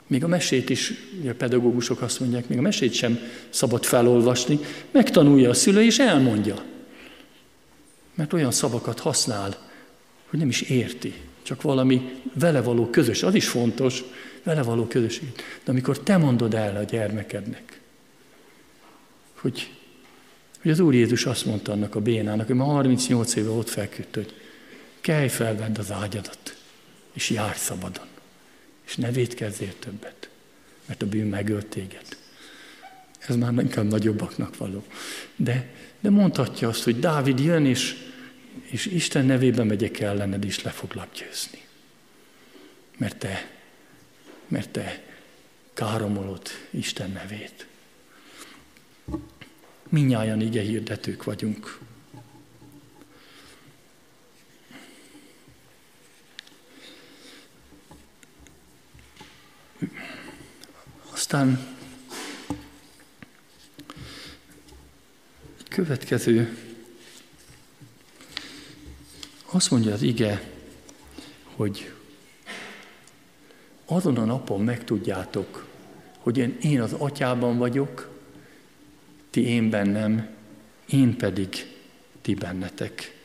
még 0.08 0.24
a 0.24 0.28
mesét 0.28 0.70
is, 0.70 0.93
a 1.28 1.34
pedagógusok 1.38 2.01
azt 2.01 2.20
mondják, 2.20 2.47
még 2.47 2.58
a 2.58 2.62
mesét 2.62 2.93
sem 2.93 3.20
szabad 3.49 3.84
felolvasni, 3.84 4.60
megtanulja 4.91 5.49
a 5.49 5.53
szülő 5.53 5.84
és 5.84 5.99
elmondja. 5.99 6.64
Mert 8.14 8.34
olyan 8.34 8.51
szavakat 8.51 8.99
használ, 8.99 9.72
hogy 10.30 10.39
nem 10.39 10.49
is 10.49 10.62
érti, 10.62 11.14
csak 11.41 11.62
valami 11.62 12.22
vele 12.34 12.62
való 12.62 12.89
közös, 12.89 13.24
az 13.24 13.36
is 13.36 13.47
fontos, 13.47 14.03
vele 14.43 14.64
való 14.64 14.88
közösség. 14.88 15.32
De 15.36 15.72
amikor 15.72 15.99
te 15.99 16.18
mondod 16.18 16.53
el 16.53 16.76
a 16.76 16.84
gyermekednek, 16.84 17.80
hogy, 19.34 19.75
hogy 20.66 20.74
az 20.74 20.80
Úr 20.80 20.93
Jézus 20.93 21.26
azt 21.26 21.45
mondta 21.45 21.72
annak 21.72 21.95
a 21.95 21.99
bénának, 21.99 22.47
hogy 22.47 22.55
ma 22.55 22.63
38 22.63 23.36
éve 23.36 23.49
ott 23.49 23.70
feküdt, 23.70 24.16
hogy 24.16 24.34
kelj 25.01 25.28
fel, 25.28 25.55
vedd 25.55 25.78
az 25.78 25.91
ágyadat, 25.91 26.57
és 27.13 27.30
járj 27.30 27.57
szabadon 27.57 28.07
és 28.86 28.95
ne 28.95 29.11
védkezzél 29.11 29.74
többet, 29.80 30.30
mert 30.86 31.01
a 31.01 31.05
bűn 31.05 31.28
megölt 31.28 31.66
téged. 31.66 32.18
Ez 33.28 33.36
már 33.36 33.53
inkább 33.53 33.86
nagyobbaknak 33.86 34.57
való. 34.57 34.84
De, 35.36 35.74
de 35.99 36.09
mondhatja 36.09 36.68
azt, 36.68 36.84
hogy 36.84 36.99
Dávid 36.99 37.39
jön, 37.39 37.66
és, 37.66 37.95
és 38.66 38.86
Isten 38.86 39.26
nevében 39.26 39.68
megyek 39.68 39.99
ellened, 39.99 40.45
és 40.45 40.63
le 40.63 40.70
foglak 40.70 41.07
győzni. 41.13 41.61
Mert 42.97 43.18
te, 43.18 43.51
mert 44.47 44.70
te 44.70 45.03
káromolod 45.74 46.47
Isten 46.70 47.11
nevét. 47.11 47.68
Minnyáján 49.96 50.41
ige 50.41 50.62
hirdetők 50.62 51.24
vagyunk. 51.24 51.80
Aztán 61.12 61.68
egy 65.58 65.68
következő, 65.70 66.58
azt 69.46 69.72
mondja 69.72 69.93
az 69.93 70.02
ige, 70.02 70.52
hogy 71.56 71.93
azon 73.86 74.18
a 74.18 74.26
napon 74.26 74.64
megtudjátok, 74.64 75.66
hogy 76.20 76.38
én, 76.38 76.58
én 76.62 76.82
az 76.82 76.93
atyában 76.93 77.58
vagyok, 77.58 78.14
ti 79.36 79.48
én 79.48 79.70
bennem, 79.70 80.28
én 80.86 81.18
pedig 81.18 81.74
ti 82.22 82.34
bennetek. 82.34 83.18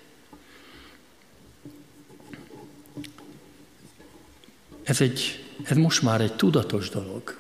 Ez, 4.82 5.00
egy, 5.00 5.44
ez 5.64 5.76
most 5.76 6.02
már 6.02 6.20
egy 6.20 6.36
tudatos 6.36 6.88
dolog. 6.88 7.38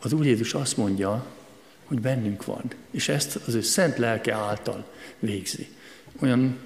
Az 0.00 0.12
Úr 0.12 0.26
Jézus 0.26 0.54
azt 0.54 0.76
mondja, 0.76 1.26
hogy 1.84 2.00
bennünk 2.00 2.44
van, 2.44 2.62
és 2.90 3.08
ezt 3.08 3.36
az 3.46 3.54
ő 3.54 3.60
szent 3.60 3.98
lelke 3.98 4.34
által 4.34 4.92
végzi. 5.18 5.68
Olyan, 6.20 6.58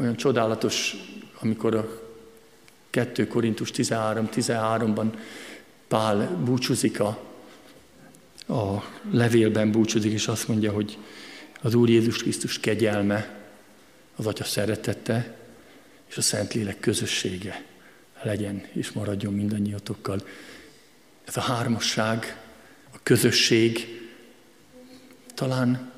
olyan 0.00 0.16
csodálatos, 0.16 0.96
amikor 1.40 1.74
a 1.74 2.02
2 2.90 3.26
Korintus 3.26 3.70
13-13-ban 3.74 5.16
Pál 5.88 6.36
búcsúzik 6.44 7.00
a 7.00 7.31
a 8.52 8.84
levélben 9.10 9.70
búcsúzik, 9.70 10.12
és 10.12 10.28
azt 10.28 10.48
mondja, 10.48 10.72
hogy 10.72 10.98
az 11.60 11.74
Úr 11.74 11.88
Jézus 11.88 12.16
Krisztus 12.16 12.60
kegyelme, 12.60 13.40
az 14.16 14.26
Atya 14.26 14.44
szeretete, 14.44 15.36
és 16.08 16.16
a 16.16 16.22
Szentlélek 16.22 16.80
közössége 16.80 17.64
legyen 18.22 18.66
és 18.72 18.90
maradjon 18.90 19.34
mindannyiatokkal. 19.34 20.26
Ez 21.24 21.36
a 21.36 21.40
hármasság, 21.40 22.40
a 22.92 22.98
közösség, 23.02 24.00
talán 25.34 25.92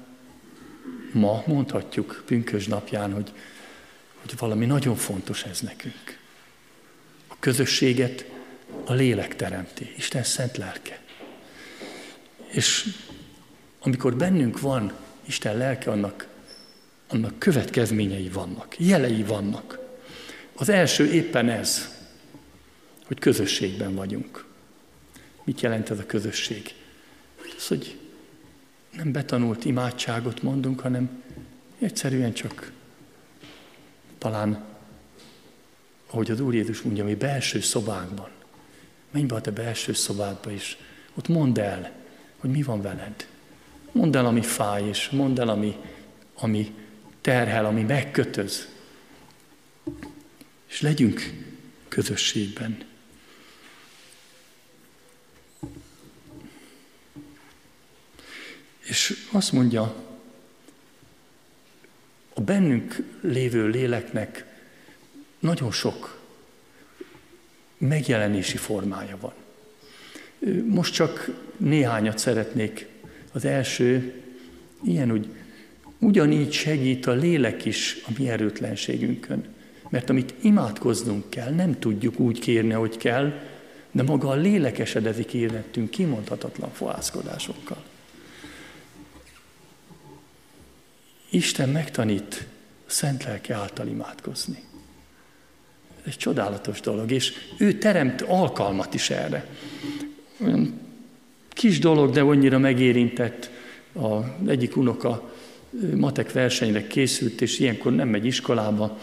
ma 1.12 1.42
mondhatjuk 1.46 2.22
pünkös 2.26 2.66
napján, 2.66 3.12
hogy, 3.12 3.32
hogy 4.20 4.38
valami 4.38 4.66
nagyon 4.66 4.96
fontos 4.96 5.44
ez 5.44 5.60
nekünk. 5.60 6.18
A 7.26 7.34
közösséget 7.38 8.30
a 8.84 8.92
lélek 8.92 9.36
teremti, 9.36 9.92
Isten 9.96 10.22
szent 10.22 10.56
lelke. 10.56 11.03
És 12.54 12.94
amikor 13.80 14.16
bennünk 14.16 14.60
van 14.60 14.92
Isten 15.24 15.56
lelke, 15.56 15.90
annak, 15.90 16.28
annak 17.08 17.38
következményei 17.38 18.28
vannak, 18.28 18.78
jelei 18.78 19.22
vannak. 19.22 19.78
Az 20.54 20.68
első 20.68 21.12
éppen 21.12 21.48
ez, 21.48 21.88
hogy 23.06 23.18
közösségben 23.18 23.94
vagyunk. 23.94 24.46
Mit 25.44 25.60
jelent 25.60 25.90
ez 25.90 25.98
a 25.98 26.06
közösség? 26.06 26.74
Az, 27.56 27.66
hogy 27.66 27.98
nem 28.96 29.12
betanult 29.12 29.64
imádságot 29.64 30.42
mondunk, 30.42 30.80
hanem 30.80 31.22
egyszerűen 31.78 32.32
csak 32.32 32.72
talán, 34.18 34.64
ahogy 36.10 36.30
az 36.30 36.40
Úr 36.40 36.54
Jézus 36.54 36.82
mondja, 36.82 37.04
mi 37.04 37.14
belső 37.14 37.60
szobánkban. 37.60 38.28
Menj 39.10 39.26
be 39.26 39.34
a 39.34 39.40
te 39.40 39.50
belső 39.50 39.92
szobádba 39.92 40.50
is, 40.50 40.76
ott 41.14 41.28
mondd 41.28 41.60
el, 41.60 42.03
hogy 42.44 42.52
mi 42.52 42.62
van 42.62 42.82
veled. 42.82 43.28
Mondd 43.92 44.16
el, 44.16 44.26
ami 44.26 44.42
fáj, 44.42 44.88
és 44.88 45.08
mondd 45.10 45.40
el, 45.40 45.48
ami, 45.48 45.76
ami 46.34 46.74
terhel, 47.20 47.64
ami 47.64 47.82
megkötöz. 47.82 48.68
És 50.66 50.80
legyünk 50.80 51.32
közösségben. 51.88 52.84
És 58.78 59.26
azt 59.32 59.52
mondja, 59.52 59.94
a 62.34 62.40
bennünk 62.40 62.96
lévő 63.20 63.66
léleknek 63.68 64.44
nagyon 65.38 65.72
sok 65.72 66.20
megjelenési 67.78 68.56
formája 68.56 69.16
van. 69.20 69.43
Most 70.66 70.94
csak 70.94 71.30
néhányat 71.56 72.18
szeretnék. 72.18 72.86
Az 73.32 73.44
első, 73.44 74.12
ilyen, 74.82 75.10
hogy 75.10 75.28
ugyanígy 75.98 76.52
segít 76.52 77.06
a 77.06 77.12
lélek 77.12 77.64
is 77.64 77.96
a 78.06 78.10
mi 78.18 78.28
erőtlenségünkön. 78.28 79.44
Mert 79.88 80.10
amit 80.10 80.34
imádkoznunk 80.40 81.30
kell, 81.30 81.50
nem 81.50 81.78
tudjuk 81.78 82.18
úgy 82.18 82.38
kérni, 82.38 82.72
hogy 82.72 82.96
kell, 82.96 83.32
de 83.90 84.02
maga 84.02 84.28
a 84.28 84.34
lélek 84.34 84.78
esedezik 84.78 85.34
életünk 85.34 85.90
kimondhatatlan 85.90 86.72
fohászkodásokkal. 86.72 87.84
Isten 91.30 91.68
megtanít 91.68 92.46
a 92.86 92.90
szent 92.90 93.24
lelke 93.24 93.54
által 93.54 93.86
imádkozni. 93.86 94.62
Ez 96.00 96.02
egy 96.04 96.16
csodálatos 96.16 96.80
dolog, 96.80 97.10
és 97.10 97.32
ő 97.58 97.72
teremt 97.78 98.20
alkalmat 98.20 98.94
is 98.94 99.10
erre. 99.10 99.46
Olyan 100.40 100.80
kis 101.48 101.78
dolog, 101.78 102.10
de 102.10 102.20
annyira 102.20 102.58
megérintett. 102.58 103.50
A 103.94 104.46
egyik 104.46 104.76
unoka 104.76 105.34
matek 105.94 106.32
versenyre 106.32 106.86
készült, 106.86 107.40
és 107.40 107.58
ilyenkor 107.58 107.92
nem 107.92 108.08
megy 108.08 108.26
iskolába, 108.26 108.98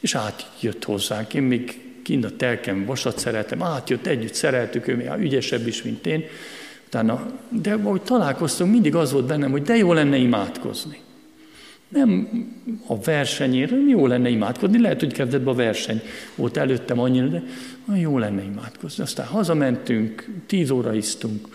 és 0.00 0.14
átjött 0.14 0.84
hozzánk. 0.84 1.34
Én 1.34 1.42
még 1.42 1.80
kint 2.02 2.24
a 2.24 2.36
telkem 2.36 2.84
vasat 2.84 3.18
szeretem, 3.18 3.62
átjött, 3.62 4.06
együtt 4.06 4.34
szereltük, 4.34 4.88
ő 4.88 4.96
még 4.96 5.08
ügyesebb 5.18 5.66
is, 5.66 5.82
mint 5.82 6.06
én. 6.06 6.24
Utána, 6.86 7.32
de 7.48 7.72
ahogy 7.72 8.02
találkoztunk, 8.02 8.72
mindig 8.72 8.94
az 8.94 9.12
volt 9.12 9.26
bennem, 9.26 9.50
hogy 9.50 9.62
de 9.62 9.76
jó 9.76 9.92
lenne 9.92 10.16
imádkozni. 10.16 10.98
Nem 11.90 12.28
a 12.86 13.00
versenyére, 13.00 13.76
jó 13.88 14.06
lenne 14.06 14.28
imádkozni, 14.28 14.80
lehet, 14.80 15.00
hogy 15.00 15.12
kezdetben 15.12 15.54
a 15.54 15.56
verseny 15.56 16.00
volt 16.34 16.56
előttem 16.56 16.98
annyira, 16.98 17.26
de 17.28 17.42
jó 17.96 18.18
lenne 18.18 18.42
imádkozni. 18.42 19.02
Aztán 19.02 19.26
hazamentünk, 19.26 20.28
tíz 20.46 20.70
óra 20.70 20.94
isztunk, 20.94 21.48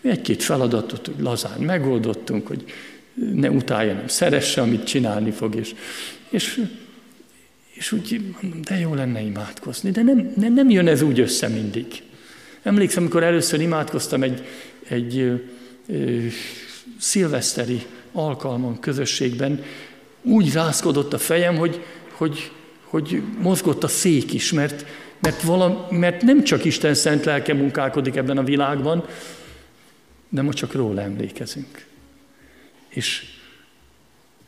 egy-két 0.00 0.42
feladatot 0.42 1.06
hogy 1.06 1.20
lazán 1.20 1.60
megoldottunk, 1.60 2.46
hogy 2.46 2.64
ne 3.32 3.50
utálja, 3.50 3.92
nem 3.92 4.08
szeresse, 4.08 4.60
amit 4.60 4.84
csinálni 4.84 5.30
fog, 5.30 5.54
és, 5.54 5.74
és, 6.28 6.64
és 7.72 7.92
úgy 7.92 8.34
de 8.62 8.78
jó 8.78 8.94
lenne 8.94 9.20
imádkozni, 9.20 9.90
de 9.90 10.02
nem, 10.02 10.32
nem, 10.36 10.54
nem 10.54 10.70
jön 10.70 10.88
ez 10.88 11.02
úgy 11.02 11.20
össze 11.20 11.48
mindig. 11.48 11.86
Emlékszem, 12.62 13.02
amikor 13.02 13.22
először 13.22 13.60
imádkoztam 13.60 14.22
egy, 14.22 14.42
egy 14.88 15.18
ö, 15.18 15.34
ö, 15.86 16.26
szilveszteri 16.98 17.86
alkalmon, 18.18 18.80
közösségben, 18.80 19.62
úgy 20.22 20.52
rázkodott 20.52 21.12
a 21.12 21.18
fejem, 21.18 21.56
hogy, 21.56 21.82
hogy, 22.10 22.50
hogy 22.84 23.22
mozgott 23.40 23.84
a 23.84 23.88
szék 23.88 24.32
is, 24.32 24.52
mert, 24.52 24.84
mert, 25.18 25.42
vala, 25.42 25.88
mert 25.90 26.22
nem 26.22 26.44
csak 26.44 26.64
Isten 26.64 26.94
szent 26.94 27.24
lelke 27.24 27.54
munkálkodik 27.54 28.16
ebben 28.16 28.38
a 28.38 28.44
világban, 28.44 29.04
de 30.28 30.42
most 30.42 30.58
csak 30.58 30.72
róla 30.72 31.00
emlékezünk. 31.00 31.86
És 32.88 33.24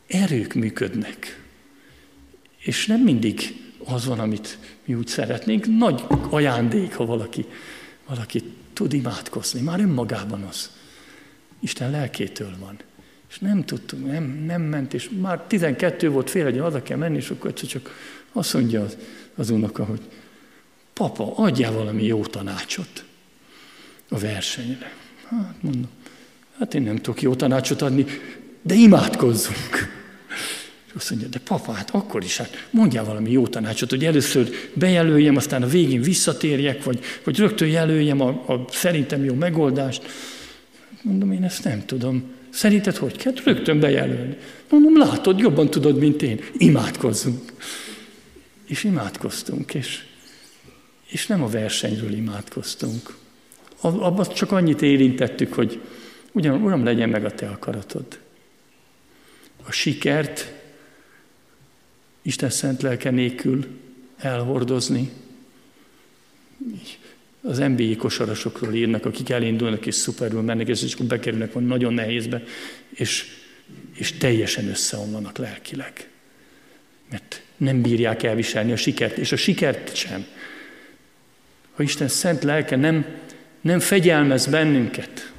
erők 0.07 0.53
működnek. 0.53 1.43
És 2.57 2.85
nem 2.85 2.99
mindig 2.99 3.61
az 3.83 4.05
van, 4.05 4.19
amit 4.19 4.57
mi 4.85 4.93
úgy 4.93 5.07
szeretnénk. 5.07 5.65
Nagy 5.77 6.03
ajándék, 6.29 6.95
ha 6.95 7.05
valaki, 7.05 7.45
valaki 8.07 8.43
tud 8.73 8.93
imádkozni. 8.93 9.61
Már 9.61 9.79
önmagában 9.79 10.41
az. 10.41 10.71
Isten 11.59 11.91
lelkétől 11.91 12.55
van. 12.59 12.79
És 13.31 13.39
nem 13.39 13.65
tudtunk, 13.65 14.05
nem, 14.05 14.43
nem 14.45 14.61
ment, 14.61 14.93
és 14.93 15.09
már 15.21 15.41
12 15.47 16.09
volt 16.09 16.29
fél, 16.29 16.43
hogy 16.43 16.59
haza 16.59 16.81
kell 16.81 16.97
menni, 16.97 17.17
és 17.17 17.29
akkor 17.29 17.53
csak 17.53 17.89
azt 18.31 18.53
mondja 18.53 18.81
az, 18.83 18.97
az 19.35 19.49
unoka, 19.49 19.83
hogy 19.83 20.01
papa, 20.93 21.35
adjál 21.35 21.71
valami 21.71 22.03
jó 22.03 22.25
tanácsot 22.25 23.05
a 24.09 24.17
versenyre. 24.17 24.93
Hát 25.29 25.55
mondom, 25.61 25.89
hát 26.59 26.73
én 26.73 26.81
nem 26.81 26.95
tudok 26.95 27.21
jó 27.21 27.35
tanácsot 27.35 27.81
adni, 27.81 28.05
de 28.61 28.73
imádkozzunk. 28.73 29.99
És 30.87 30.91
azt 30.93 31.09
mondja, 31.09 31.27
de 31.27 31.39
papa, 31.39 31.71
hát 31.71 31.89
akkor 31.89 32.23
is, 32.23 32.37
hát 32.37 32.67
mondjál 32.69 33.05
valami 33.05 33.31
jó 33.31 33.47
tanácsot, 33.47 33.89
hogy 33.89 34.05
először 34.05 34.49
bejelöljem, 34.73 35.35
aztán 35.35 35.63
a 35.63 35.67
végén 35.67 36.01
visszatérjek, 36.01 36.83
vagy, 36.83 36.99
vagy 37.23 37.37
rögtön 37.37 37.67
jelöljem 37.67 38.21
a, 38.21 38.27
a 38.27 38.65
szerintem 38.71 39.23
jó 39.23 39.33
megoldást. 39.33 40.03
Mondom, 41.01 41.31
én 41.31 41.43
ezt 41.43 41.63
nem 41.63 41.85
tudom. 41.85 42.39
Szerinted 42.51 42.95
hogy 42.95 43.17
kell? 43.17 43.33
Rögtön 43.43 43.79
bejelölni. 43.79 44.37
Mondom, 44.69 44.97
látod, 44.97 45.39
jobban 45.39 45.69
tudod, 45.69 45.97
mint 45.97 46.21
én. 46.21 46.39
Imádkozzunk. 46.57 47.53
És 48.65 48.83
imádkoztunk, 48.83 49.73
és, 49.73 50.03
és 51.07 51.27
nem 51.27 51.43
a 51.43 51.47
versenyről 51.47 52.13
imádkoztunk. 52.13 53.15
Abban 53.81 54.25
csak 54.33 54.51
annyit 54.51 54.81
érintettük, 54.81 55.53
hogy 55.53 55.81
ugyan, 56.31 56.61
Uram, 56.61 56.83
legyen 56.83 57.09
meg 57.09 57.25
a 57.25 57.33
Te 57.33 57.47
akaratod. 57.47 58.19
A 59.63 59.71
sikert 59.71 60.53
Isten 62.21 62.49
szent 62.49 62.81
lelke 62.81 63.09
nélkül 63.09 63.67
elhordozni. 64.17 65.11
Az 67.41 67.57
NBA 67.57 67.95
kosarasokról 67.97 68.73
írnak, 68.73 69.05
akik 69.05 69.29
elindulnak 69.29 69.85
és 69.85 69.95
szuperül 69.95 70.41
mennek, 70.41 70.67
és 70.67 70.93
akkor 70.93 71.05
bekerülnek 71.05 71.53
van 71.53 71.63
nagyon 71.63 71.93
nehézbe, 71.93 72.43
és, 72.89 73.25
és 73.93 74.17
teljesen 74.17 74.67
összeomlanak 74.67 75.37
lelkileg. 75.37 76.09
Mert 77.09 77.41
nem 77.57 77.81
bírják 77.81 78.23
elviselni 78.23 78.71
a 78.71 78.75
sikert, 78.75 79.17
és 79.17 79.31
a 79.31 79.35
sikert 79.35 79.95
sem. 79.95 80.25
Ha 81.73 81.83
Isten 81.83 82.07
szent 82.07 82.43
lelke 82.43 82.75
nem, 82.75 83.05
nem 83.61 83.79
fegyelmez 83.79 84.47
bennünket, 84.47 85.31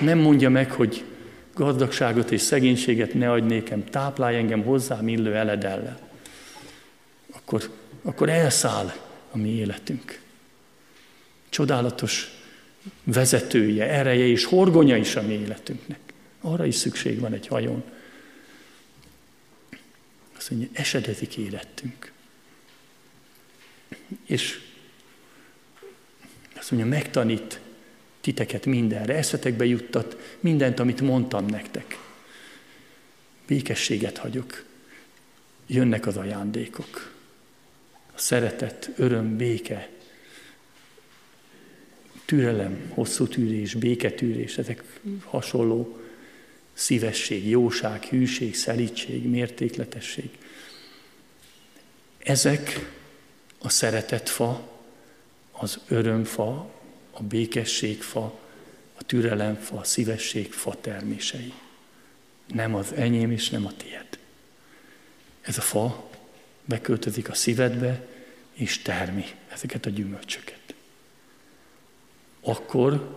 nem 0.00 0.18
mondja 0.18 0.50
meg, 0.50 0.70
hogy 0.70 1.04
gazdagságot 1.54 2.30
és 2.30 2.40
szegénységet 2.40 3.14
ne 3.14 3.30
adj 3.30 3.46
nékem, 3.46 3.84
táplálj 3.84 4.36
engem 4.36 4.62
hozzám 4.62 5.08
illő 5.08 5.34
eledellel, 5.34 6.00
akkor 7.32 7.70
akkor 8.02 8.28
elszáll 8.28 8.92
a 9.30 9.36
mi 9.36 9.48
életünk. 9.48 10.20
Csodálatos 11.48 12.30
vezetője, 13.04 13.84
ereje 13.84 14.26
és 14.26 14.44
horgonya 14.44 14.96
is 14.96 15.16
a 15.16 15.22
mi 15.22 15.32
életünknek. 15.32 16.00
Arra 16.40 16.66
is 16.66 16.74
szükség 16.74 17.20
van 17.20 17.32
egy 17.32 17.46
hajón. 17.46 17.84
Azt 20.36 20.50
mondja, 20.50 20.68
esedezik 20.72 21.36
életünk. 21.36 22.12
És 24.24 24.60
azt 26.58 26.70
mondja, 26.70 26.88
megtanít 26.88 27.60
titeket 28.20 28.66
mindenre, 28.66 29.14
eszetekbe 29.14 29.64
juttat 29.64 30.36
mindent, 30.40 30.80
amit 30.80 31.00
mondtam 31.00 31.46
nektek. 31.46 31.98
Békességet 33.46 34.18
hagyok. 34.18 34.64
Jönnek 35.66 36.06
az 36.06 36.16
ajándékok. 36.16 37.17
A 38.18 38.20
szeretet, 38.20 38.90
öröm, 38.96 39.36
béke, 39.36 39.88
türelem, 42.24 42.90
hosszú 42.94 43.26
tűrés, 43.26 43.74
béketűrés, 43.74 44.58
ezek 44.58 44.82
hasonló 45.24 46.00
szívesség, 46.72 47.48
jóság, 47.48 48.04
hűség, 48.04 48.54
szelítség, 48.54 49.28
mértékletesség. 49.28 50.30
Ezek 52.18 52.90
a 53.58 53.68
szeretetfa, 53.68 54.78
az 55.52 55.78
örömfa, 55.88 56.70
a 57.10 57.22
békességfa, 57.22 58.38
a 58.94 59.04
türelemfa, 59.04 59.76
a 59.76 59.84
szívességfa 59.84 60.80
termései. 60.80 61.52
Nem 62.46 62.74
az 62.74 62.92
enyém 62.92 63.30
és 63.30 63.50
nem 63.50 63.66
a 63.66 63.72
tiéd. 63.76 64.18
Ez 65.40 65.58
a 65.58 65.62
fa 65.62 66.07
beköltözik 66.68 67.28
a 67.28 67.34
szívedbe, 67.34 68.06
és 68.52 68.82
termi 68.82 69.24
ezeket 69.52 69.86
a 69.86 69.90
gyümölcsöket. 69.90 70.74
Akkor, 72.40 73.16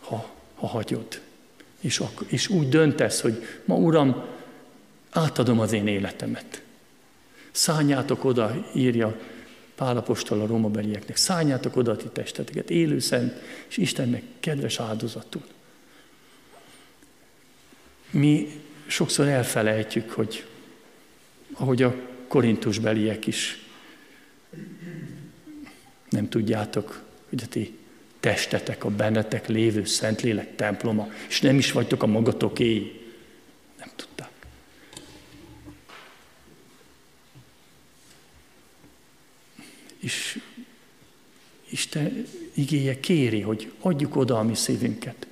ha, 0.00 0.30
ha 0.54 0.66
hagyod, 0.66 1.20
és, 1.80 1.98
akkor, 1.98 2.26
és 2.30 2.48
úgy 2.48 2.68
döntesz, 2.68 3.20
hogy 3.20 3.46
ma 3.64 3.74
Uram, 3.74 4.24
átadom 5.10 5.60
az 5.60 5.72
én 5.72 5.86
életemet. 5.86 6.62
Szálljátok 7.50 8.24
oda, 8.24 8.66
írja 8.74 9.20
Pálapostól 9.74 10.40
a 10.40 10.46
romabelieknek, 10.46 11.16
szálljátok 11.16 11.76
oda 11.76 11.90
a 11.90 11.96
ti 11.96 12.08
testeteket, 12.12 12.70
élő 12.70 12.98
szent, 12.98 13.40
és 13.68 13.76
Istennek 13.76 14.22
kedves 14.40 14.78
áldozatul. 14.80 15.42
Mi 18.10 18.60
sokszor 18.86 19.26
elfelejtjük, 19.26 20.10
hogy 20.10 20.46
ahogy 21.52 21.82
a 21.82 21.94
korintus 22.32 22.78
beliek 22.78 23.26
is 23.26 23.58
nem 26.08 26.28
tudjátok, 26.28 27.02
hogy 27.28 27.42
a 27.42 27.46
ti 27.46 27.78
testetek, 28.20 28.84
a 28.84 28.90
bennetek 28.90 29.48
lévő 29.48 29.84
Szentlélek 29.84 30.56
temploma, 30.56 31.12
és 31.28 31.40
nem 31.40 31.58
is 31.58 31.72
vagytok 31.72 32.02
a 32.02 32.06
magatoké. 32.06 33.00
Nem 33.78 33.88
tudták. 33.96 34.30
És 39.98 40.40
Isten 41.68 42.26
igéje 42.54 43.00
kéri, 43.00 43.40
hogy 43.40 43.72
adjuk 43.80 44.16
oda 44.16 44.38
a 44.38 44.42
mi 44.42 44.54
szívünket 44.54 45.26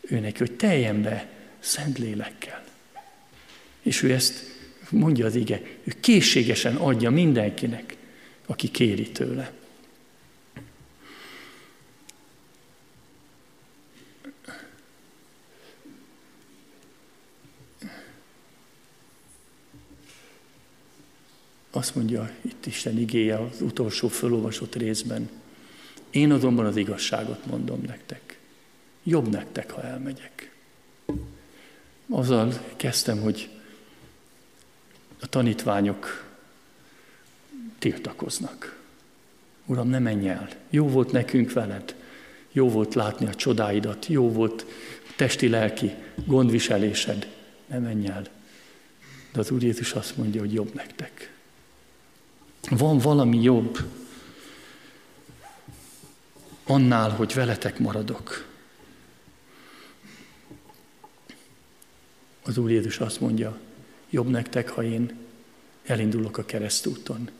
őnek, 0.00 0.38
hogy 0.38 0.52
teljen 0.52 1.02
be 1.02 1.30
Szentlélekkel. 1.58 2.64
És 3.82 4.02
ő 4.02 4.12
ezt 4.12 4.53
mondja 4.90 5.26
az 5.26 5.34
ige, 5.34 5.62
ő 5.84 5.92
készségesen 6.00 6.76
adja 6.76 7.10
mindenkinek, 7.10 7.96
aki 8.46 8.70
kéri 8.70 9.10
tőle. 9.10 9.52
Azt 21.70 21.94
mondja 21.94 22.30
itt 22.40 22.66
Isten 22.66 22.98
igéje 22.98 23.38
az 23.38 23.60
utolsó 23.60 24.08
fölolvasott 24.08 24.74
részben. 24.74 25.30
Én 26.10 26.32
azonban 26.32 26.66
az 26.66 26.76
igazságot 26.76 27.46
mondom 27.46 27.82
nektek. 27.86 28.38
Jobb 29.02 29.28
nektek, 29.28 29.70
ha 29.70 29.82
elmegyek. 29.82 30.54
Azzal 32.08 32.52
kezdtem, 32.76 33.20
hogy 33.20 33.48
a 35.24 35.26
tanítványok 35.26 36.24
tiltakoznak. 37.78 38.80
Uram, 39.66 39.88
ne 39.88 39.98
menj 39.98 40.28
el. 40.28 40.48
Jó 40.70 40.88
volt 40.88 41.12
nekünk 41.12 41.52
veled. 41.52 41.94
Jó 42.52 42.70
volt 42.70 42.94
látni 42.94 43.26
a 43.26 43.34
csodáidat. 43.34 44.06
Jó 44.06 44.32
volt 44.32 44.66
testi-lelki 45.16 45.94
gondviselésed. 46.24 47.28
Ne 47.66 47.78
menj 47.78 48.06
el. 48.06 48.22
De 49.32 49.40
az 49.40 49.50
Úr 49.50 49.62
Jézus 49.62 49.92
azt 49.92 50.16
mondja, 50.16 50.40
hogy 50.40 50.52
jobb 50.52 50.74
nektek. 50.74 51.32
Van 52.70 52.98
valami 52.98 53.42
jobb 53.42 53.78
annál, 56.64 57.10
hogy 57.10 57.34
veletek 57.34 57.78
maradok. 57.78 58.46
Az 62.42 62.58
Úr 62.58 62.70
Jézus 62.70 62.98
azt 62.98 63.20
mondja, 63.20 63.58
jobb 64.14 64.28
nektek, 64.28 64.68
ha 64.68 64.82
én 64.82 65.16
elindulok 65.84 66.38
a 66.38 66.44
keresztúton. 66.44 67.30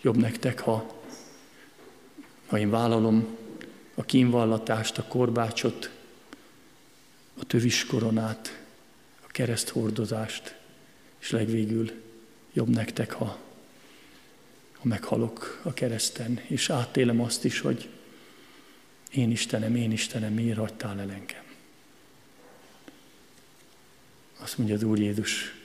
Jobb 0.00 0.16
nektek, 0.16 0.60
ha, 0.60 1.02
ha 2.46 2.58
én 2.58 2.70
vállalom 2.70 3.36
a 3.94 4.04
kínvallatást, 4.04 4.98
a 4.98 5.04
korbácsot, 5.04 5.90
a 7.38 7.44
tövis 7.44 7.86
koronát, 7.86 8.62
a 9.20 9.26
kereszthordozást, 9.26 10.56
és 11.18 11.30
legvégül 11.30 11.90
jobb 12.52 12.68
nektek, 12.68 13.12
ha 13.12 13.38
ha 14.72 14.88
meghalok 14.88 15.60
a 15.62 15.72
kereszten, 15.72 16.40
és 16.46 16.70
átélem 16.70 17.20
azt 17.20 17.44
is, 17.44 17.60
hogy 17.60 17.88
én 19.10 19.30
Istenem, 19.30 19.74
én 19.74 19.92
Istenem, 19.92 20.32
miért 20.32 20.58
hagytál 20.58 21.00
el 21.00 21.10
engem? 21.10 21.44
Azt 24.38 24.58
mondja 24.58 24.76
az 24.76 24.82
Úr 24.82 24.98
Jézus, 24.98 25.59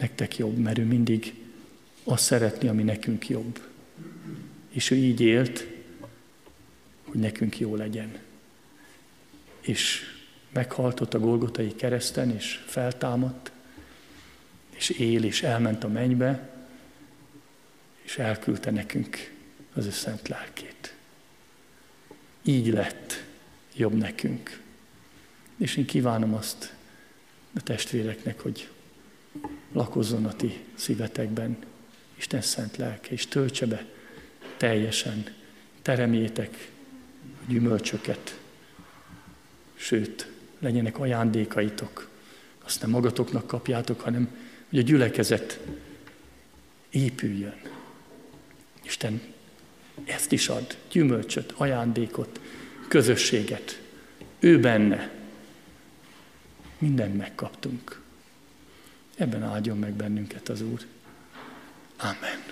nektek 0.00 0.36
jobb, 0.36 0.56
mert 0.56 0.78
ő 0.78 0.84
mindig 0.84 1.34
azt 2.04 2.24
szeretni, 2.24 2.68
ami 2.68 2.82
nekünk 2.82 3.28
jobb. 3.28 3.60
És 4.68 4.90
ő 4.90 4.96
így 4.96 5.20
élt, 5.20 5.66
hogy 7.04 7.20
nekünk 7.20 7.58
jó 7.58 7.76
legyen. 7.76 8.18
És 9.60 10.02
meghaltott 10.52 11.14
a 11.14 11.18
Golgotai 11.18 11.74
kereszten, 11.74 12.30
és 12.30 12.62
feltámadt, 12.66 13.52
és 14.70 14.88
él, 14.88 15.24
és 15.24 15.42
elment 15.42 15.84
a 15.84 15.88
mennybe, 15.88 16.50
és 18.02 18.18
elküldte 18.18 18.70
nekünk 18.70 19.32
az 19.74 19.86
ő 19.86 19.90
szent 19.90 20.28
lelkét. 20.28 20.94
Így 22.42 22.66
lett 22.66 23.24
jobb 23.74 23.94
nekünk. 23.94 24.60
És 25.56 25.76
én 25.76 25.86
kívánom 25.86 26.34
azt 26.34 26.74
a 27.54 27.62
testvéreknek, 27.62 28.40
hogy 28.40 28.68
lakozzon 29.72 30.24
a 30.24 30.32
ti 30.32 30.60
szívetekben 30.74 31.56
Isten 32.16 32.40
szent 32.40 32.76
lelke, 32.76 33.10
és 33.10 33.26
töltse 33.26 33.66
be 33.66 33.86
teljesen, 34.56 35.34
teremjétek 35.82 36.70
a 37.22 37.50
gyümölcsöket, 37.50 38.38
sőt, 39.74 40.30
legyenek 40.58 40.98
ajándékaitok, 40.98 42.08
azt 42.64 42.80
nem 42.80 42.90
magatoknak 42.90 43.46
kapjátok, 43.46 44.00
hanem 44.00 44.28
hogy 44.68 44.78
a 44.78 44.82
gyülekezet 44.82 45.60
épüljön, 46.90 47.60
Isten 48.82 49.20
ezt 50.04 50.32
is 50.32 50.48
ad, 50.48 50.76
gyümölcsöt, 50.90 51.52
ajándékot, 51.56 52.40
közösséget. 52.88 53.82
Ő 54.38 54.60
benne. 54.60 55.10
Mindent 56.78 57.16
megkaptunk. 57.16 57.99
Ebben 59.20 59.42
áldjon 59.42 59.78
meg 59.78 59.92
bennünket 59.92 60.48
az 60.48 60.60
Úr. 60.60 60.86
Amen. 61.96 62.42